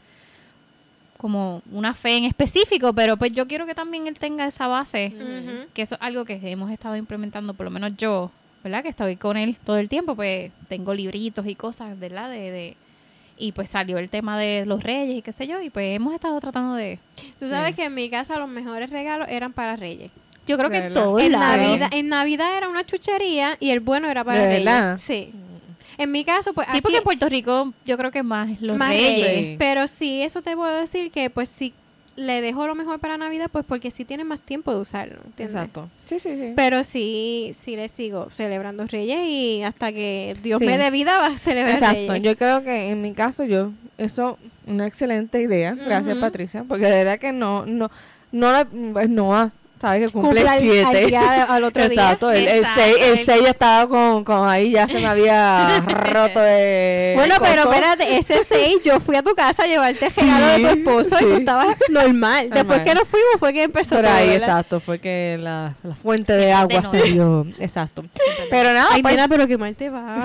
Como 1.17 1.62
una 1.71 1.93
fe 1.93 2.17
en 2.17 2.25
específico, 2.25 2.93
pero 2.93 3.15
pues 3.17 3.32
yo 3.32 3.47
quiero 3.47 3.65
que 3.65 3.73
también 3.73 4.06
él 4.08 4.19
tenga 4.19 4.45
esa 4.45 4.67
base. 4.67 5.13
Ujú. 5.15 5.67
Que 5.73 5.82
eso 5.84 5.95
es 5.95 6.01
algo 6.01 6.25
que 6.25 6.39
hemos 6.43 6.69
estado 6.71 6.95
implementando, 6.97 7.54
por 7.54 7.63
lo 7.63 7.71
menos 7.71 7.93
yo, 7.97 8.32
¿verdad? 8.63 8.84
Que 8.84 8.89
estoy 8.89 9.15
con 9.15 9.38
él 9.38 9.58
todo 9.65 9.78
el 9.78 9.88
tiempo, 9.89 10.15
pues 10.15 10.51
tengo 10.67 10.93
libritos 10.93 11.47
y 11.47 11.56
cosas, 11.56 11.97
¿verdad? 11.97 12.30
De, 12.30 12.51
de, 12.51 12.78
y 13.38 13.54
pues 13.54 13.69
salió 13.69 13.97
el 13.97 14.10
tema 14.10 14.38
de 14.39 14.65
los 14.65 14.84
reyes 14.84 15.17
y 15.17 15.21
qué 15.21 15.32
sé 15.32 15.47
yo, 15.47 15.62
y 15.62 15.69
pues 15.69 15.95
hemos 15.95 16.13
estado 16.13 16.39
tratando 16.39 16.75
de... 16.75 16.99
Tú 17.39 17.47
sabes 17.49 17.75
que 17.75 17.86
en 17.86 17.93
mi 17.93 18.10
casa 18.10 18.38
los 18.38 18.49
mejores 18.49 18.89
regalos 18.89 19.28
eran 19.30 19.51
para 19.54 19.75
Reyes. 19.75 20.12
Yo 20.47 20.58
creo 20.58 20.69
De 20.69 20.75
que 20.75 20.82
verdad. 20.89 21.04
todo 21.04 21.19
En 21.19 21.32
lado. 21.32 21.58
Navidad, 21.58 21.89
en 21.91 22.08
Navidad 22.10 22.58
era 22.58 22.67
una 22.69 22.84
chuchería 22.84 23.58
y 23.60 23.71
el 23.71 23.80
bueno 23.80 24.10
era 24.10 24.23
para 24.23 24.39
¿De 24.41 24.45
Reyes. 24.45 24.65
verdad? 24.65 24.97
Sí. 24.99 25.32
En 25.98 26.12
mi 26.12 26.24
caso, 26.26 26.54
pues 26.54 26.68
Sí, 26.68 26.74
aquí 26.74 26.82
porque 26.82 26.98
en 26.98 27.04
Puerto 27.04 27.30
Rico 27.30 27.74
yo 27.86 27.98
creo 27.98 28.12
que 28.12 28.24
más 28.24 28.50
los 28.62 28.78
más 28.78 28.90
reyes. 28.90 29.26
Reyes. 29.28 29.46
Sí. 29.52 29.56
Pero 29.60 29.88
sí, 29.88 30.22
eso 30.22 30.42
te 30.42 30.56
puedo 30.56 30.80
decir 30.80 31.12
que 31.12 31.30
pues 31.30 31.50
sí 31.50 31.74
le 32.18 32.40
dejo 32.40 32.66
lo 32.66 32.76
mejor 32.76 33.00
para 33.00 33.18
Navidad, 33.18 33.50
pues 33.52 33.66
porque 33.68 33.92
sí 33.92 34.06
tiene 34.06 34.24
más 34.24 34.40
tiempo 34.40 34.74
de 34.74 34.80
usarlo. 34.80 35.18
¿entiendes? 35.26 35.56
Exacto. 35.56 35.90
Sí, 36.04 36.18
sí, 36.20 36.30
sí. 36.40 36.54
Pero 36.56 36.84
sí, 36.86 37.52
sí 37.54 37.76
le 37.76 37.90
sigo 37.90 38.30
celebrando 38.36 38.86
Reyes 38.88 39.20
y 39.28 39.64
hasta 39.64 39.92
que 39.92 40.36
Dios 40.42 40.60
Sí. 40.60 40.66
me 40.66 40.78
dé 40.78 40.92
vida 40.92 41.18
va 41.20 41.28
a 41.28 41.38
celebrar 41.38 41.76
Exacto. 41.76 42.14
Reyes. 42.14 42.22
Yo 42.24 42.38
creo 42.38 42.64
que 42.64 42.90
en 42.92 43.02
mi 43.02 43.12
caso 43.14 43.44
yo 43.44 43.72
eso 43.98 44.38
una 44.66 44.88
excelente 44.88 45.42
idea. 45.42 45.74
Gracias. 45.76 46.18
Patricia, 46.18 46.64
porque 46.66 46.86
de 46.86 46.92
verdad 47.04 47.20
que 47.20 47.34
no 47.34 47.66
no 47.66 47.92
no 48.32 48.52
la 48.52 48.66
pues 48.66 49.10
Noah 49.10 49.52
sabes 49.80 50.08
que 50.08 50.10
cumple 50.12 50.42
Cumple 50.42 50.60
siete. 50.60 50.86
al 50.86 51.06
día- 51.08 51.44
al 51.44 51.64
otro 51.64 51.88
día. 51.90 52.02
Exacto. 52.04 52.32
El, 52.32 52.48
el 52.48 52.58
Exacto. 52.60 52.82
seis, 52.82 52.96
el 53.00 53.18
El- 53.20 53.26
seis 53.26 53.42
ya 53.44 53.50
estaba 53.50 53.88
con, 53.88 54.24
con 54.24 54.48
ahí 54.48 54.72
ya 54.72 54.88
se 54.88 54.94
me 54.96 55.06
había 55.06 55.80
roto 55.88 56.40
de 56.40 57.14
Bueno, 57.18 57.36
pero 57.42 57.64
espérate, 57.64 58.18
ese 58.18 58.44
6, 58.44 58.78
yo 58.84 59.00
fui 59.00 59.16
a 59.16 59.24
tu 59.24 59.34
casa 59.36 59.64
a 59.64 59.68
llevarte 59.68 60.10
regalo 60.10 60.48
de 60.48 60.60
tu 60.60 60.68
esposo 60.68 61.18
y 61.22 61.24
tú 61.26 61.34
estabas 61.36 61.76
normal. 61.90 62.50
Después 62.50 62.66
Normal. 62.80 62.84
que 62.84 62.94
nos 62.96 63.08
fuimos 63.08 63.30
fue 63.40 63.54
que 63.54 63.64
empezó 63.64 63.96
Por 63.96 64.06
ahí, 64.06 64.30
¿verdad? 64.30 64.48
exacto, 64.50 64.80
fue 64.80 65.00
que 65.00 65.38
la, 65.40 65.74
la 65.84 65.96
fuente 65.96 66.34
de 66.34 66.52
agua 66.54 66.82
se 66.90 67.02
dio. 67.04 67.46
Exacto. 67.60 68.04
Pero 68.50 68.74
nada, 68.74 68.88
Ay, 68.92 69.02
pues, 69.02 69.14
nena, 69.16 69.28
pero 69.28 69.48
qué 69.48 69.58
mal 69.58 69.76
te 69.76 69.90
va. 69.90 70.18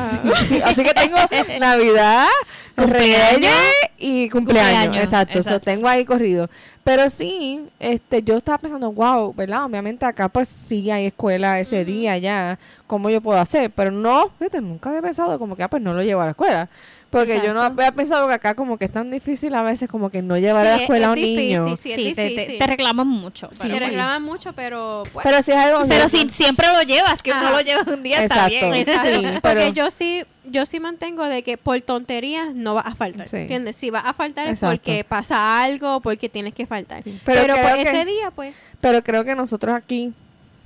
Así 0.64 0.82
que 0.84 0.94
tengo 0.94 1.16
Navidad, 1.58 2.26
Cumpleaños. 2.76 3.32
Reyes 3.40 3.52
y 3.98 4.28
cumpleaños. 4.30 4.72
Cumpleaños, 4.84 5.04
Exacto, 5.04 5.38
exacto. 5.38 5.60
tengo 5.60 5.88
ahí 5.88 6.04
corrido. 6.04 6.48
Pero 6.82 7.10
sí, 7.10 7.66
este, 7.78 8.22
yo 8.22 8.38
estaba 8.38 8.56
pensando, 8.58 8.90
wow, 8.90 9.34
¿verdad? 9.34 9.49
Obviamente 9.52 10.04
acá 10.04 10.28
pues 10.28 10.48
sí 10.48 10.90
hay 10.90 11.06
escuela 11.06 11.58
ese 11.60 11.84
día 11.84 12.16
ya, 12.18 12.58
¿cómo 12.86 13.10
yo 13.10 13.20
puedo 13.20 13.38
hacer? 13.40 13.70
Pero 13.70 13.90
no, 13.90 14.30
fíjate, 14.38 14.60
nunca 14.60 14.90
había 14.90 15.02
pensado 15.02 15.38
como 15.38 15.56
que, 15.56 15.62
ah, 15.62 15.68
pues 15.68 15.82
no 15.82 15.92
lo 15.94 16.02
llevo 16.02 16.20
a 16.20 16.24
la 16.26 16.30
escuela. 16.32 16.68
Porque 17.10 17.40
yo 17.44 17.52
no 17.52 17.60
había 17.60 17.90
pensado 17.90 18.28
que 18.28 18.34
acá 18.34 18.54
como 18.54 18.78
que 18.78 18.84
es 18.84 18.92
tan 18.92 19.10
difícil 19.10 19.52
a 19.56 19.62
veces 19.62 19.88
como 19.88 20.10
que 20.10 20.22
no 20.22 20.38
llevar 20.38 20.64
a 20.64 20.76
la 20.76 20.82
escuela 20.82 21.08
a 21.08 21.10
un 21.10 21.16
difícil, 21.16 21.36
niño. 21.36 21.76
Sí, 21.76 21.90
es 21.90 21.96
Sí, 21.96 22.14
te, 22.14 22.56
te- 22.58 22.66
reclaman 22.68 23.08
mucho. 23.08 23.48
Sí, 23.50 23.58
pero 23.62 23.74
te 23.74 23.78
pues- 23.80 23.90
reclaman 23.90 24.22
mucho, 24.22 24.52
pero... 24.52 25.02
pues, 25.12 25.24
Pero 25.24 25.42
si 25.42 25.50
es 25.50 25.56
algo... 25.56 25.86
Pero 25.88 26.06
si 26.08 26.28
siempre 26.28 26.68
lo 26.72 26.82
llevas, 26.82 27.20
que 27.20 27.32
Ajá. 27.32 27.40
uno 27.40 27.50
lo 27.50 27.60
lleva 27.62 27.82
un 27.92 28.04
día, 28.04 28.22
está 28.22 28.46
Exacto. 28.46 28.70
bien. 28.70 28.88
Exacto. 28.88 29.20
Sí, 29.32 29.38
Porque 29.42 29.72
yo 29.72 29.90
sí, 29.90 30.22
yo 30.50 30.66
sí 30.66 30.80
mantengo 30.80 31.24
de 31.24 31.42
que 31.42 31.56
por 31.56 31.80
tonterías 31.80 32.54
no 32.54 32.74
vas 32.74 32.86
a 32.86 32.94
faltar. 32.94 33.28
Sí. 33.28 33.36
¿Entiendes? 33.38 33.76
Si 33.76 33.90
vas 33.90 34.04
a 34.06 34.12
faltar 34.12 34.48
es 34.48 34.60
porque 34.60 35.04
pasa 35.04 35.62
algo, 35.62 36.00
porque 36.00 36.28
tienes 36.28 36.54
que 36.54 36.66
faltar. 36.66 37.02
Pero 37.02 37.16
Pero, 37.24 37.54
creo 37.54 37.68
pues 37.68 37.74
que- 37.76 37.82
ese 37.82 38.04
día, 38.04 38.30
pues. 38.30 38.54
Pero 38.80 39.02
creo 39.04 39.24
que 39.24 39.34
nosotros 39.34 39.74
aquí 39.74 40.12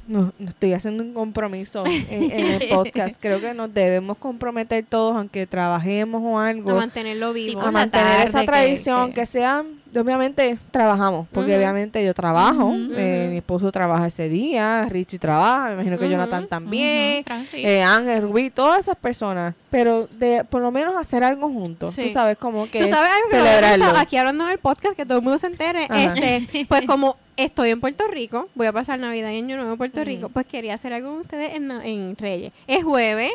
nos, 0.07 0.33
nos 0.39 0.51
estoy 0.51 0.73
haciendo 0.75 1.03
un 1.03 1.15
compromiso 1.15 1.85
en, 1.87 2.07
en 2.11 2.47
el 2.63 2.69
podcast. 2.75 3.17
Creo 3.21 3.41
que 3.41 3.55
nos 3.55 3.73
debemos 3.73 4.17
comprometer 4.19 4.85
todos, 4.89 5.17
aunque 5.17 5.47
trabajemos 5.47 6.23
o 6.25 6.39
algo, 6.39 6.71
A 6.73 6.75
mantenerlo 6.75 7.33
vivo. 7.33 7.61
a 7.63 7.71
mantener 7.71 8.21
esa 8.21 8.33
tarde, 8.33 8.41
que- 8.45 8.47
tradición, 8.53 9.09
que, 9.09 9.21
que- 9.21 9.27
sea, 9.27 9.65
obviamente 10.01 10.59
trabajamos, 10.71 11.27
porque 11.33 11.57
obviamente 11.57 12.05
yo 12.05 12.15
trabajo, 12.15 12.73
eh, 12.97 13.29
mi 13.31 13.37
esposo 13.39 13.71
trabaja 13.73 14.07
ese 14.07 14.29
día, 14.29 14.87
Richie 14.89 15.19
trabaja, 15.19 15.69
me 15.69 15.73
imagino 15.75 15.99
que 15.99 16.09
Jonathan 16.09 16.47
también, 16.47 17.25
eh, 17.53 17.83
Ángel, 17.83 18.23
Rubí, 18.23 18.51
todas 18.51 18.81
esas 18.81 18.97
personas, 18.97 19.55
pero 19.71 20.07
de 20.19 20.45
por 20.45 20.63
lo 20.63 20.71
menos 20.71 20.95
hacer 20.97 21.25
algo 21.25 21.49
juntos, 21.49 21.95
Sí. 21.95 22.05
tú 22.07 22.11
sabes, 22.13 22.37
como 22.39 22.69
que 22.71 22.81
Tú 22.81 22.89
sabes 22.89 23.11
algo 23.13 23.29
que 23.31 23.37
celebrarlo. 23.37 23.99
aquí 23.99 24.17
hablando 24.17 24.47
del 24.47 24.59
podcast, 24.59 24.97
que 24.97 25.05
todo 25.07 25.19
el 25.19 25.25
mundo 25.25 25.39
se 25.39 25.47
entere. 25.47 25.85
Ajá. 25.89 26.15
Este, 26.15 26.65
pues 26.69 26.83
como 26.87 27.17
estoy 27.37 27.71
en 27.71 27.81
Puerto 27.81 28.07
Rico, 28.09 28.49
voy 28.55 28.67
a 28.67 28.73
pasar 28.73 28.99
Navidad 28.99 29.31
y 29.31 29.39
Año 29.39 29.57
Nuevo 29.57 29.73
en 29.73 29.79
Puerto. 29.79 30.05
Rico, 30.05 30.29
pues 30.29 30.47
quería 30.47 30.75
hacer 30.75 30.93
algo 30.93 31.11
con 31.11 31.21
ustedes 31.21 31.55
en, 31.55 31.71
en 31.71 32.17
Reyes. 32.17 32.53
Es 32.67 32.85
jueves, 32.85 33.33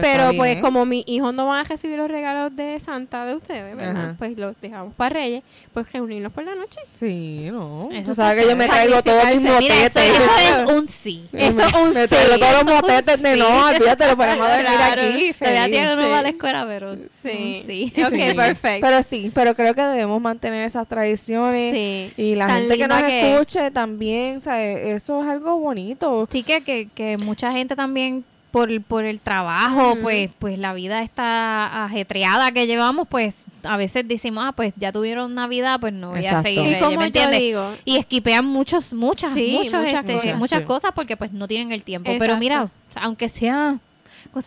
Pero, 0.00 0.30
pues 0.36 0.52
bien. 0.52 0.60
como 0.60 0.84
mis 0.86 1.04
hijos 1.06 1.34
no 1.34 1.46
van 1.46 1.64
a 1.64 1.68
recibir 1.68 1.96
los 1.98 2.10
regalos 2.10 2.54
de 2.54 2.78
Santa 2.80 3.24
de 3.26 3.34
ustedes, 3.34 3.76
¿verdad? 3.76 3.96
Ajá. 4.04 4.14
Pues 4.18 4.36
los 4.38 4.54
dejamos 4.60 4.94
para 4.94 5.14
Reyes, 5.14 5.42
pues 5.74 5.90
reunirnos 5.92 6.32
por 6.32 6.44
la 6.44 6.54
noche. 6.54 6.78
Sí, 6.94 7.48
no. 7.50 7.88
Eso 7.90 8.12
está 8.12 8.14
sabes 8.14 8.42
que 8.44 8.50
yo 8.50 8.56
me 8.56 8.68
traigo 8.68 9.02
todos 9.02 9.24
mis 9.26 9.44
eso, 9.44 9.52
motetes. 9.54 9.96
eso 9.96 10.66
es 10.66 10.72
un 10.72 10.86
sí. 10.86 11.26
Eso 11.32 11.56
Me- 11.58 11.64
es 11.64 11.72
un 11.74 11.94
me 11.94 12.02
sí, 12.02 12.08
traigo 12.08 12.38
todos 12.38 12.52
los 12.52 12.60
eso 12.60 12.60
es 12.60 12.66
un 12.66 12.74
motetes 12.74 13.22
de 13.22 13.32
sí. 13.32 13.38
no, 13.38 13.66
olvídate, 13.66 14.06
lo 14.08 14.16
ponemos 14.16 14.46
a 14.46 14.48
dormir 14.56 14.76
Claro. 14.76 15.02
aquí. 15.02 15.32
Todavía 15.38 15.64
tiene 15.66 15.94
uno 15.94 16.08
va 16.10 16.18
a 16.18 16.22
la 16.22 16.28
escuela, 16.28 16.64
pero 16.68 16.94
Sí. 17.10 17.62
sí. 17.66 17.92
Ok, 18.04 18.14
Sí. 18.14 18.34
perfecto. 18.36 18.86
Pero 18.86 19.02
sí, 19.02 19.30
pero 19.34 19.54
creo 19.54 19.74
que 19.74 19.82
debemos 19.82 20.20
mantener 20.20 20.66
esas 20.66 20.86
tradiciones. 20.86 21.74
Sí. 21.74 22.12
Y 22.16 22.34
la 22.36 22.46
Tan 22.46 22.60
gente 22.62 22.78
que 22.78 22.88
nos 22.88 23.02
que- 23.02 23.32
escuche 23.32 23.70
también, 23.70 24.42
¿sabes? 24.42 24.86
eso 24.86 25.22
es 25.22 25.28
algo 25.28 25.56
bonito. 25.58 26.28
Sí, 26.30 26.42
que, 26.42 26.62
que, 26.62 26.88
que 26.94 27.16
mucha 27.18 27.52
gente 27.52 27.74
también 27.76 28.24
por, 28.50 28.82
por 28.82 29.04
el 29.04 29.20
trabajo, 29.20 29.96
pues, 30.02 30.30
pues 30.38 30.58
la 30.58 30.72
vida 30.72 31.02
está 31.02 31.84
ajetreada 31.84 32.52
que 32.52 32.66
llevamos, 32.66 33.06
pues 33.08 33.44
a 33.62 33.76
veces 33.76 34.06
decimos, 34.08 34.44
ah, 34.46 34.52
pues 34.52 34.72
ya 34.76 34.92
tuvieron 34.92 35.34
Navidad, 35.34 35.78
pues 35.80 35.92
no 35.92 36.10
voy 36.10 36.26
a 36.26 36.42
seguir. 36.42 36.60
Y 36.60 36.62
Reyes", 36.64 36.78
como 36.82 36.90
¿me 36.92 36.96
yo 36.96 37.06
entiendes? 37.06 37.38
digo, 37.40 37.72
Y 37.84 37.96
esquipean 37.96 38.46
muchos, 38.46 38.92
muchas, 38.92 39.34
Sí, 39.34 39.52
muchos, 39.58 39.74
muchas 39.74 39.94
este, 40.00 40.14
cosas. 40.14 40.38
muchas 40.38 40.58
Sí. 40.60 40.64
cosas 40.64 40.92
porque 40.94 41.16
pues 41.16 41.32
no 41.32 41.46
tienen 41.48 41.72
el 41.72 41.84
tiempo. 41.84 42.10
Exacto. 42.10 42.24
Pero 42.26 42.38
mira, 42.38 42.68
aunque 42.96 43.28
sea, 43.28 43.78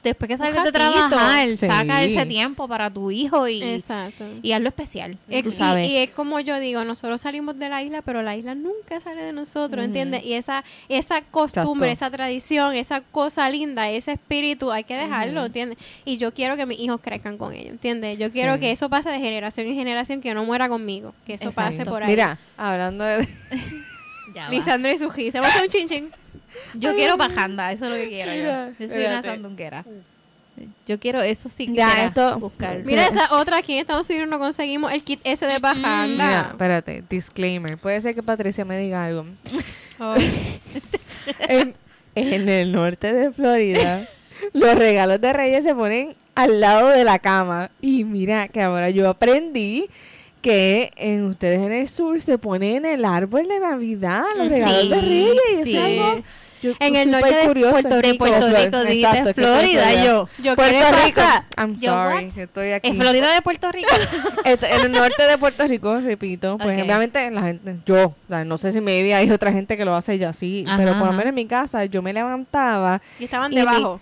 después 0.03 0.27
que 0.29 0.37
salgas 0.37 0.63
de 0.63 0.71
trabajar, 0.71 1.47
Sí. 1.55 1.67
saca 1.67 2.03
ese 2.03 2.25
tiempo 2.25 2.67
para 2.67 2.89
tu 2.89 3.11
hijo 3.11 3.47
y, 3.47 3.61
exacto. 3.61 4.25
y 4.41 4.51
hazlo 4.53 4.69
especial. 4.69 5.17
Es- 5.29 5.43
tú 5.43 5.49
y- 5.49 5.51
sabes. 5.51 5.87
Y, 5.89 5.97
es 5.97 6.09
como 6.11 6.39
yo 6.39 6.59
digo, 6.59 6.83
nosotros 6.85 7.21
salimos 7.21 7.57
de 7.57 7.69
la 7.69 7.81
isla, 7.83 8.01
pero 8.01 8.23
la 8.23 8.35
isla 8.35 8.55
nunca 8.55 8.99
sale 8.99 9.21
de 9.23 9.33
nosotros, 9.33 9.83
¿entiendes? 9.83 10.23
Y 10.23 10.33
esa 10.33 10.63
esa 10.89 11.21
costumbre, 11.21 11.91
Exacto. 11.91 12.15
esa 12.15 12.17
tradición, 12.23 12.75
esa 12.75 13.01
cosa 13.01 13.49
linda, 13.49 13.89
ese 13.89 14.13
espíritu, 14.13 14.71
hay 14.71 14.83
que 14.85 14.95
dejarlo, 14.95 15.45
¿entiendes? 15.45 15.77
Y 16.05 16.17
yo 16.17 16.33
quiero 16.33 16.55
que 16.55 16.65
mis 16.65 16.79
hijos 16.79 17.01
crezcan 17.01 17.37
con 17.37 17.53
ello, 17.53 17.71
¿entiendes? 17.71 18.17
Yo 18.17 18.29
quiero 18.31 18.53
Sí. 18.55 18.59
que 18.61 18.71
eso 18.71 18.89
pase 18.89 19.09
de 19.09 19.19
generación 19.19 19.67
en 19.67 19.75
generación, 19.75 20.21
que 20.21 20.33
no 20.33 20.45
muera 20.45 20.69
conmigo, 20.69 21.13
que 21.25 21.33
eso 21.33 21.51
pase 21.51 21.85
por 21.85 22.03
ahí. 22.03 22.09
Mira, 22.09 22.39
hablando 22.57 23.03
de... 23.03 23.27
Lisandro 24.49 24.91
y 24.91 24.97
su 24.97 25.09
G, 25.09 25.31
se 25.31 25.39
va 25.39 25.47
a 25.47 25.49
hacer 25.49 25.61
un 25.63 25.67
chin 25.69 25.87
chin. 25.87 26.09
Yo 26.73 26.95
quiero 26.95 27.17
bajanda, 27.17 27.71
eso 27.71 27.85
es 27.85 27.91
lo 27.91 27.97
que 27.97 28.09
quiero. 28.09 28.31
Mira, 28.31 28.69
yo. 28.79 28.85
Yo 28.87 28.93
soy 28.93 29.03
una 29.05 29.21
sandunguera. 29.23 29.85
Yo 30.87 30.99
quiero 30.99 31.21
eso 31.21 31.49
sí 31.49 31.67
Ya, 31.73 32.05
esto- 32.05 32.37
buscar. 32.39 32.83
Mira 32.85 33.07
esa 33.07 33.33
otra, 33.35 33.57
aquí 33.57 33.73
en 33.73 33.79
Estados 33.79 34.07
Unidos 34.09 34.29
no 34.29 34.37
conseguimos 34.37 34.91
el 34.93 35.03
kit 35.03 35.19
ese 35.23 35.45
de 35.47 35.53
Mira, 35.53 35.59
bajanda. 35.73 36.47
espérate, 36.51 37.03
disclaimer. 37.09 37.77
Puede 37.77 37.99
ser 38.01 38.13
que 38.13 38.21
Patricia 38.21 38.63
me 38.65 38.77
diga 38.77 39.03
algo. 39.05 39.25
Oh. 39.99 40.15
en, 41.39 41.75
en 42.15 42.49
el 42.49 42.71
norte 42.71 43.13
de 43.13 43.31
Florida, 43.31 44.05
los 44.53 44.75
regalos 44.75 45.21
de 45.21 45.31
Reyes 45.33 45.63
se 45.63 45.75
ponen 45.75 46.15
al 46.35 46.59
lado 46.59 46.87
de 46.89 47.03
la 47.03 47.19
cama. 47.19 47.69
Y 47.79 48.03
mira 48.03 48.47
que 48.47 48.61
ahora 48.61 48.89
yo 48.89 49.07
aprendí 49.07 49.87
que 50.41 50.91
en 50.97 51.23
ustedes 51.25 51.59
en 51.61 51.71
el 51.71 51.87
sur 51.87 52.19
se 52.21 52.37
pone 52.37 52.75
en 52.75 52.85
el 52.85 53.05
árbol 53.05 53.47
de 53.47 53.59
Navidad 53.59 54.23
los 54.35 54.49
regalos 54.49 54.89
de 54.89 54.99
Sí, 54.99 55.05
Reyes. 55.05 55.35
Y 55.35 55.53
eso 55.53 55.63
sí. 55.63 55.77
es 55.77 55.83
algo 55.83 56.23
yo- 56.63 56.73
En 56.79 56.95
el 56.95 57.11
norte 57.11 57.27
de. 57.35 57.43
Puerto 57.71 57.89
De 57.89 58.01
Rico. 58.01 58.17
Puerto 58.25 58.47
Flor- 58.47 58.63
Rico, 58.65 58.83
dijiste 58.83 59.33
Florida, 59.33 59.83
Florida. 59.83 60.03
yo. 60.05 60.29
Yo, 60.39 60.51
¿qué 60.51 60.55
Puerto 60.55 60.97
Rico. 61.05 61.21
I'm 61.57 61.75
Yo, 61.75 61.91
sorry, 61.91 62.31
estoy 62.41 62.71
aquí. 62.71 62.87
¿En 62.89 62.97
Florida 62.97 63.33
de 63.33 63.41
Puerto 63.41 63.71
Rico? 63.71 63.89
Esto- 64.45 64.65
en 64.65 64.81
el 64.81 64.91
norte 64.91 65.23
de 65.23 65.37
Puerto 65.37 65.67
Rico, 65.67 65.99
repito, 65.99 66.57
pues 66.57 66.81
obviamente 66.81 67.29
la 67.31 67.41
gente, 67.43 67.75
yo, 67.85 68.15
no 68.45 68.57
sé 68.57 68.71
si 68.71 68.81
maybe 68.81 69.13
hay 69.13 69.29
otra 69.31 69.51
gente 69.51 69.77
que 69.77 69.85
lo 69.85 69.95
hace 69.95 70.17
ya 70.17 70.29
así, 70.29 70.65
pero 70.77 70.97
por 70.97 71.07
lo 71.07 71.13
menos 71.13 71.27
en 71.27 71.35
mi 71.35 71.45
casa 71.45 71.85
yo 71.85 72.01
me 72.01 72.13
levantaba 72.13 73.01
Y 73.19 73.25
estaban 73.25 73.51
Y 73.53 73.57
debajo. 73.57 74.01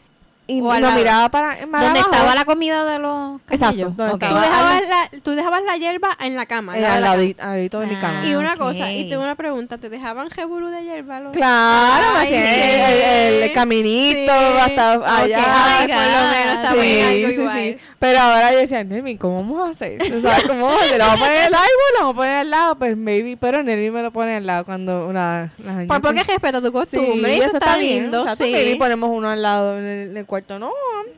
Y 0.57 0.61
O 0.61 0.79
lo 0.79 0.91
miraba 0.91 1.29
para 1.29 1.65
más 1.67 1.81
¿Dónde 1.83 1.99
abajo, 1.99 2.13
estaba 2.13 2.35
la 2.35 2.45
comida 2.45 2.83
de 2.83 2.99
los 2.99 3.39
Exacto, 3.49 3.93
donde. 3.95 4.27
Tú 4.27 4.35
dejabas, 4.35 4.81
la, 4.89 5.19
tú 5.23 5.31
dejabas 5.31 5.61
la 5.63 5.77
hierba 5.77 6.09
en 6.19 6.35
la 6.35 6.45
cama. 6.45 6.77
eh, 6.77 6.81
¿verdad? 6.81 6.95
al 6.97 7.35
ladito, 7.37 7.79
de 7.79 7.87
mi 7.87 7.95
cama. 7.95 8.19
Ah. 8.21 8.25
Y 8.25 8.35
una 8.35 8.57
cosa, 8.57 8.91
y 8.91 9.07
tengo 9.09 9.23
una 9.23 9.35
pregunta, 9.35 9.77
¿te 9.77 9.89
dejaban 9.89 10.29
jeburu 10.29 10.67
de 10.67 10.83
hierba? 10.83 11.19
los- 11.21 11.33
Claro, 11.33 12.13
me 12.13 12.19
Ay, 12.19 12.25
hacían 12.27 12.43
sí. 12.43 12.59
el, 12.61 13.01
el- 13.35 13.43
el 13.43 13.53
caminito 13.53 14.31
Sí. 14.31 14.59
hasta 14.59 14.91
allá. 14.93 15.39
Ok, 15.39 15.45
ay, 15.47 15.87
por 15.87 15.97
lo 15.97 16.31
menos 16.31 16.61
Sí, 16.61 16.89
en 16.89 17.05
algo 17.07 17.27
sí, 17.29 17.41
igual. 17.41 17.79
Sí. 18.01 18.07
Pero 18.07 18.19
ahora 18.19 18.51
yo 18.51 18.57
decía, 18.57 18.83
Nelvin, 18.83 19.17
¿cómo 19.17 19.35
vamos 19.37 19.67
a 19.67 19.71
hacer? 19.71 19.99
¿Tú 19.99 20.19
sabes 20.21 20.43
cómo 20.45 20.65
vamos 20.65 20.81
a 20.81 20.85
hacer? 20.85 20.97
¿Lo 20.97 21.05
vamos 21.05 21.21
a 21.21 21.23
poner 21.25 21.37
en 21.37 21.45
el 21.47 21.53
árbol? 21.53 21.69
¿Lo 21.93 21.99
vamos 21.99 22.13
a 22.13 22.17
poner 22.17 22.35
al 22.37 22.49
lado? 22.49 22.75
Pues 22.79 22.97
maybe, 22.97 23.37
pero 23.37 23.61
Nelvin 23.63 23.93
me 23.93 24.01
lo 24.01 24.11
pone 24.11 24.35
al 24.37 24.45
lado 24.47 24.65
cuando 24.65 25.07
una, 25.07 25.51
las 25.59 25.65
Por 25.65 25.97
añitas- 25.97 26.01
porque 26.01 26.23
respeta 26.23 26.59
tu 26.61 26.67
Sí, 26.67 26.71
costumbre. 26.73 27.35
y 27.37 27.39
eso, 27.41 27.57
está 27.57 27.77
lindo. 27.77 28.21
Exacto, 28.21 28.43
sí. 28.45 28.51
maybe 28.51 28.75
ponemos 28.77 29.09
uno 29.11 29.29
al 29.29 29.41
lado 29.41 29.77
en 29.77 29.85
el, 29.85 30.09
en 30.11 30.17
el 30.17 30.25
cuarto, 30.25 30.57
no, 30.59 30.71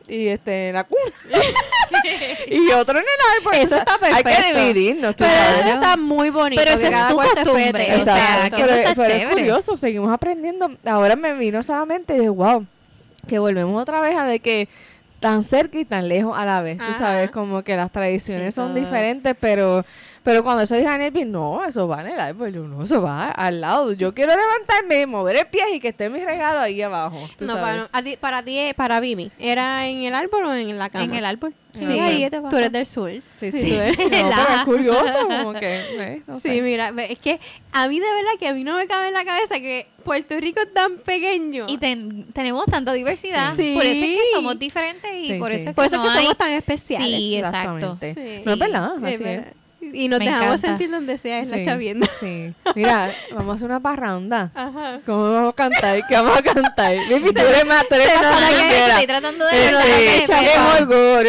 y 0.08 0.28
este 0.28 0.68
en 0.70 0.74
la 0.76 0.84
cuna. 0.84 1.02
y 2.50 2.70
otro 2.72 3.00
en 3.00 3.06
el 3.06 3.42
árbol. 3.42 3.54
Eso 3.56 3.64
O 3.66 3.70
sea, 3.70 3.80
está 3.80 3.98
Hay 4.06 4.16
que 4.16 4.24
perfecto. 4.24 4.60
dividirnos, 4.60 5.16
tú 5.16 5.24
Pero 5.24 5.34
sabes. 5.36 5.60
eso 5.66 5.74
está 5.76 5.98
muy 5.98 6.30
bonito. 6.30 6.62
Pero 6.64 6.76
esa 6.78 6.88
es 6.90 7.08
tu 7.08 7.16
costumbre, 7.16 7.72
respete. 7.72 8.02
o 8.02 8.04
sea, 8.06 8.36
Exacto, 8.46 8.56
que 8.58 8.64
pero, 8.64 8.74
eso 8.76 8.90
está 8.90 9.02
pero 9.02 9.14
es 9.16 9.30
curioso, 9.30 9.78
seguimos 9.78 10.12
aprendiendo. 10.14 10.70
Ahora 10.86 11.16
me 11.16 11.34
vino 11.34 11.64
solamente 11.64 12.14
de 12.20 12.30
wow, 12.30 12.66
que 13.28 13.40
volvemos 13.40 13.82
otra 13.82 14.02
vez 14.02 14.18
a 14.18 14.26
de 14.26 14.40
que 14.40 14.68
tan 15.24 15.44
cerca 15.44 15.80
y 15.80 15.86
tan 15.86 16.08
lejos 16.10 16.38
a 16.38 16.46
la 16.46 16.62
vez, 16.62 16.78
tú 16.84 16.92
Ajá. 16.92 16.94
sabes, 16.94 17.32
como 17.32 17.64
que 17.64 17.76
las 17.78 17.92
tradiciones 17.92 18.54
Sí, 18.54 18.58
son 18.58 18.74
diferentes, 18.76 19.36
pero 19.40 19.86
pero 20.24 20.44
cuando 20.44 20.64
eso 20.64 20.76
dije 20.76 20.88
a 20.88 20.98
Nelvin, 20.98 21.32
no, 21.32 21.64
eso 21.66 21.88
va 21.88 22.02
en 22.02 22.08
el 22.08 22.20
árbol, 22.20 22.54
yo 22.54 22.64
no, 22.64 22.84
eso 22.84 23.02
va 23.02 23.30
al 23.32 23.60
lado. 23.62 23.92
Yo 23.94 24.14
quiero 24.14 24.34
levantarme, 24.36 25.06
mover 25.06 25.36
el 25.36 25.48
pie 25.48 25.76
y 25.76 25.80
que 25.80 25.90
esté 25.90 26.10
mi 26.10 26.20
regalo 26.24 26.60
ahí 26.60 26.82
abajo. 26.82 27.30
tú 27.38 27.46
No, 27.46 27.54
sabes. 27.54 27.64
para, 27.64 27.90
a 27.92 28.02
ti- 28.04 28.18
para 28.18 28.44
ti, 28.44 28.72
para 28.76 29.00
Vimi, 29.00 29.32
¿era 29.38 29.86
en 29.88 30.04
el 30.04 30.16
árbol 30.16 30.46
o 30.46 30.54
en 30.56 30.78
la 30.78 30.90
cama? 30.90 31.04
En 31.06 31.14
el 31.14 31.26
árbol. 31.26 31.54
Sí, 31.76 31.86
ahí 32.00 32.30
te 32.30 32.40
tú 32.40 32.56
eres 32.56 32.72
del 32.72 32.86
sur. 32.86 33.10
Sí, 33.36 33.52
Sí, 33.52 33.52
sí. 33.52 33.70
tú 33.72 33.76
eres- 33.82 33.98
No, 33.98 34.06
pero 34.08 34.56
es 34.58 34.64
curioso, 34.64 35.18
como 35.28 35.54
que, 35.54 35.80
eh, 36.00 36.24
no 36.28 36.40
Sí, 36.40 36.50
sé. 36.50 36.62
mira, 36.62 36.94
es 37.10 37.20
que 37.20 37.40
a 37.72 37.88
mí 37.88 38.00
de 38.00 38.06
verdad 38.06 38.32
que 38.40 38.48
a 38.48 38.54
mí 38.54 38.64
no 38.64 38.76
me 38.78 38.86
cabe 38.88 39.08
en 39.08 39.14
la 39.16 39.26
cabeza 39.26 39.56
que 39.56 39.88
Puerto 40.04 40.40
Rico 40.40 40.62
es 40.62 40.72
tan 40.74 40.98
pequeño. 41.00 41.66
Y 41.68 41.78
ten- 41.80 42.28
tenemos 42.32 42.66
tanta 42.68 42.94
diversidad. 42.94 43.56
Sí. 43.56 43.74
Por 43.74 43.86
eso 43.86 44.06
es 44.06 44.12
que 44.12 44.22
somos 44.36 44.60
diferentes 44.60 45.12
y 45.16 45.28
Sí, 45.30 45.40
por 45.40 45.50
sí. 45.50 45.56
eso 45.56 45.62
es 45.64 45.68
que 45.70 45.74
Por 45.74 45.86
eso 45.86 45.98
no 45.98 46.06
es 46.06 46.12
que 46.12 46.18
hay- 46.20 46.24
somos 46.26 46.38
tan 46.38 46.52
especiales. 46.52 47.20
Sí, 47.20 47.36
exacto. 47.38 47.76
Exactamente. 47.78 48.40
Sí. 48.40 48.44
No 48.46 48.54
es 48.54 48.60
verdad, 48.60 48.92
Es 49.08 49.16
así 49.16 49.24
es. 49.24 49.42
Verdad. 49.86 49.94
Y 50.00 50.08
nos 50.08 50.20
Me 50.20 50.26
dejamos 50.26 50.46
encanta. 50.46 50.68
sentir 50.68 50.92
donde 50.92 51.18
sea, 51.18 51.40
es 51.40 51.50
la 51.50 51.58
Sí, 51.58 51.66
chavienda. 51.66 52.08
Sí. 52.20 52.54
Mira, 52.76 53.12
vamos 53.34 53.52
a 53.52 53.56
hacer 53.56 53.66
una 53.70 53.80
parranda. 53.80 54.52
Ajá. 54.56 55.00
¿Cómo 55.06 55.32
vamos 55.34 55.54
a 55.54 55.56
cantar? 55.56 56.00
¿Qué 56.08 56.16
vamos 56.16 56.38
a 56.38 56.42
cantar? 56.42 56.96
Baby, 57.10 57.34
tú 57.34 57.42
eres 57.42 57.66
más, 57.66 57.88
tú 57.88 57.96
eres 57.96 58.14
más 58.22 58.40
sanguinera. 58.40 58.88
Estoy 58.90 59.08
tratando 59.08 59.46
de 59.46 59.52
Este, 59.66 59.72
que- 59.72 60.18
el 60.18 60.28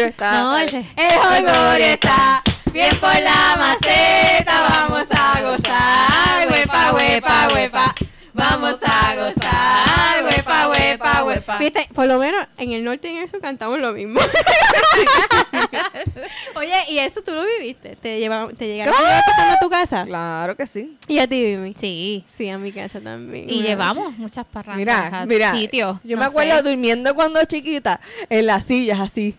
está. 0.07 0.31
No, 0.31 0.57
ese- 0.57 0.77
El 0.95 1.19
jolgorio 1.21 1.85
está 1.87 2.41
bien 2.73 2.97
por 2.99 3.13
la 3.21 3.55
maceta, 3.57 4.61
vamos 4.69 5.05
a 5.11 5.41
gozar. 5.41 6.49
Huepa, 6.51 6.93
huepa, 6.93 7.47
huepa. 7.53 7.95
Vamos 8.35 8.75
a 8.83 9.15
gozar, 9.15 10.25
huepa, 10.25 10.67
huepa, 10.67 11.23
huepa. 11.23 11.57
Viste, 11.57 11.87
por 11.93 12.05
lo 12.05 12.19
menos 12.19 12.45
en 12.57 12.71
el 12.71 12.83
norte 12.83 13.07
y 13.07 13.11
en 13.15 13.23
el 13.23 13.29
sur 13.29 13.39
cantamos 13.39 13.79
lo 13.79 13.93
mismo. 13.93 14.19
Oye, 16.55 16.73
¿y 16.89 16.97
eso 16.99 17.21
tú 17.21 17.33
lo 17.33 17.45
viviste? 17.45 17.95
¿Te, 17.95 18.19
llevaron, 18.19 18.53
te 18.53 18.67
llegaron 18.67 18.93
a 18.93 19.21
pasando 19.25 19.55
a 19.55 19.59
tu 19.59 19.69
casa? 19.69 20.03
Claro 20.05 20.57
que 20.57 20.67
sí. 20.67 20.97
¿Y 21.07 21.19
a 21.19 21.27
ti, 21.27 21.41
Mimi? 21.43 21.75
Sí. 21.77 22.25
Sí, 22.27 22.49
a 22.49 22.57
mi 22.57 22.73
casa 22.73 22.99
también. 22.99 23.49
Y 23.49 23.61
llevamos 23.61 24.17
muchas 24.17 24.45
parrandas 24.45 24.77
Mira, 24.77 25.21
a 25.21 25.25
mira. 25.25 25.51
sitios. 25.53 25.99
Yo 26.03 26.17
no 26.17 26.21
me 26.21 26.25
acuerdo 26.27 26.57
sé. 26.57 26.63
durmiendo 26.63 27.15
cuando 27.15 27.41
chiquita 27.45 28.01
en 28.29 28.47
las 28.47 28.65
sillas 28.65 28.99
así. 28.99 29.33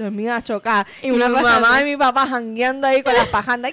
Dormía 0.00 0.40
chocada. 0.42 0.86
Y 1.02 1.08
Y, 1.08 1.10
una 1.10 1.28
mi 1.28 1.42
mamá 1.42 1.82
y 1.82 1.84
mi 1.84 1.96
papá 1.96 2.26
jangueando 2.26 2.86
ahí 2.86 3.02
con 3.02 3.12
las 3.12 3.28
pajandas. 3.28 3.72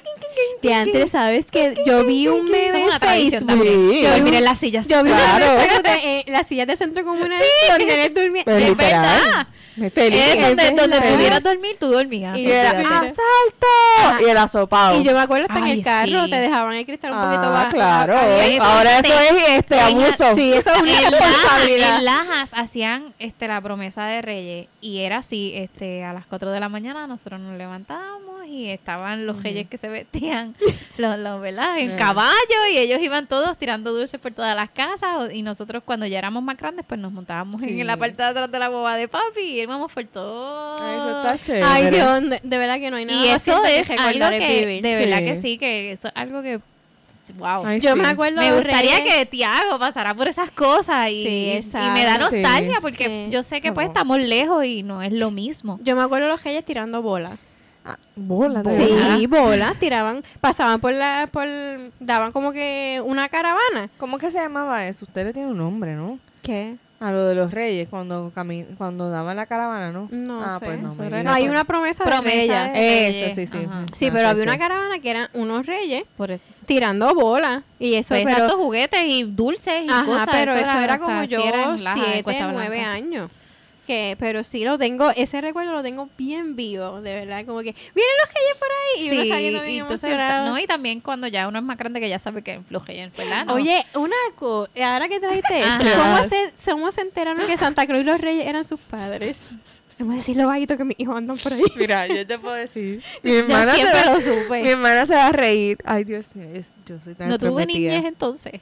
De 0.62 0.74
antes, 0.74 1.12
¿sabes 1.12 1.46
que 1.46 1.74
Yo 1.86 2.04
vi 2.06 2.28
un 2.28 2.46
meme 2.46 2.84
en 2.84 3.00
Facebook. 3.00 3.46
también. 3.48 3.92
Sí. 3.92 4.02
Yo 4.02 4.24
vi 4.24 4.36
en 4.36 4.44
las 4.44 4.58
sillas. 4.58 4.88
Yo 4.88 5.04
vi 5.04 5.12
Claro. 5.12 5.82
de 5.84 6.20
eh, 6.20 6.26
las 6.28 6.46
sillas 6.48 6.68
de 6.68 6.76
centro 6.76 7.06
comunal 7.06 7.42
donde 7.70 7.94
eres 7.94 8.14
durmiendo. 8.14 8.58
Literal. 8.58 8.76
verdad. 8.76 9.48
Me 9.78 9.92
feliz. 9.92 10.20
Es 10.20 10.42
donde, 10.42 10.72
donde 10.72 11.02
pudieras 11.02 11.44
dormir, 11.44 11.78
tú 11.80 11.92
dormías. 11.92 12.36
Y 12.36 12.50
era 12.52 12.72
asalto. 12.72 14.26
Y 14.26 14.30
el 14.30 14.38
asopado. 14.38 15.00
Y 15.00 15.04
yo 15.04 15.14
me 15.14 15.20
acuerdo 15.20 15.46
hasta 15.48 15.60
en 15.60 15.68
el 15.68 15.84
carro 15.84 16.26
sí. 16.26 16.32
te 16.32 16.36
dejaban 16.38 16.74
el 16.74 16.86
cristal 16.86 17.12
un 17.14 17.22
poquito 17.22 17.44
ah, 17.44 17.50
bajo. 17.50 17.72
claro. 17.72 18.16
Ahora 18.62 19.00
eso 19.00 19.08
sí. 19.08 19.36
es 19.38 19.50
este 19.60 19.80
abuso. 19.80 20.36
Sí, 20.36 20.54
eso 20.54 20.74
es 20.74 20.82
una 20.82 20.92
en 20.92 21.04
Lajas, 21.12 21.20
responsabilidad. 21.32 21.98
en 22.00 22.06
Lajas 22.06 22.52
hacían 22.56 23.14
este 23.20 23.48
la 23.48 23.62
promesa 23.62 24.06
de 24.06 24.22
Reyes 24.24 24.68
y 24.82 25.00
era 25.00 25.18
así, 25.20 25.54
este 25.56 26.04
a 26.04 26.14
las 26.18 26.26
4 26.28 26.52
de 26.52 26.60
la 26.60 26.70
mañana 26.70 27.08
nosotros 27.08 27.40
nos 27.40 27.58
levantábamos 27.58 28.46
y 28.48 28.70
estaban 28.70 29.26
los 29.26 29.42
reyes 29.44 29.68
que 29.68 29.78
se 29.78 29.88
vestían 29.90 30.56
los, 30.98 31.18
los 31.20 31.42
¿verdad? 31.42 31.80
en 31.80 31.96
caballo 31.98 32.32
y 32.72 32.78
ellos 32.78 33.00
iban 33.02 33.28
todos 33.28 33.58
tirando 33.58 33.94
dulces 33.94 34.20
por 34.22 34.32
todas 34.34 34.56
las 34.56 34.70
casas 34.70 35.34
y 35.34 35.42
nosotros 35.42 35.84
cuando 35.86 36.06
ya 36.06 36.18
éramos 36.20 36.42
más 36.44 36.58
grandes 36.58 36.86
pues 36.88 37.00
nos 37.00 37.12
montábamos 37.12 37.62
Sí. 37.62 37.80
en 37.82 37.88
la 37.88 37.98
parte 37.98 38.22
de 38.24 38.30
atrás 38.30 38.52
de 38.52 38.60
la 38.60 38.70
boba 38.70 38.96
de 38.96 39.08
papi 39.08 39.42
y 39.42 39.62
íbamos 39.62 39.92
por 39.92 40.04
todo. 40.06 40.76
Eso 40.76 41.22
está 41.22 41.38
chévere. 41.40 41.64
Ay, 41.66 41.90
Dios, 41.92 42.22
de, 42.30 42.40
de 42.44 42.58
verdad 42.58 42.80
que 42.80 42.90
no 42.92 42.98
hay 42.98 43.06
nada 43.06 43.26
y 43.26 43.30
eso 43.30 43.40
cierto 43.46 43.64
que 43.64 43.80
es 43.80 43.90
algo 43.90 44.04
recordar 44.08 44.34
es 44.34 44.48
que 44.48 44.60
vivir. 44.66 44.82
de 44.84 44.98
verdad 44.98 45.18
Sí. 45.20 45.26
que 45.26 45.36
sí, 45.36 45.58
que 45.58 45.92
eso 45.92 46.08
es 46.08 46.14
algo 46.16 46.42
que 46.42 46.60
wow. 47.34 47.66
Ay, 47.66 47.80
Yo 47.80 47.94
sí. 47.94 48.00
me 48.00 48.08
acuerdo 48.08 48.42
Me 48.42 48.54
gustaría 48.54 49.04
que 49.04 49.26
Tiago 49.26 49.80
pasara 49.80 50.14
por 50.14 50.28
esas 50.28 50.52
cosas 50.52 51.10
y, 51.10 51.24
Sí, 51.62 51.78
y 51.78 51.90
me 51.92 52.04
da 52.06 52.18
nostalgia 52.18 52.76
Sí. 52.76 52.82
porque 52.82 53.06
Sí. 53.06 53.32
yo 53.32 53.44
sé 53.44 53.62
que 53.62 53.72
pues 53.74 53.88
estamos 53.88 54.20
lejos 54.20 54.66
y 54.66 54.84
no 54.84 55.02
es 55.02 55.12
lo 55.12 55.32
mismo. 55.32 55.78
Yo 55.82 55.96
me 55.96 56.02
acuerdo 56.04 56.28
de 56.28 56.32
los 56.34 56.44
reyes 56.44 56.64
tirando 56.66 57.02
bolas. 57.02 57.34
Ah, 57.86 57.98
bola, 58.18 58.64
de 58.64 58.78
Sí, 59.18 59.28
bolas, 59.28 59.80
tiraban, 59.80 60.22
pasaban 60.42 60.82
por 60.82 60.92
la, 60.92 61.30
por, 61.32 61.48
daban 62.02 62.34
como 62.34 62.52
que 62.52 63.02
una 63.06 63.30
caravana. 63.30 63.88
¿Cómo 63.98 64.18
que 64.18 64.30
se 64.30 64.40
llamaba 64.40 64.86
eso? 64.88 65.06
Usted 65.06 65.26
le 65.26 65.34
tiene 65.34 65.50
un 65.52 65.58
nombre, 65.58 65.96
¿no? 65.96 66.20
¿Qué? 66.42 66.76
A 67.00 67.12
lo 67.12 67.26
de 67.26 67.36
los 67.36 67.52
reyes, 67.52 67.88
cuando 67.90 68.32
cami 68.34 68.64
cuando 68.76 69.12
daban 69.12 69.36
la 69.38 69.46
caravana, 69.46 69.92
¿no? 69.92 70.08
No 70.12 70.44
ah, 70.44 70.58
sé. 70.60 70.66
pues 70.66 70.82
no. 70.82 70.96
Me 70.96 71.24
No, 71.24 71.32
hay 71.32 71.48
una 71.48 71.64
promesa, 71.64 72.04
de 72.04 72.10
Promesa 72.10 72.70
de- 72.70 73.28
Eso, 73.28 73.36
sí, 73.36 73.46
sí. 73.46 73.66
ajá. 73.70 73.86
Sí, 73.96 74.08
Ah, 74.08 74.12
pero 74.14 74.28
había 74.30 74.44
sí. 74.44 74.50
una 74.50 74.58
caravana 74.58 75.00
que 75.00 75.12
eran 75.12 75.28
unos 75.34 75.68
reyes 75.68 76.06
Por 76.18 76.32
eso. 76.32 76.44
tirando 76.66 77.14
bolas. 77.14 77.62
Y 77.78 77.94
eso, 77.94 78.16
Pues 78.16 78.26
pero... 78.26 78.50
juguetes 78.58 79.04
y 79.06 79.24
dulces 79.24 79.86
y 79.86 79.90
Ajá, 79.90 80.06
cosas. 80.06 80.30
pero 80.32 80.54
eso 80.54 80.80
era, 80.80 80.98
sea, 80.98 81.06
como 81.06 81.24
yo, 81.26 81.40
era 81.44 81.78
siete, 81.78 82.44
nueve 82.52 82.82
años. 82.82 83.30
Que, 83.88 84.18
pero 84.20 84.44
sí 84.44 84.66
lo 84.66 84.78
tengo, 84.78 85.12
ese 85.12 85.40
recuerdo 85.40 85.72
lo 85.72 85.82
tengo 85.82 86.10
bien 86.18 86.58
vivo, 86.58 87.00
de 87.00 87.16
verdad, 87.16 87.46
como 87.46 87.60
que, 87.60 87.72
vienen 87.74 88.16
los 88.22 88.34
reyes 88.34 88.56
por 88.60 88.68
ahí, 88.70 89.06
y 89.06 89.10
uno 89.12 89.22
Sí, 89.24 89.30
saliendo 89.30 89.64
y 89.64 89.68
bien 89.68 89.82
entonces, 89.84 90.10
emocionado. 90.10 90.50
no, 90.50 90.60
y 90.60 90.68
también 90.68 91.00
cuando 91.00 91.28
ya 91.28 91.48
uno 91.48 91.60
es 91.60 91.64
más 91.64 91.78
grande 91.78 92.02
que 92.02 92.10
ya 92.10 92.20
sabe 92.20 92.42
que 92.42 92.60
los 92.70 92.86
reyes, 92.86 93.16
¿verdad? 93.16 93.46
No. 93.46 93.54
Oye, 93.54 93.86
una 93.96 94.16
cosa, 94.36 94.70
ahora 94.94 95.08
que 95.08 95.22
trajiste 95.22 95.60
eso, 95.60 95.68
Ajá. 95.70 95.96
¿cómo 96.18 96.30
se, 96.30 96.72
¿cómo 96.72 96.92
se 96.92 97.00
enteraron 97.02 97.48
que 97.48 97.56
Santa 97.56 97.88
Cruz 97.88 98.02
y 98.02 98.04
los 98.04 98.20
reyes 98.20 98.46
eran 98.46 98.66
sus 98.68 98.82
padres? 98.82 99.52
Vamos 100.00 100.14
a 100.14 100.18
decirlo 100.18 100.48
bajito 100.48 100.78
que 100.78 100.84
mis 100.84 101.00
hijos 101.00 101.16
andan 101.16 101.38
por 101.38 101.54
ahí. 101.54 101.64
Mira, 101.78 102.06
yo 102.08 102.28
te 102.28 102.38
puedo 102.38 102.54
decir. 102.56 103.02
Mi 103.24 103.32
yo 103.32 103.40
hermana, 103.40 103.72
se 103.72 103.78
siempre 103.78 104.02
va, 104.06 104.14
lo 104.14 104.20
supe. 104.22 104.62
mi 104.64 104.70
hermana 104.70 105.06
se 105.06 105.14
va 105.16 105.28
a 105.28 105.32
reír. 105.32 105.78
Ay, 105.86 106.04
Dios 106.04 106.36
mío, 106.36 106.62
yo 106.86 106.98
soy 107.04 107.16
tan 107.16 107.30
no 107.30 107.40
tuve 107.40 107.66
niñez 107.66 108.04
entonces. 108.06 108.60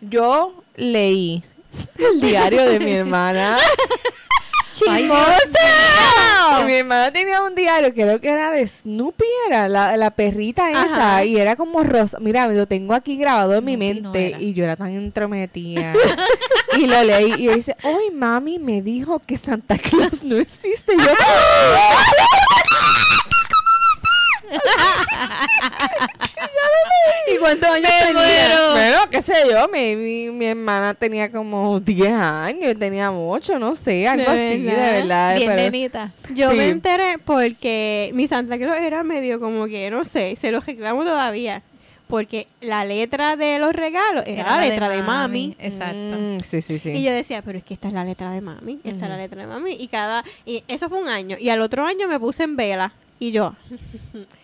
Yo 0.00 0.62
leí 0.76 1.42
el 1.98 2.20
diario 2.20 2.64
de 2.64 2.80
mi 2.80 2.92
hermana. 2.92 3.58
¡Chismosa! 4.74 6.64
Mi 6.64 6.74
hermana 6.74 7.12
tenía 7.12 7.42
un 7.42 7.54
diario, 7.54 7.92
creo 7.92 8.20
que 8.20 8.28
era 8.28 8.50
de 8.50 8.66
Snoopy, 8.66 9.24
era 9.48 9.68
la, 9.68 9.96
la 9.96 10.10
perrita 10.10 10.70
esa, 10.70 11.24
y 11.24 11.36
era 11.36 11.56
como 11.56 11.82
rosa. 11.82 12.18
Mira, 12.20 12.48
lo 12.48 12.66
tengo 12.66 12.94
aquí 12.94 13.16
grabado 13.16 13.54
en 13.54 13.64
mi 13.64 13.74
no 13.74 13.78
mente, 13.78 14.36
y 14.38 14.54
yo 14.54 14.64
era 14.64 14.76
tan 14.76 14.88
entrometida. 14.88 15.94
y 16.76 16.86
lo 16.86 17.02
leí, 17.04 17.34
y 17.38 17.48
dice, 17.48 17.76
hoy 17.82 18.10
mami 18.12 18.58
me 18.58 18.82
dijo 18.82 19.20
que 19.20 19.36
Santa 19.36 19.78
Claus 19.78 20.24
no 20.24 20.36
existe. 20.36 20.94
Y 20.94 20.98
yo, 20.98 21.04
¿Y 27.32 27.36
cuántos 27.38 27.68
años 27.70 27.90
tenía? 28.06 28.70
bueno, 28.72 28.98
qué 29.10 29.22
sé 29.22 29.34
yo, 29.50 29.68
mi, 29.68 29.96
mi, 29.96 30.30
mi 30.30 30.46
hermana 30.46 30.94
tenía 30.94 31.30
como 31.30 31.80
10 31.80 32.12
años, 32.12 32.78
tenía 32.78 33.12
8, 33.12 33.58
no 33.58 33.74
sé, 33.74 34.08
algo 34.08 34.30
¿De 34.32 34.48
así, 34.48 34.58
de 34.62 34.74
verdad? 34.74 34.92
verdad. 34.92 35.36
Bien 35.70 35.90
pero-. 35.92 36.34
Yo 36.34 36.50
Sí. 36.50 36.56
me 36.56 36.68
enteré 36.68 37.18
porque 37.24 38.10
mi 38.14 38.26
Santa 38.26 38.56
Claus 38.58 38.78
era 38.78 39.02
medio 39.04 39.40
como 39.40 39.66
que, 39.66 39.90
no 39.90 40.04
sé, 40.04 40.36
se 40.36 40.50
lo 40.50 40.60
reclamo 40.60 41.04
todavía. 41.04 41.62
Porque 42.06 42.46
la 42.62 42.86
letra 42.86 43.36
de 43.36 43.58
los 43.58 43.74
regalos 43.74 44.24
era, 44.26 44.56
la 44.56 44.64
letra 44.64 44.88
de, 44.88 45.02
mami. 45.02 45.54
Exacto. 45.58 46.16
Mm, 46.18 46.38
sí, 46.40 46.62
sí, 46.62 46.78
sí. 46.78 46.92
Y 46.92 47.02
yo 47.02 47.12
decía, 47.12 47.42
pero 47.42 47.58
es 47.58 47.64
que 47.64 47.74
esta 47.74 47.88
es 47.88 47.92
la 47.92 48.02
letra 48.02 48.30
de 48.30 48.40
mami, 48.40 48.80
esta 48.82 49.04
es 49.04 49.10
la 49.10 49.18
letra 49.18 49.42
de 49.42 49.46
mami. 49.46 49.72
Y 49.78 49.88
cada, 49.88 50.24
y 50.46 50.64
eso 50.68 50.88
fue 50.88 51.02
un 51.02 51.08
año. 51.08 51.36
Y 51.38 51.50
al 51.50 51.60
otro 51.60 51.84
año 51.84 52.08
me 52.08 52.18
puse 52.18 52.44
en 52.44 52.56
vela. 52.56 52.94
Y 53.20 53.32
yo, 53.32 53.54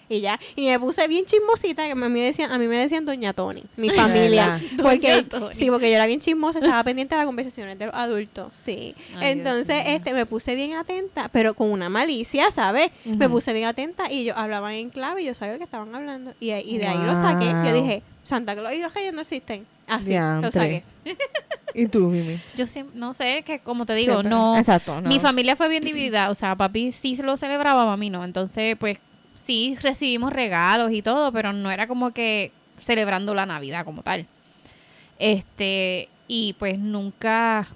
y 0.08 0.20
ya, 0.20 0.38
y 0.56 0.66
me 0.66 0.78
puse 0.80 1.06
bien 1.06 1.24
chismosita, 1.24 1.84
que 1.86 1.92
a 1.92 1.94
mí 1.94 2.08
me 2.08 2.20
decían, 2.22 2.50
a 2.50 2.58
mí 2.58 2.66
me 2.66 2.76
decían 2.76 3.04
Doña 3.04 3.32
Tony, 3.32 3.62
mi 3.76 3.88
familia. 3.96 4.60
Porque, 4.82 5.22
Tony. 5.22 5.54
sí, 5.54 5.70
porque 5.70 5.88
yo 5.88 5.94
era 5.96 6.06
bien 6.06 6.20
chismosa, 6.20 6.58
estaba 6.58 6.82
pendiente 6.82 7.14
de 7.14 7.20
las 7.20 7.26
conversaciones 7.26 7.78
de 7.78 7.86
los 7.86 7.94
adultos, 7.94 8.52
sí. 8.60 8.94
Ay, 9.16 9.32
Entonces, 9.32 9.84
este, 9.86 10.12
me 10.12 10.26
puse 10.26 10.54
bien 10.56 10.74
atenta, 10.74 11.28
pero 11.28 11.54
con 11.54 11.70
una 11.70 11.88
malicia, 11.88 12.50
¿sabes? 12.50 12.90
Me 13.04 13.28
puse 13.28 13.52
bien 13.52 13.66
atenta 13.66 14.10
y 14.10 14.22
ellos 14.22 14.36
hablaban 14.36 14.72
en 14.74 14.90
clave 14.90 15.22
y 15.22 15.26
yo 15.26 15.34
sabía 15.34 15.52
lo 15.54 15.58
que 15.58 15.64
estaban 15.64 15.94
hablando. 15.94 16.34
Y, 16.40 16.50
y 16.52 16.78
de 16.78 16.86
ahí 16.86 16.98
lo 16.98 17.12
saqué. 17.14 17.46
Yo 17.46 17.72
dije, 17.72 18.02
Santa 18.24 18.54
Claus 18.54 18.74
y 18.74 18.78
los 18.78 18.92
reyes 18.92 19.12
no 19.12 19.20
existen. 19.20 19.66
Así, 19.86 20.14
lo 20.14 20.50
saqué. 20.50 20.82
¿Y 21.74 21.86
tú, 21.88 22.08
Mimi? 22.08 22.40
Yo 22.56 22.66
siempre, 22.66 22.96
no 22.98 23.12
sé, 23.12 23.42
que 23.44 23.58
como 23.58 23.84
te 23.84 23.94
digo, 23.94 24.12
Siempre. 24.14 24.30
no. 24.30 24.56
Exacto, 24.56 25.00
no. 25.00 25.08
Mi 25.08 25.18
familia 25.18 25.56
fue 25.56 25.68
bien 25.68 25.84
dividida, 25.84 26.30
o 26.30 26.34
sea, 26.34 26.54
papi 26.54 26.92
sí 26.92 27.16
se 27.16 27.22
lo 27.24 27.36
celebraba, 27.36 27.84
mami 27.84 28.10
no. 28.10 28.24
Entonces, 28.24 28.76
pues 28.78 28.98
sí 29.36 29.76
recibimos 29.82 30.32
regalos 30.32 30.92
y 30.92 31.02
todo, 31.02 31.32
pero 31.32 31.52
no 31.52 31.70
era 31.72 31.86
como 31.88 32.12
que 32.12 32.52
celebrando 32.80 33.34
la 33.34 33.44
Navidad 33.46 33.84
como 33.84 34.02
tal. 34.02 34.26
Este, 35.18 36.08
y 36.28 36.54
pues 36.58 36.78
nunca, 36.78 37.68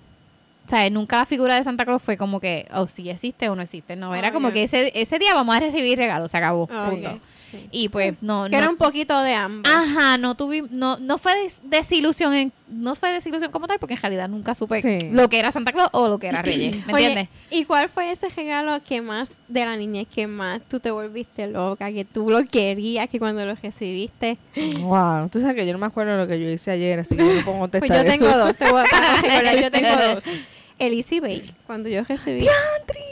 o 0.67 0.69
sea, 0.69 0.89
nunca 0.91 1.19
la 1.19 1.27
figura 1.27 1.55
de 1.57 1.65
Santa 1.65 1.85
Claus 1.85 2.03
fue 2.03 2.17
como 2.17 2.41
que, 2.41 2.67
oh, 2.75 2.89
sí 2.89 3.09
existe 3.11 3.49
o 3.49 3.55
no 3.57 3.63
existe. 3.63 3.97
No, 3.97 4.15
era 4.15 4.29
Ah, 4.29 4.33
como 4.33 4.53
que 4.53 4.65
ese, 4.65 4.93
ese 4.95 5.19
día 5.19 5.35
vamos 5.35 5.55
a 5.57 5.61
recibir 5.61 5.99
regalos, 5.99 6.31
se 6.31 6.37
acabó, 6.39 6.67
punto. 6.67 7.11
ok. 7.15 7.21
Sí. 7.51 7.67
Y 7.71 7.89
pues 7.89 8.15
no, 8.21 8.45
Que 8.45 8.51
no- 8.51 8.59
era 8.59 8.69
un 8.71 8.77
poquito 8.77 9.21
de 9.23 9.33
ambos. 9.35 9.71
Ajá, 9.73 10.19
no 10.19 10.35
tuvimos, 10.35 10.71
no, 10.71 10.99
no 10.99 11.17
fue 11.19 11.35
des- 11.43 11.61
desilusión 11.63 12.35
en, 12.35 12.53
no 12.69 12.95
fue 12.95 13.11
desilusión 13.13 13.51
como 13.51 13.67
tal, 13.67 13.79
porque 13.79 13.95
en 13.95 14.03
realidad 14.03 14.29
nunca 14.29 14.55
supe 14.55 14.83
Sí. 14.83 15.09
lo 15.13 15.29
que 15.31 15.39
era 15.39 15.51
Santa 15.51 15.73
Claus 15.73 15.89
o 15.93 16.09
lo 16.09 16.19
que 16.19 16.27
era 16.29 16.43
Reyes, 16.43 16.87
¿me 16.87 16.93
Oye, 16.93 17.07
entiendes? 17.07 17.29
¿y 17.51 17.65
cuál 17.65 17.89
fue 17.89 18.11
ese 18.11 18.29
regalo 18.29 18.83
que 18.83 19.01
más 19.01 19.39
de 19.49 19.65
la 19.65 19.77
niñez 19.77 20.07
que 20.15 20.27
más 20.27 20.61
tú 20.69 20.79
te 20.79 20.91
volviste 20.91 21.47
loca, 21.47 21.91
que 21.91 22.05
tú 22.05 22.31
lo 22.31 22.45
querías, 22.45 23.09
que 23.09 23.19
cuando 23.19 23.45
lo 23.47 23.55
recibiste? 23.55 24.37
Wow, 24.81 25.29
tú 25.31 25.41
sabes 25.41 25.57
que 25.57 25.67
yo 25.67 25.73
no 25.73 25.79
me 25.79 25.87
acuerdo 25.87 26.13
de 26.13 26.19
lo 26.19 26.29
que 26.29 26.39
yo 26.39 26.51
hice 26.51 26.71
ayer, 26.73 27.01
así 27.01 27.17
que 27.17 27.27
yo 27.27 27.35
no 27.35 27.45
puedo 27.45 27.59
contestar 27.61 27.89
Pues 27.89 28.05
yo 28.05 28.11
tengo 28.11 28.29
eso. 28.29 28.39
dos, 28.39 28.57
te 28.57 28.71
voy 28.71 28.81
a 28.83 28.85
recordar, 29.23 29.61
yo 29.63 29.71
tengo 29.71 30.15
dos. 30.15 30.25
El 30.79 30.93
Easy 30.95 31.19
Bake, 31.21 31.55
cuando 31.67 31.89
yo 31.89 32.03
recibí. 32.05 32.47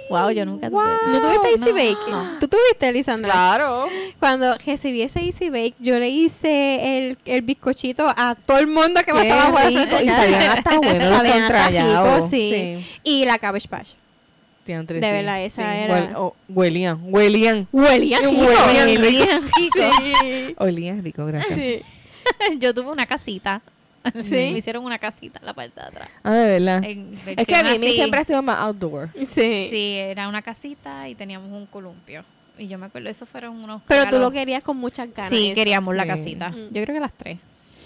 Wow, 0.08 0.30
yo 0.30 0.44
nunca 0.46 0.70
tuve. 0.70 0.84
¿No 1.08 1.20
tuviste 1.20 1.50
Easy 1.50 1.64
No. 1.64 1.72
Bake? 1.74 2.38
¿Tú 2.40 2.46
tuviste, 2.48 2.92
Lisandra? 2.92 3.32
Claro. 3.32 3.88
Cuando 4.20 4.56
recibí 4.64 5.02
ese 5.02 5.20
Easy 5.24 5.50
Bake, 5.50 5.74
yo 5.80 5.98
le 5.98 6.08
hice 6.08 6.98
el, 7.08 7.18
el 7.24 7.42
bizcochito 7.42 8.06
a 8.08 8.36
todo 8.36 8.58
el 8.58 8.68
mundo 8.68 9.00
que 9.04 9.12
me 9.12 9.22
estaba 9.22 9.46
jugando. 9.46 9.80
y 10.02 10.08
sabían 10.08 10.58
hasta 10.58 10.78
buenos 10.78 11.08
los 11.08 11.16
hasta 11.16 11.32
contrallados. 11.32 12.14
ricos, 12.14 12.30
sí. 12.30 12.86
Y 13.02 13.24
la 13.24 13.38
Cabbage 13.38 13.68
Patch. 13.68 13.88
Diantre, 14.64 15.00
De 15.00 15.06
sí. 15.06 15.12
verdad, 15.12 15.44
esa 15.44 15.62
Sí, 15.62 15.78
era- 15.78 15.94
huel- 16.10 16.14
oh, 16.16 16.36
huelían, 16.48 16.98
huelían. 17.02 17.68
Huelía 17.72 18.18
rico. 18.20 18.42
Huelían 18.42 19.52
rico. 19.52 19.78
Sí. 20.20 20.54
Olían 20.58 21.04
rico, 21.04 21.26
gracias. 21.26 21.54
Sí. 21.58 21.82
Yo 22.58 22.74
tuve 22.74 22.90
una 22.90 23.06
casita. 23.06 23.62
Sí. 24.22 24.30
Me 24.52 24.58
hicieron 24.58 24.84
una 24.84 24.98
casita 24.98 25.38
en 25.40 25.46
la 25.46 25.54
parte 25.54 25.80
de 25.80 25.86
atrás. 25.86 26.08
Ah, 26.22 26.32
de 26.34 26.48
verdad. 26.58 26.84
Es 26.84 27.46
que 27.46 27.54
a 27.54 27.62
mí 27.62 27.68
versión 27.70 27.88
así. 27.88 27.92
siempre 27.92 28.20
ha 28.20 28.24
sido 28.24 28.42
más 28.42 28.58
outdoor. 28.58 29.08
Sí. 29.24 29.68
Sí, 29.70 29.94
era 29.98 30.28
una 30.28 30.42
casita 30.42 31.08
y 31.08 31.14
teníamos 31.14 31.50
un 31.50 31.66
columpio. 31.66 32.24
Y 32.58 32.66
yo 32.68 32.78
me 32.78 32.86
acuerdo, 32.86 33.08
esos 33.10 33.28
fueron 33.28 33.56
unos 33.62 33.82
Pero 33.86 34.04
tú 34.04 34.10
regalos- 34.12 34.20
lo 34.20 34.30
querías 34.30 34.62
con 34.62 34.76
muchas 34.78 35.12
ganas. 35.12 35.30
Sí, 35.30 35.46
eso. 35.48 35.54
queríamos 35.54 35.94
la 35.94 36.06
casita. 36.06 36.48
Mm. 36.50 36.72
Yo 36.72 36.82
creo 36.82 36.94
que 36.94 37.00
las 37.00 37.12
tres. 37.12 37.38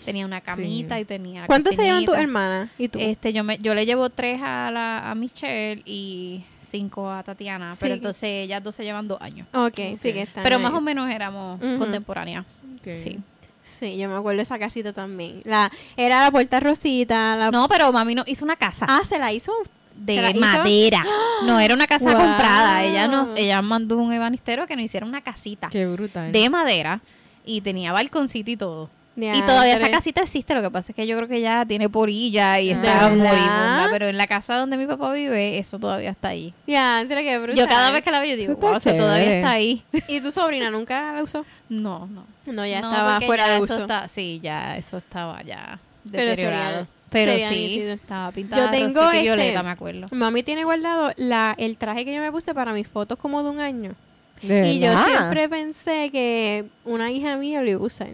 Tenía 0.04 0.24
una 0.24 0.40
camita 0.40 0.94
Sí. 0.96 1.02
y 1.02 1.04
tenía. 1.04 1.46
¿Cuántos 1.46 1.74
se 1.74 1.82
llevan 1.82 2.06
tus 2.06 2.16
hermanas 2.16 2.70
y 2.78 2.88
tú? 2.88 2.98
Este, 2.98 3.34
yo 3.34 3.44
me, 3.44 3.58
yo 3.58 3.74
le 3.74 3.84
llevo 3.84 4.08
tres 4.08 4.40
a 4.42 4.70
la 4.70 5.10
a 5.10 5.14
Michelle 5.14 5.82
y 5.84 6.42
cinco 6.58 7.10
a 7.10 7.22
Tatiana, 7.22 7.72
pero 7.78 7.94
entonces 7.94 8.24
ellas 8.44 8.62
dos 8.64 8.74
se 8.74 8.82
llevan 8.84 9.06
dos 9.08 9.20
años. 9.20 9.46
ok, 9.52 9.74
sí 9.98 10.12
que 10.14 10.22
están 10.22 10.42
Pero 10.42 10.56
ahí. 10.56 10.62
más 10.62 10.72
o 10.72 10.80
menos 10.80 11.10
éramos 11.10 11.60
contemporáneas. 11.78 12.46
Sí. 12.94 13.18
Sí, 13.78 13.96
yo 13.96 14.08
me 14.08 14.16
acuerdo 14.16 14.38
de 14.38 14.42
esa 14.42 14.58
casita 14.58 14.92
también. 14.92 15.40
La, 15.44 15.70
era 15.96 16.22
la 16.22 16.30
puerta 16.30 16.60
rosita. 16.60 17.36
La, 17.36 17.50
No, 17.50 17.68
pero 17.68 17.92
mami 17.92 18.14
no 18.14 18.24
hizo 18.26 18.44
una 18.44 18.56
casa 18.56 18.86
Ah, 18.88 19.00
se 19.04 19.18
la 19.18 19.32
hizo. 19.32 19.52
¿Se 20.06 20.16
la 20.16 20.28
de 20.28 20.30
hizo? 20.30 20.40
madera. 20.40 21.04
No 21.44 21.60
era 21.60 21.74
una 21.74 21.86
casa 21.86 22.04
Wow. 22.06 22.16
comprada. 22.16 22.82
Ella 22.84 23.06
nos, 23.06 23.32
ella 23.36 23.60
mandó 23.62 23.96
un 23.98 24.12
ebanistero 24.12 24.66
que 24.66 24.74
nos 24.76 24.84
hiciera 24.84 25.06
una 25.06 25.20
casita 25.22 25.68
Qué 25.70 25.86
brutal. 25.86 26.32
de 26.32 26.50
madera 26.50 27.00
y 27.44 27.60
tenía 27.60 27.92
balconcito 27.92 28.50
y 28.50 28.56
todo. 28.56 28.90
Y 29.16 29.42
todavía 29.42 29.76
esa 29.76 29.90
casita 29.90 30.22
existe, 30.22 30.54
lo 30.54 30.62
que 30.62 30.70
pasa 30.70 30.92
es 30.92 30.96
que 30.96 31.06
yo 31.06 31.16
creo 31.16 31.28
que 31.28 31.40
ya 31.40 31.66
tiene 31.66 31.88
porilla 31.90 32.58
y 32.60 32.70
Ah. 32.70 32.74
está 32.74 33.08
moribunda, 33.08 33.88
pero 33.90 34.08
en 34.08 34.16
la 34.16 34.26
casa 34.26 34.56
donde 34.56 34.76
mi 34.78 34.86
papá 34.86 35.12
vive, 35.12 35.58
eso 35.58 35.78
todavía 35.78 36.10
está 36.10 36.28
ahí. 36.28 36.54
Diantre, 36.66 37.22
qué 37.22 37.38
brutal. 37.38 37.56
Yo 37.56 37.66
cada 37.68 37.90
vez 37.90 38.02
que 38.02 38.10
la 38.10 38.20
veo, 38.20 38.30
yo 38.30 38.36
digo, 38.36 38.52
Está 38.54 38.66
wow, 38.68 38.76
eso 38.76 38.94
todavía 38.94 39.36
está 39.36 39.50
ahí. 39.50 39.82
¿Y 40.08 40.20
tu 40.20 40.32
sobrina 40.32 40.70
nunca 40.70 41.12
la 41.12 41.22
usó? 41.22 41.44
No, 41.68 42.06
no. 42.06 42.24
No, 42.46 42.66
ya 42.66 42.80
No, 42.80 42.90
estaba 42.90 43.20
fuera 43.20 43.46
ya 43.46 43.50
de 43.52 43.56
eso 43.64 43.64
uso. 43.74 43.82
está- 43.82 44.08
sí, 44.08 44.40
ya 44.42 44.76
eso 44.78 44.96
estaba 44.96 45.42
ya 45.42 45.78
Pero 46.04 46.16
sería- 46.18 46.30
deteriorado. 46.30 46.86
Pero, 47.10 47.32
sería 47.32 47.48
sí, 47.48 47.56
nítido. 47.56 47.92
estaba 47.94 48.30
pintada 48.32 48.64
Yo 48.66 48.70
tengo 48.70 49.02
este- 49.10 49.22
violeta, 49.22 49.62
me 49.64 49.70
acuerdo. 49.70 50.06
Mami 50.12 50.44
tiene 50.44 50.62
guardado 50.64 51.12
la, 51.16 51.54
el 51.58 51.76
traje 51.76 52.04
que 52.04 52.14
yo 52.14 52.20
me 52.20 52.30
puse 52.30 52.54
para 52.54 52.72
mis 52.72 52.86
fotos 52.86 53.18
como 53.18 53.42
de 53.42 53.50
un 53.50 53.58
año. 53.60 53.94
¿De 54.40 54.72
Y 54.72 54.78
yo 54.78 54.96
siempre 54.96 55.48
pensé 55.48 56.08
que 56.10 56.64
una 56.84 57.10
hija 57.10 57.36
mía 57.36 57.60
lo 57.62 57.68
iba 57.68 57.80
a 57.80 57.84
usar. 57.84 58.08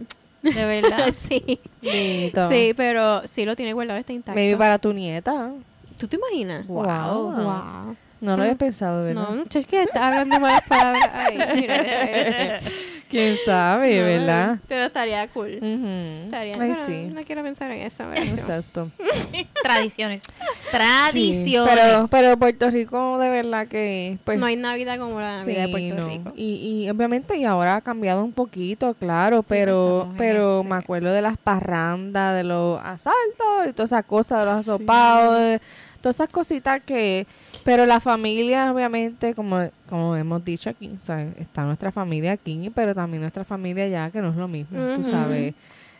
De 0.53 0.65
verdad. 0.65 1.13
sí. 1.27 1.59
Sí, 1.81 2.73
pero 2.75 3.27
sí 3.27 3.45
lo 3.45 3.55
tiene 3.55 3.73
guardado, 3.73 3.99
está 3.99 4.13
intacto. 4.13 4.39
Maybe 4.39 4.57
para 4.57 4.77
tu 4.77 4.93
nieta. 4.93 5.51
¿Tú 5.97 6.07
te 6.07 6.17
imaginas? 6.17 6.67
Wow. 6.67 7.31
Wow. 7.31 7.95
No 8.19 8.35
lo 8.35 8.43
había 8.43 8.55
pensado, 8.55 9.03
¿verdad? 9.03 9.29
No, 9.29 9.35
no, 9.35 9.43
es 9.43 9.65
que 9.65 9.83
está 9.83 10.07
hablando 10.07 10.39
malas 10.39 10.63
palabras. 10.67 11.09
Ay, 11.13 11.37
mira. 11.55 12.59
¿Quién 13.09 13.37
sabe, 13.45 13.99
No, 13.99 14.05
verdad? 14.05 14.57
Pero 14.67 14.83
estaría 14.85 15.27
cool. 15.29 15.57
Ujú. 15.61 16.25
Estaría, 16.25 16.53
Ay, 16.59 16.73
pero 16.73 16.85
sí. 16.85 17.07
no 17.13 17.21
quiero 17.23 17.41
pensar 17.43 17.71
en 17.71 17.81
eso. 17.81 18.07
¿verdad? 18.07 18.23
Exacto. 18.27 18.91
Tradiciones. 19.63 20.21
Sí, 20.23 20.31
Tradiciones. 20.71 21.73
pero, 21.73 22.07
pero 22.09 22.37
Puerto 22.37 22.69
Rico, 22.69 23.17
de 23.19 23.29
verdad 23.29 23.67
que... 23.67 24.17
Pues, 24.23 24.37
no 24.37 24.45
hay 24.45 24.55
Navidad 24.57 24.99
como 24.99 25.19
la 25.19 25.37
Navidad 25.37 25.61
de 25.61 25.65
sí, 25.67 25.71
Puerto 25.71 25.95
no. 25.95 26.07
Rico. 26.09 26.33
Y, 26.35 26.83
y 26.85 26.89
obviamente 26.89 27.37
y 27.37 27.45
ahora 27.45 27.77
ha 27.77 27.81
cambiado 27.81 28.23
un 28.23 28.33
poquito, 28.33 28.93
claro, 28.95 29.43
pero 29.43 30.11
pero 30.17 30.63
me 30.63 30.75
acuerdo 30.75 31.11
de 31.13 31.21
las 31.21 31.37
parrandas, 31.37 32.35
de 32.35 32.43
los 32.43 32.79
asaltos 32.83 33.67
y 33.69 33.73
todas 33.73 33.91
esas 33.91 34.03
cosas, 34.05 34.39
de 34.39 34.45
los 34.45 34.55
asopados, 34.55 35.39
de- 35.39 35.61
todas 36.01 36.15
esas 36.15 36.29
cositas 36.29 36.81
que... 36.85 37.25
Pero 37.63 37.85
la 37.85 37.99
familia, 37.99 38.71
obviamente, 38.71 39.33
como, 39.33 39.59
como 39.89 40.15
hemos 40.15 40.43
dicho 40.45 40.69
aquí, 40.69 40.91
o 41.01 41.05
sea, 41.05 41.21
está 41.37 41.63
nuestra 41.63 41.91
familia 41.91 42.31
aquí, 42.33 42.71
pero 42.73 42.95
también 42.95 43.21
nuestra 43.21 43.43
familia 43.43 43.85
allá, 43.85 44.09
que 44.11 44.21
no 44.21 44.29
es 44.29 44.35
lo 44.35 44.47
mismo, 44.47 44.77
Ujú. 44.79 45.01
tú 45.03 45.09
sabes. 45.09 45.53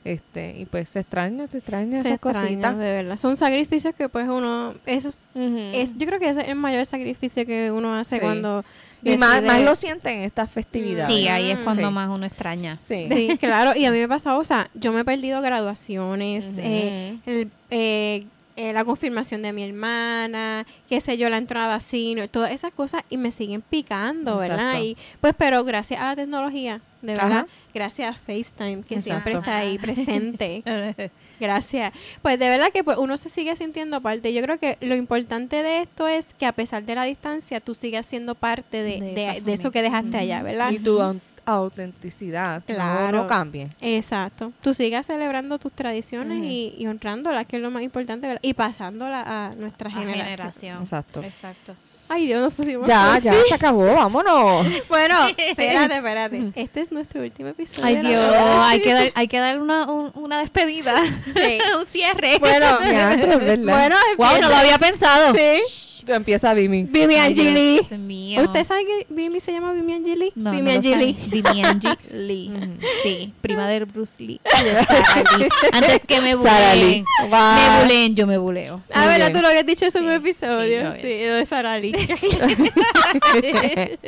Este, 0.06 0.58
y 0.58 0.66
pues 0.66 0.88
se 0.88 1.00
extraña, 1.02 1.48
se 1.48 1.58
extraña 1.58 1.95
Se 1.98 2.00
esas 2.02 2.12
extraña, 2.14 2.41
cositas. 2.41 2.78
de 2.78 2.91
verdad. 2.91 3.18
Son 3.18 3.36
sacrificios 3.36 3.93
que 3.93 4.08
pues 4.08 4.28
uno... 4.30 4.76
Esos, 4.86 5.20
Ujú. 5.36 5.58
es, 5.74 5.98
yo 5.98 6.06
creo 6.08 6.20
que 6.20 6.30
ese 6.30 6.41
es 6.41 6.48
el 6.48 6.56
mayor 6.56 6.86
sacrificio 6.86 7.45
que 7.45 7.72
uno 7.72 7.93
hace 7.93 8.16
Sí. 8.16 8.22
cuando... 8.22 8.64
y 9.04 9.18
más, 9.18 9.43
más 9.43 9.62
lo 9.62 9.76
sienten 9.76 10.20
en 10.20 10.24
estas 10.24 10.50
festividades. 10.50 11.14
Sí, 11.14 11.28
ahí 11.28 11.52
es 11.52 11.60
cuando 11.60 11.88
Sí. 11.89 11.93
más 11.93 12.10
uno 12.10 12.26
extraña. 12.26 12.78
Sí. 12.80 13.08
Sí, 13.10 13.38
claro. 13.38 13.76
Y 13.76 13.84
a 13.84 13.91
mí 13.91 13.98
me 13.98 14.06
ha 14.06 14.08
pasado, 14.08 14.39
o 14.39 14.45
sea, 14.45 14.70
yo 14.76 14.93
me 14.93 15.02
he 15.02 15.04
perdido 15.06 15.41
graduaciones, 15.41 16.54
eh, 16.58 17.18
el- 17.26 17.52
eh, 17.70 18.24
eh, 18.58 18.74
la 18.74 18.84
confirmación 18.84 19.41
de 19.41 19.53
mi 19.53 19.64
hermana, 19.64 20.66
qué 20.89 20.99
sé 20.99 21.18
yo, 21.18 21.30
la 21.30 21.38
entrada 21.38 21.76
a 21.76 21.80
cine, 21.80 22.28
todas 22.28 22.51
esas 22.51 22.74
cosas 22.74 23.03
y 23.10 23.16
me 23.18 23.32
siguen 23.32 23.62
picando, 23.62 24.38
¿verdad? 24.38 24.82
Y 24.82 24.97
pues, 25.22 25.34
pero 25.38 25.64
gracias 25.64 26.01
a 26.01 26.05
la 26.08 26.16
tecnología, 26.16 26.82
de 27.01 27.14
verdad, 27.14 27.32
Ajá. 27.32 27.47
gracias 27.74 28.14
a 28.16 28.18
FaceTime, 28.20 28.84
que 28.84 28.95
Exacto. 28.95 29.01
siempre 29.03 29.34
está 29.34 29.58
ahí 29.60 29.78
presente. 29.78 30.64
Gracias. 31.39 31.93
Pues 32.24 32.39
de 32.39 32.49
verdad 32.49 32.72
que 32.74 32.84
pues, 32.84 32.97
uno 32.97 33.16
se 33.18 33.30
sigue 33.30 33.55
sintiendo 33.55 34.01
parte. 34.01 34.34
Yo 34.34 34.41
creo 34.41 34.58
que 34.58 34.76
lo 34.82 34.95
importante 34.95 35.62
de 35.62 35.84
esto 35.84 36.08
es 36.08 36.34
que 36.34 36.47
a 36.47 36.51
pesar 36.51 36.82
de 36.84 36.95
la 36.95 37.03
distancia, 37.03 37.60
tú 37.60 37.76
sigas 37.76 38.08
siendo 38.08 38.34
parte 38.34 38.82
de, 38.82 38.99
De 38.99 39.14
de- 39.14 39.30
esa 39.30 39.39
de 39.41 39.53
eso 39.53 39.70
que 39.72 39.84
dejaste 39.84 40.18
allá, 40.18 40.41
¿verdad? 40.41 40.72
Y 40.72 40.78
au- 40.80 41.20
autenticidad 41.48 42.62
no- 42.68 42.76
Claro. 42.76 43.18
no, 43.24 43.28
cambie. 43.28 43.70
Exacto. 43.82 44.52
Tú 44.62 44.74
sigas 44.74 45.06
celebrando 45.08 45.58
tus 45.58 45.72
tradiciones 45.72 46.43
y, 46.43 46.76
y 46.78 46.88
honrándolas, 46.88 47.45
que 47.48 47.56
es 47.56 47.62
lo 47.62 47.72
más 47.72 47.82
importante, 47.84 48.28
¿verdad? 48.28 48.41
y 48.43 48.54
pasándolas 48.54 49.26
a 49.28 49.52
nuestra 49.58 49.89
A 49.89 49.93
generación. 49.93 50.26
generación. 50.30 50.78
Exacto. 50.82 51.24
Exacto. 51.24 51.76
Ay, 52.10 52.28
Dios, 52.28 52.41
nos 52.41 52.54
pusimos 52.54 52.88
Ya, 52.88 53.16
así. 53.16 53.26
ya, 53.26 53.34
se 53.50 53.54
acabó, 53.54 53.86
vámonos. 53.86 54.66
Bueno, 54.89 55.28
espérate, 55.38 55.95
espérate. 55.98 56.52
Este 56.56 56.80
es 56.82 56.91
nuestro 56.91 57.22
último 57.22 57.50
episodio. 57.50 57.86
Ay, 57.86 57.98
Dios, 57.98 58.26
hay 58.62 58.82
que 58.82 58.93
dar, 58.93 59.12
hay 59.14 59.28
que 59.28 59.39
dar 59.39 59.60
una, 59.60 59.91
un- 59.91 60.12
una 60.16 60.39
despedida. 60.39 60.95
Sí. 61.34 61.60
un 61.78 61.86
cierre. 61.86 62.39
Bueno, 62.39 62.80
es 62.82 62.93
verdad. 63.39 63.58
bueno, 63.58 63.95
wow, 64.18 64.39
no 64.41 64.48
lo 64.50 64.56
había 64.56 64.78
pensado. 64.80 65.34
Sí. 65.36 65.62
Tú 66.08 66.14
empieza 66.14 66.53
Vimi. 66.53 66.84
Vimi 66.84 67.16
Ay, 67.16 67.28
Angeli. 67.32 67.74
Dios 67.74 67.91
mío. 67.99 68.41
¿Usted 68.41 68.66
sabe 68.66 68.86
que 68.86 69.05
Vimi 69.10 69.41
se 69.41 69.51
llama 69.51 69.74
Vimi 69.74 69.93
Angeli? 69.93 70.32
No, 70.36 70.51
Vimi 70.51 70.64
no 70.64 70.72
Angeli. 70.72 71.18
Vimi. 71.28 71.64
Ujú. 72.47 72.78
Sí, 73.03 73.34
prima 73.41 73.68
de 73.68 73.84
Bruce 73.84 74.24
Lee. 74.24 74.39
de. 74.64 75.49
Antes 75.74 76.01
que 76.08 76.22
me 76.22 76.36
buleen. 76.36 77.03
Me 77.30 77.80
buleen, 77.82 78.16
yo 78.16 78.26
me 78.26 78.38
buleo. 78.38 78.82
Ah, 78.93 78.99
Muy 79.01 79.08
¿verdad? 79.10 79.26
bien. 79.28 79.34
Tú 79.34 79.41
lo 79.41 79.47
habías 79.49 79.66
dicho 79.66 79.84
en 79.86 80.05
un 80.05 80.10
Sí, 80.10 80.10
sí, 80.10 80.16
episodio. 80.16 80.93
Sí, 80.93 80.99
había 81.01 81.36
de 81.36 81.45
Sara 81.45 81.78
Lee. 81.78 81.93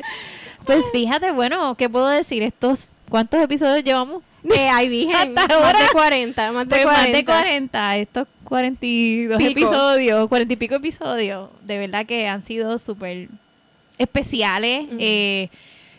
Pues 0.65 0.83
fíjate, 0.91 1.31
bueno, 1.31 1.75
¿qué 1.75 1.89
puedo 1.89 2.07
decir? 2.07 2.43
Estos, 2.43 2.91
¿cuántos 3.09 3.41
episodios 3.41 3.83
llevamos? 3.83 4.21
Eh, 4.55 4.69
ahí 4.69 4.87
dije, 4.87 5.13
Hasta 5.15 5.47
más 5.47 5.49
ahora. 5.49 5.79
de 5.81 5.87
40, 5.91 6.51
más 6.51 6.67
de 6.67 6.69
Pues 6.69 6.83
40. 6.83 7.01
más 7.03 7.11
de 7.11 7.25
40, 7.25 7.97
estos 7.97 8.27
42 8.49 9.37
Pico. 9.37 9.51
episodios, 9.51 10.27
40 10.27 10.53
y 10.53 10.57
pico 10.57 10.75
episodios, 10.75 11.49
de 11.63 11.77
verdad 11.77 12.05
que 12.05 12.27
han 12.27 12.43
sido 12.43 12.77
súper 12.79 13.29
especiales. 13.97 14.87
Eh, 14.97 15.49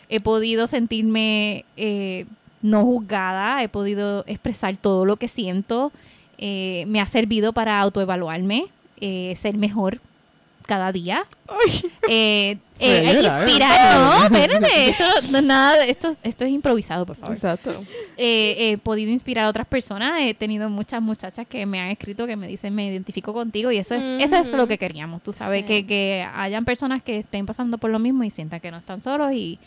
he 0.09 0.19
podido 0.19 0.67
sentirme 0.67 1.63
eh, 1.77 2.25
no 2.61 2.83
juzgada, 2.83 3.63
he 3.63 3.69
podido 3.69 4.23
expresar 4.27 4.75
todo 4.77 5.05
lo 5.05 5.15
que 5.15 5.27
siento. 5.27 5.91
Eh, 6.37 6.83
me 6.87 6.99
ha 6.99 7.07
servido 7.07 7.53
para 7.53 7.79
autoevaluarme, 7.79 8.65
eh, 8.99 9.33
ser 9.37 9.57
mejor 9.57 9.99
cada 10.65 10.91
día. 10.91 11.23
Eh, 12.07 12.57
eh, 12.79 13.07
a 13.09 13.13
llorar. 13.13 13.43
inspirar, 13.47 13.97
no, 13.99 14.23
espérate, 14.23 14.89
esto, 14.89 15.03
no 15.31 15.37
es 15.37 15.43
nada, 15.43 15.77
de- 15.77 15.91
esto, 15.91 16.15
esto 16.23 16.45
es 16.45 16.49
improvisado, 16.51 17.05
por 17.05 17.15
favor 17.15 17.35
Exacto. 17.35 17.71
eh, 18.17 18.55
he 18.71 18.77
podido 18.79 19.11
inspirar 19.11 19.45
a 19.45 19.49
otras 19.49 19.67
personas. 19.67 20.13
He 20.21 20.33
tenido 20.33 20.67
muchas 20.67 20.99
muchachas 20.99 21.45
que 21.47 21.67
me 21.67 21.79
han 21.79 21.89
escrito 21.91 22.25
que 22.25 22.35
me 22.35 22.47
dicen 22.47 22.73
me 22.73 22.87
identifico 22.87 23.33
contigo 23.33 23.71
y 23.71 23.77
eso 23.77 23.93
es 23.93 24.03
eso 24.03 24.35
es 24.37 24.53
lo 24.53 24.67
que 24.67 24.79
queríamos. 24.79 25.21
Tú 25.21 25.31
sabes 25.31 25.61
Sí. 25.61 25.67
que, 25.67 25.85
que 25.85 26.27
hayan 26.33 26.65
personas 26.65 27.03
que 27.03 27.19
estén 27.19 27.45
pasando 27.45 27.77
por 27.77 27.91
lo 27.91 27.99
mismo 27.99 28.23
y 28.23 28.31
sientan 28.31 28.59
que 28.59 28.71
no 28.71 28.77
están 28.77 28.99
solos 29.01 29.31
y, 29.31 29.59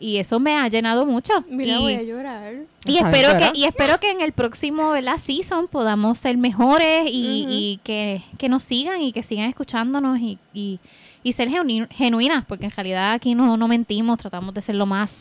y 0.00 0.16
eso 0.16 0.40
me 0.40 0.56
ha 0.56 0.66
llenado 0.68 1.04
mucho. 1.04 1.32
Mira, 1.50 1.74
y, 1.76 1.82
voy 1.82 1.94
a 1.94 2.02
llorar. 2.02 2.54
y 2.86 2.96
espero 2.96 3.28
que 3.38 3.50
y 3.58 3.64
espero 3.64 4.00
que 4.00 4.10
en 4.10 4.22
el 4.22 4.32
próximo 4.32 4.90
¿verdad? 4.92 5.18
season 5.18 5.68
podamos 5.68 6.18
ser 6.18 6.38
mejores 6.38 7.06
y, 7.06 7.80
que, 7.84 8.22
que 8.38 8.48
nos 8.48 8.62
sigan 8.64 9.02
y 9.02 9.12
que 9.12 9.22
sigan 9.22 9.50
escuchándonos 9.50 10.18
y, 10.20 10.38
y, 10.54 10.80
y 11.28 11.32
ser 11.32 11.48
genu- 11.48 11.88
genuinas 11.90 12.44
porque 12.46 12.66
en 12.66 12.70
realidad 12.70 13.12
aquí 13.12 13.34
no, 13.34 13.56
no 13.56 13.66
mentimos 13.66 14.18
tratamos 14.18 14.54
de 14.54 14.60
ser 14.62 14.76
lo 14.76 14.86
más 14.86 15.14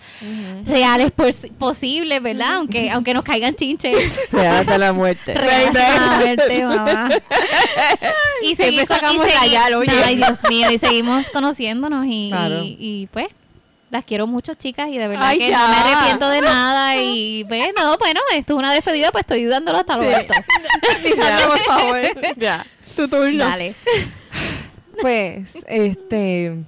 reales 0.68 1.12
pos- 1.12 1.48
posible 1.58 2.20
verdad 2.20 2.54
aunque 2.58 2.92
aunque 2.92 3.14
nos 3.16 3.24
caigan 3.24 3.56
chinches 3.56 3.98
Real 4.32 4.58
hasta 4.58 4.78
la 4.78 4.94
muerte. 4.94 5.34
reales 5.34 5.68
hasta 5.76 6.08
la 6.12 6.18
muerte, 6.20 6.66
mamá. 6.66 7.10
y 8.44 8.56
Siempre 8.56 8.86
seguimos 8.86 8.88
sacamos 8.88 9.26
y 9.26 9.74
oye. 9.78 9.92
ay 10.06 10.16
Dios 10.18 10.38
mío 10.50 10.72
y 10.72 10.78
seguimos 10.78 11.28
conociéndonos 11.32 12.06
y, 12.08 12.30
Claro. 12.30 12.64
y, 12.64 12.78
y, 12.80 13.08
pues 13.12 13.28
las 13.90 14.04
quiero 14.06 14.28
mucho 14.28 14.54
chicas 14.56 14.90
y 14.90 14.98
de 14.98 15.08
verdad 15.08 15.28
Ay, 15.28 15.40
que 15.40 15.50
ya. 15.50 15.60
no 15.60 15.68
me 15.70 15.76
arrepiento 15.78 16.30
de 16.30 16.42
nada 16.42 16.98
y 16.98 17.44
bueno 17.44 17.66
bueno 17.98 18.20
esto 18.34 18.54
es 18.54 18.60
una 18.60 18.74
despedida 18.74 19.12
pues 19.12 19.22
estoy 19.22 19.46
dándolo 19.46 19.78
hasta 19.80 19.98
lo 19.98 20.04
Sí. 20.04 20.14
alto 20.14 20.34
por 21.50 21.60
favor. 21.62 22.02
Ya. 22.38 22.66
Tu 22.96 23.08
turno. 23.08 23.46
dale 23.46 23.74
Pues, 25.02 25.66
este, 25.68 26.64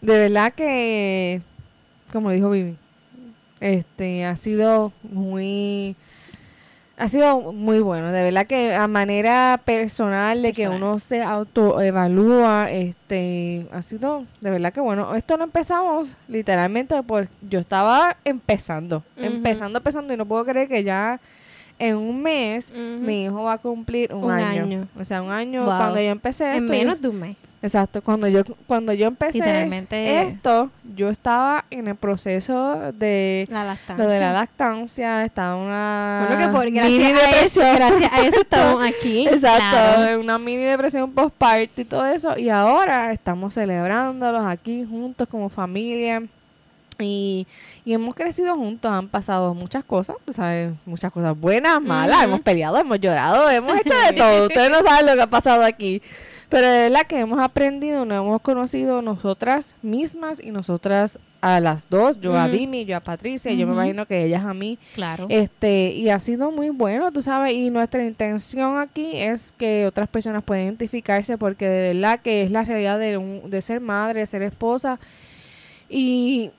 de 0.00 0.18
verdad 0.18 0.52
que, 0.52 1.42
como 2.12 2.30
dijo 2.30 2.50
Vivi, 2.50 2.76
este, 3.60 4.24
ha 4.24 4.36
sido 4.36 4.92
muy, 5.02 5.96
ha 6.96 7.08
sido 7.08 7.52
muy 7.52 7.80
bueno. 7.80 8.12
De 8.12 8.22
verdad 8.22 8.46
que 8.46 8.74
a 8.74 8.86
manera 8.86 9.60
personal 9.64 10.42
de 10.42 10.52
que 10.52 10.68
uno 10.68 10.98
se 10.98 11.22
autoevalúa, 11.22 12.70
este, 12.70 13.66
ha 13.72 13.82
sido, 13.82 14.24
de 14.40 14.50
verdad 14.50 14.72
que 14.72 14.80
bueno. 14.80 15.14
Esto 15.14 15.36
lo 15.36 15.44
empezamos 15.44 16.16
literalmente 16.28 17.02
por, 17.02 17.28
yo 17.48 17.60
estaba 17.60 18.16
empezando, 18.24 19.02
empezando, 19.16 19.78
empezando 19.78 20.14
y 20.14 20.16
no 20.16 20.26
puedo 20.26 20.44
creer 20.44 20.68
que 20.68 20.84
ya 20.84 21.20
en 21.78 21.96
un 21.96 22.22
mes 22.22 22.72
mi 22.72 23.24
hijo 23.24 23.44
va 23.44 23.54
a 23.54 23.58
cumplir 23.58 24.12
un, 24.14 24.24
Un 24.24 24.30
año. 24.32 24.62
año. 24.64 24.88
O 24.98 25.04
sea, 25.04 25.22
un 25.22 25.30
año 25.30 25.64
Wow. 25.64 25.76
cuando 25.76 26.00
yo 26.00 26.10
empecé 26.10 26.50
En 26.56 26.64
esto, 26.64 26.72
menos 26.72 27.00
de 27.00 27.08
un 27.08 27.20
mes. 27.20 27.36
Exacto, 27.60 28.02
cuando 28.02 28.28
yo 28.28 28.42
cuando 28.68 28.92
yo 28.92 29.08
empecé 29.08 29.68
esto, 30.22 30.70
yo 30.94 31.08
estaba 31.08 31.64
en 31.70 31.88
el 31.88 31.96
proceso 31.96 32.92
de 32.92 33.48
La 33.50 33.64
lactancia. 33.64 34.04
lo 34.04 34.08
de 34.10 34.20
la 34.20 34.32
lactancia, 34.32 35.24
estaba 35.24 35.56
una 35.56 36.26
Bueno, 36.28 36.46
que 36.46 36.52
por 36.56 36.64
mini 36.70 37.10
gracias 37.12 37.32
a 37.32 37.40
eso, 37.40 37.60
gracias 37.74 38.12
a 38.12 38.20
eso 38.26 38.40
estamos 38.42 38.82
aquí. 38.88 39.26
Exacto, 39.26 39.60
Claro. 39.70 40.20
una 40.20 40.38
mini 40.38 40.62
depresión 40.62 41.10
postparto 41.10 41.80
y 41.80 41.84
todo 41.84 42.06
eso. 42.06 42.38
Y 42.38 42.48
ahora 42.48 43.12
estamos 43.12 43.54
celebrándolos 43.54 44.46
aquí 44.46 44.84
juntos 44.88 45.26
como 45.28 45.48
familia. 45.48 46.22
Y, 47.00 47.46
y 47.84 47.92
hemos 47.92 48.14
crecido 48.16 48.56
juntos, 48.56 48.90
han 48.90 49.06
pasado 49.08 49.54
muchas 49.54 49.84
cosas, 49.84 50.16
tú 50.24 50.32
sabes, 50.32 50.72
muchas 50.84 51.12
cosas 51.12 51.38
buenas, 51.38 51.80
malas, 51.80 52.24
hemos 52.24 52.40
peleado, 52.40 52.76
hemos 52.78 52.98
llorado, 52.98 53.48
hemos 53.50 53.78
hecho 53.78 53.94
de 54.10 54.18
todo. 54.18 54.46
Ustedes 54.48 54.68
no 54.70 54.82
saben 54.82 55.06
lo 55.06 55.14
que 55.14 55.22
ha 55.22 55.30
pasado 55.30 55.62
aquí. 55.64 56.02
Pero 56.48 56.68
de 56.68 56.78
verdad 56.88 57.02
que 57.06 57.20
hemos 57.20 57.38
aprendido, 57.40 58.04
nos 58.04 58.18
hemos 58.18 58.40
conocido 58.40 59.00
nosotras 59.02 59.76
mismas 59.82 60.40
y 60.42 60.50
nosotras 60.50 61.18
a 61.40 61.60
las 61.60 61.88
dos, 61.88 62.18
yo 62.20 62.36
a. 62.36 62.48
Vimi, 62.48 62.84
yo 62.84 62.96
a 62.96 63.00
Patricia, 63.00 63.52
yo 63.52 63.66
me 63.68 63.74
imagino 63.74 64.06
que 64.06 64.24
ellas 64.24 64.44
a 64.44 64.54
mí. 64.54 64.76
Claro. 64.96 65.26
Este, 65.28 65.90
y 65.92 66.08
ha 66.08 66.18
sido 66.18 66.50
muy 66.50 66.70
bueno, 66.70 67.12
tú 67.12 67.22
sabes, 67.22 67.52
y 67.52 67.70
nuestra 67.70 68.02
intención 68.04 68.78
aquí 68.78 69.10
es 69.14 69.52
que 69.56 69.86
otras 69.86 70.08
personas 70.08 70.42
puedan 70.42 70.64
identificarse 70.64 71.38
porque 71.38 71.68
de 71.68 71.92
verdad 71.94 72.18
que 72.20 72.42
es 72.42 72.50
la 72.50 72.64
realidad 72.64 72.98
de, 72.98 73.18
un- 73.18 73.50
de 73.50 73.60
ser 73.62 73.80
madre, 73.80 74.20
de 74.20 74.26
ser 74.26 74.42
esposa 74.42 74.98
y 75.88 76.50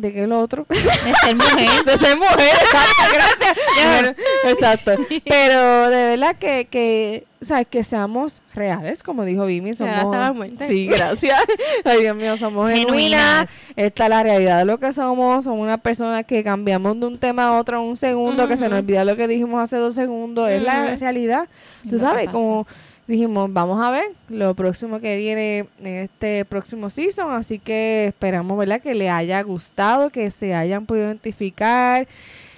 de 0.00 0.12
que 0.12 0.26
lo 0.26 0.40
otro, 0.40 0.66
de 0.68 0.76
ser 0.76 1.34
mujer. 1.34 1.68
de 1.86 1.98
ser 1.98 2.16
mujer, 2.16 2.38
exacto, 2.38 3.02
gracias. 3.12 3.56
Bueno, 3.84 4.14
exacto. 4.44 4.92
Pero 5.24 5.90
de 5.90 6.06
verdad 6.06 6.36
que, 6.36 6.66
que, 6.66 7.26
o 7.40 7.44
sea, 7.44 7.64
que 7.64 7.82
seamos 7.82 8.40
reales, 8.54 9.02
como 9.02 9.24
dijo 9.24 9.46
Vimi, 9.46 9.74
somos... 9.74 9.96
hasta 9.96 10.18
la 10.18 10.32
muerte. 10.32 10.66
Sí, 10.66 10.86
gracias. 10.86 11.38
Ay, 11.84 12.02
Dios 12.02 12.16
mío, 12.16 12.36
somos 12.36 12.70
genuinas. 12.70 12.86
Genuinas. 12.86 13.50
Esta 13.76 14.04
es 14.04 14.10
la 14.10 14.22
realidad 14.22 14.58
de 14.58 14.64
lo 14.64 14.78
que 14.78 14.92
somos. 14.92 15.44
Somos 15.44 15.60
una 15.60 15.78
persona 15.78 16.22
que 16.22 16.44
cambiamos 16.44 16.98
de 17.00 17.06
un 17.06 17.18
tema 17.18 17.48
a 17.48 17.58
otro 17.58 17.78
en 17.78 17.88
un 17.88 17.96
segundo, 17.96 18.46
que 18.46 18.56
se 18.56 18.68
nos 18.68 18.78
olvida 18.80 19.04
lo 19.04 19.16
que 19.16 19.26
dijimos 19.26 19.62
hace 19.62 19.76
dos 19.76 19.94
segundos. 19.94 20.48
Es 20.48 20.62
la 20.62 20.96
realidad. 20.96 21.48
Tú 21.88 21.98
sabes, 21.98 22.26
pasa. 22.26 22.66
Dijimos, 23.08 23.50
vamos 23.52 23.82
a 23.82 23.90
ver 23.90 24.04
lo 24.28 24.54
próximo 24.54 25.00
que 25.00 25.16
viene 25.16 25.66
en 25.80 26.04
este 26.04 26.44
próximo 26.44 26.90
season. 26.90 27.32
Así 27.32 27.58
que 27.58 28.06
esperamos, 28.06 28.56
¿verdad? 28.56 28.80
Que 28.80 28.94
le 28.94 29.10
haya 29.10 29.42
gustado, 29.42 30.10
que 30.10 30.30
se 30.30 30.54
hayan 30.54 30.86
podido 30.86 31.06
identificar. 31.06 32.06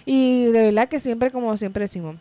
Y 0.05 0.47
de 0.47 0.65
verdad 0.67 0.89
que 0.89 0.99
siempre, 0.99 1.31
como 1.31 1.57
siempre 1.57 1.83
decimos, 1.83 2.17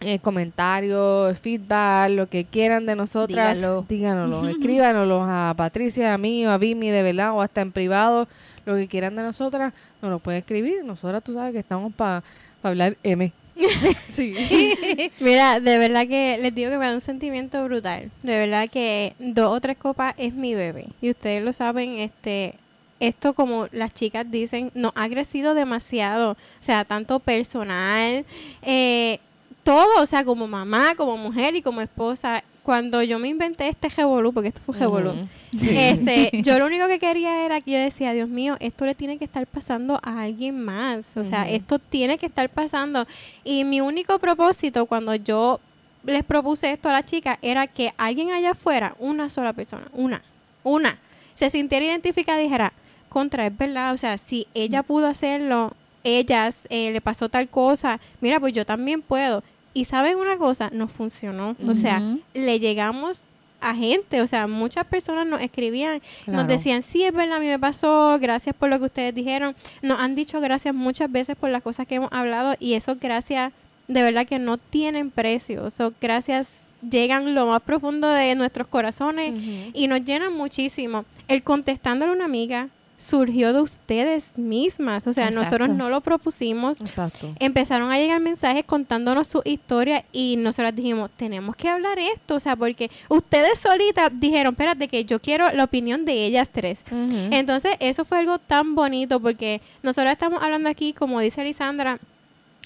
eh, 0.00 0.18
comentarios, 0.18 1.38
feedback, 1.38 2.10
lo 2.10 2.28
que 2.28 2.44
quieran 2.44 2.84
de 2.84 2.96
nosotras, 2.96 3.64
díganoslo, 3.88 4.48
escríbanoslo 4.48 5.22
a 5.22 5.54
Patricia, 5.56 6.12
a 6.12 6.18
mí, 6.18 6.44
o 6.44 6.50
a 6.50 6.58
Vimi, 6.58 6.90
de 6.90 7.04
verdad, 7.04 7.32
o 7.32 7.40
hasta 7.40 7.60
en 7.60 7.70
privado, 7.70 8.26
lo 8.66 8.74
que 8.74 8.88
quieran 8.88 9.14
de 9.14 9.22
nosotras, 9.22 9.72
nos 10.00 10.10
lo 10.10 10.18
pueden 10.18 10.40
escribir. 10.40 10.84
Nosotras, 10.84 11.22
tú 11.22 11.34
sabes 11.34 11.52
que 11.52 11.60
estamos 11.60 11.94
para 11.94 12.24
hablar 12.64 12.96
M. 13.04 13.32
sí. 14.08 15.10
Mira, 15.20 15.60
de 15.60 15.78
verdad 15.78 16.06
que 16.06 16.38
les 16.38 16.54
digo 16.54 16.70
que 16.70 16.78
me 16.78 16.86
da 16.86 16.94
un 16.94 17.00
sentimiento 17.00 17.62
brutal. 17.64 18.10
De 18.22 18.38
verdad 18.38 18.68
que 18.70 19.14
dos 19.18 19.56
o 19.56 19.60
tres 19.60 19.76
copas 19.76 20.14
es 20.16 20.34
mi 20.34 20.54
bebé. 20.54 20.86
Y 21.00 21.10
ustedes 21.10 21.42
lo 21.42 21.52
saben, 21.52 21.98
este, 21.98 22.54
esto 23.00 23.34
como 23.34 23.66
las 23.72 23.92
chicas 23.92 24.30
dicen, 24.30 24.70
nos 24.74 24.92
ha 24.94 25.08
crecido 25.08 25.54
demasiado. 25.54 26.32
O 26.32 26.36
sea, 26.60 26.84
tanto 26.84 27.18
personal, 27.20 28.24
eh, 28.62 29.18
todo, 29.62 30.02
o 30.02 30.06
sea, 30.06 30.24
como 30.24 30.46
mamá, 30.48 30.94
como 30.96 31.16
mujer 31.16 31.56
y 31.56 31.62
como 31.62 31.80
esposa. 31.80 32.42
Cuando 32.62 33.02
yo 33.02 33.18
me 33.18 33.28
inventé 33.28 33.68
este 33.68 33.88
revolú, 33.88 34.32
porque 34.32 34.48
esto 34.48 34.60
fue 34.64 34.78
revolú, 34.78 35.12
este, 35.52 36.30
yo 36.42 36.58
lo 36.60 36.66
único 36.66 36.86
que 36.86 37.00
quería 37.00 37.44
era 37.44 37.60
que 37.60 37.72
yo 37.72 37.78
decía, 37.78 38.12
Dios 38.12 38.28
mío, 38.28 38.56
esto 38.60 38.86
le 38.86 38.94
tiene 38.94 39.18
que 39.18 39.24
estar 39.24 39.46
pasando 39.48 39.98
a 40.02 40.22
alguien 40.22 40.62
más. 40.62 41.16
O 41.16 41.24
sea, 41.24 41.48
esto 41.48 41.78
tiene 41.80 42.18
que 42.18 42.26
estar 42.26 42.48
pasando. 42.48 43.06
Y 43.42 43.64
mi 43.64 43.80
único 43.80 44.18
propósito 44.20 44.86
cuando 44.86 45.14
yo 45.16 45.60
les 46.04 46.24
propuse 46.24 46.70
esto 46.70 46.88
a 46.88 46.92
la 46.92 47.04
chica 47.04 47.38
era 47.42 47.66
que 47.66 47.92
alguien 47.96 48.30
allá 48.30 48.52
afuera, 48.52 48.94
una 48.98 49.30
sola 49.30 49.52
persona, 49.52 49.88
una, 49.92 50.22
una, 50.62 50.98
se 51.34 51.50
sintiera 51.50 51.86
identificada 51.86 52.40
y 52.40 52.44
dijera, 52.44 52.72
contra, 53.08 53.46
es 53.46 53.56
verdad, 53.56 53.92
o 53.92 53.96
sea, 53.96 54.18
si 54.18 54.46
ella 54.54 54.82
pudo 54.82 55.06
hacerlo, 55.06 55.74
ellas 56.04 56.60
eh, 56.70 56.90
le 56.90 57.00
pasó 57.00 57.28
tal 57.28 57.48
cosa, 57.48 58.00
mira, 58.20 58.40
pues 58.40 58.52
yo 58.52 58.64
también 58.64 59.02
puedo. 59.02 59.42
Y 59.74 59.84
saben 59.84 60.16
una 60.16 60.36
cosa, 60.36 60.70
nos 60.72 60.90
funcionó. 60.92 61.56
O 61.66 61.74
sea, 61.74 62.00
le 62.34 62.60
llegamos 62.60 63.24
a 63.60 63.74
gente, 63.74 64.20
o 64.20 64.26
sea, 64.26 64.48
muchas 64.48 64.84
personas 64.86 65.26
nos 65.26 65.40
escribían, 65.40 66.02
nos 66.26 66.48
decían, 66.48 66.82
sí, 66.82 67.04
es 67.04 67.12
verdad, 67.12 67.36
a 67.36 67.40
mí 67.40 67.46
me 67.46 67.58
pasó, 67.58 68.18
gracias 68.20 68.56
por 68.56 68.68
lo 68.68 68.78
que 68.80 68.86
ustedes 68.86 69.14
dijeron, 69.14 69.54
nos 69.82 70.00
han 70.00 70.16
dicho 70.16 70.40
gracias 70.40 70.74
muchas 70.74 71.10
veces 71.10 71.36
por 71.36 71.48
las 71.48 71.62
cosas 71.62 71.86
que 71.86 71.94
hemos 71.94 72.12
hablado 72.12 72.56
y 72.58 72.74
eso 72.74 72.96
gracias, 73.00 73.52
de 73.86 74.02
verdad 74.02 74.26
que 74.26 74.40
no 74.40 74.58
tienen 74.58 75.12
precio, 75.12 75.68
eso 75.68 75.94
gracias 76.00 76.62
llegan 76.88 77.34
lo 77.34 77.46
más 77.46 77.62
profundo 77.62 78.08
de 78.08 78.34
nuestros 78.34 78.66
corazones 78.66 79.32
y 79.72 79.86
nos 79.86 80.04
llenan 80.04 80.34
muchísimo. 80.34 81.04
El 81.28 81.42
contestándole 81.42 82.10
a 82.10 82.14
una 82.16 82.24
amiga 82.24 82.68
surgió 83.02 83.52
de 83.52 83.60
ustedes 83.60 84.38
mismas, 84.38 85.06
o 85.06 85.12
sea, 85.12 85.28
Exacto. 85.28 85.44
nosotros 85.44 85.68
no 85.76 85.90
lo 85.90 86.00
propusimos, 86.00 86.80
Exacto. 86.80 87.34
empezaron 87.40 87.90
a 87.90 87.98
llegar 87.98 88.20
mensajes 88.20 88.64
contándonos 88.64 89.26
su 89.26 89.42
historia 89.44 90.04
y 90.12 90.36
nosotros 90.36 90.74
dijimos, 90.74 91.10
tenemos 91.16 91.56
que 91.56 91.68
hablar 91.68 91.98
esto, 91.98 92.36
o 92.36 92.40
sea, 92.40 92.54
porque 92.54 92.90
ustedes 93.08 93.58
solitas 93.58 94.10
dijeron, 94.14 94.52
espérate 94.54 94.86
que 94.86 95.04
yo 95.04 95.20
quiero 95.20 95.50
la 95.52 95.64
opinión 95.64 96.04
de 96.04 96.24
ellas 96.24 96.50
tres. 96.50 96.84
Entonces, 97.30 97.74
eso 97.80 98.04
fue 98.04 98.18
algo 98.18 98.38
tan 98.38 98.74
bonito 98.74 99.18
porque 99.20 99.60
nosotros 99.82 100.12
estamos 100.12 100.42
hablando 100.42 100.68
aquí, 100.68 100.92
como 100.92 101.20
dice 101.20 101.42
Lisandra, 101.42 101.98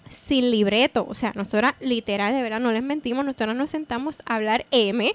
sin 0.08 0.50
libreto, 0.50 1.06
o 1.08 1.14
sea, 1.14 1.32
nosotras 1.34 1.74
literal, 1.80 2.34
de 2.34 2.42
verdad, 2.42 2.60
no 2.60 2.72
les 2.72 2.82
mentimos, 2.82 3.24
nosotras 3.24 3.56
nos 3.56 3.70
sentamos 3.70 4.22
a 4.26 4.36
hablar 4.36 4.66
M, 4.70 5.12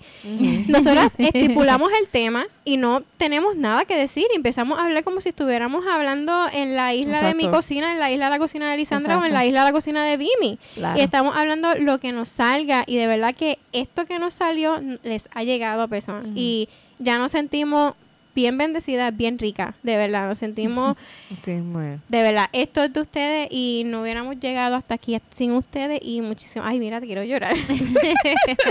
nosotras 0.67 1.13
estipulamos 1.17 1.91
el 1.99 2.07
tema 2.07 2.45
y 2.65 2.77
no 2.77 3.03
tenemos 3.17 3.55
nada 3.55 3.85
que 3.85 3.95
decir. 3.95 4.25
Y 4.33 4.35
empezamos 4.35 4.79
a 4.79 4.85
hablar 4.85 5.03
como 5.03 5.21
si 5.21 5.29
estuviéramos 5.29 5.85
hablando 5.87 6.45
en 6.53 6.75
la 6.75 6.93
isla 6.93 7.21
de 7.21 7.35
mi 7.35 7.47
cocina, 7.49 7.91
en 7.91 7.99
la 7.99 8.11
isla 8.11 8.25
de 8.25 8.31
la 8.31 8.39
cocina 8.39 8.71
de 8.71 8.77
Lisandra 8.77 9.17
o 9.17 9.25
en 9.25 9.33
la 9.33 9.45
isla 9.45 9.61
de 9.61 9.65
la 9.65 9.73
cocina 9.73 10.03
de 10.03 10.17
Vimi. 10.17 10.59
Claro. 10.75 10.99
Y 10.99 11.01
estamos 11.01 11.35
hablando 11.35 11.73
lo 11.75 11.99
que 11.99 12.11
nos 12.11 12.29
salga. 12.29 12.83
Y 12.85 12.97
de 12.97 13.07
verdad 13.07 13.35
que 13.35 13.59
esto 13.73 14.05
que 14.05 14.19
nos 14.19 14.33
salió 14.33 14.81
les 15.03 15.29
ha 15.33 15.43
llegado 15.43 15.83
a 15.83 15.87
personas. 15.87 16.27
Y 16.35 16.69
ya 16.99 17.17
nos 17.17 17.31
sentimos 17.31 17.93
bien 18.35 18.57
bendecidas, 18.57 19.15
bien 19.15 19.37
ricas. 19.39 19.75
De 19.83 19.97
verdad, 19.97 20.27
nos 20.29 20.37
sentimos 20.39 20.97
Sí, 21.41 21.51
muy 21.51 21.99
de 22.09 22.21
verdad, 22.21 22.47
esto 22.53 22.83
es 22.83 22.91
de 22.93 23.01
ustedes 23.01 23.47
y 23.51 23.83
no 23.85 24.01
hubiéramos 24.01 24.39
llegado 24.39 24.75
hasta 24.75 24.95
aquí 24.95 25.17
sin 25.29 25.51
ustedes 25.53 25.99
y 26.01 26.21
muchísimas, 26.21 26.67
ay 26.69 26.79
mira, 26.79 26.99
te 26.99 27.05
quiero 27.07 27.23
llorar. 27.23 27.55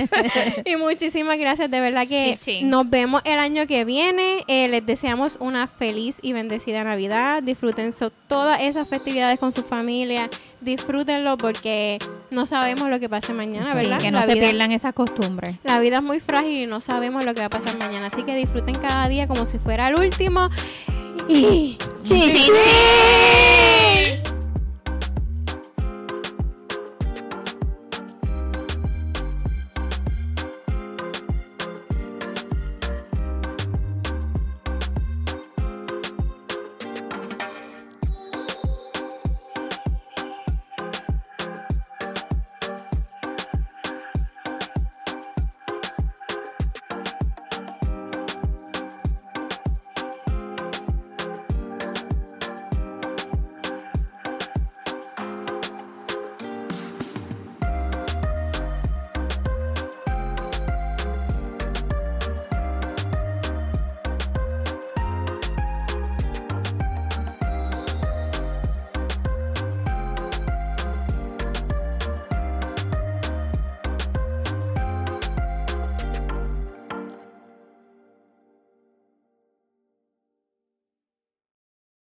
y 0.64 0.76
muchísimas 0.76 1.38
gracias, 1.38 1.70
de 1.70 1.80
verdad 1.80 2.06
que 2.06 2.38
nos 2.62 2.88
vemos 2.88 3.22
el 3.24 3.38
año 3.38 3.66
que 3.66 3.84
viene. 3.84 4.44
Eh, 4.48 4.68
les 4.68 4.84
deseamos 4.84 5.36
una 5.40 5.66
feliz 5.66 6.16
y 6.22 6.32
bendecida 6.32 6.84
Navidad. 6.84 7.42
Disfruten 7.42 7.92
so- 7.92 8.10
todas 8.26 8.60
esas 8.62 8.88
festividades 8.88 9.38
con 9.38 9.52
su 9.52 9.62
familia. 9.62 10.28
Disfrútenlo 10.60 11.38
porque 11.38 11.98
no 12.30 12.44
sabemos 12.46 12.90
lo 12.90 13.00
que 13.00 13.08
pase 13.08 13.32
mañana, 13.32 13.72
Sí, 13.72 13.76
¿verdad? 13.78 13.98
que 14.00 14.10
no 14.10 14.20
La 14.20 14.26
se 14.26 14.34
vida- 14.34 14.46
pierdan 14.48 14.72
esas 14.72 14.92
costumbres. 14.94 15.56
la 15.64 15.78
vida 15.80 15.96
es 15.96 16.02
muy 16.02 16.20
frágil 16.20 16.62
y 16.62 16.66
no 16.66 16.80
sabemos 16.80 17.24
lo 17.24 17.32
que 17.34 17.40
va 17.40 17.46
a 17.46 17.50
pasar 17.50 17.78
mañana. 17.78 18.08
Así 18.08 18.22
que 18.24 18.34
disfruten 18.34 18.74
cada 18.74 19.08
día 19.08 19.26
como 19.26 19.46
si 19.46 19.58
fuera 19.58 19.88
el 19.88 19.94
último. 19.96 20.50
Y 21.28 21.78
¡Chichi! 22.04 22.44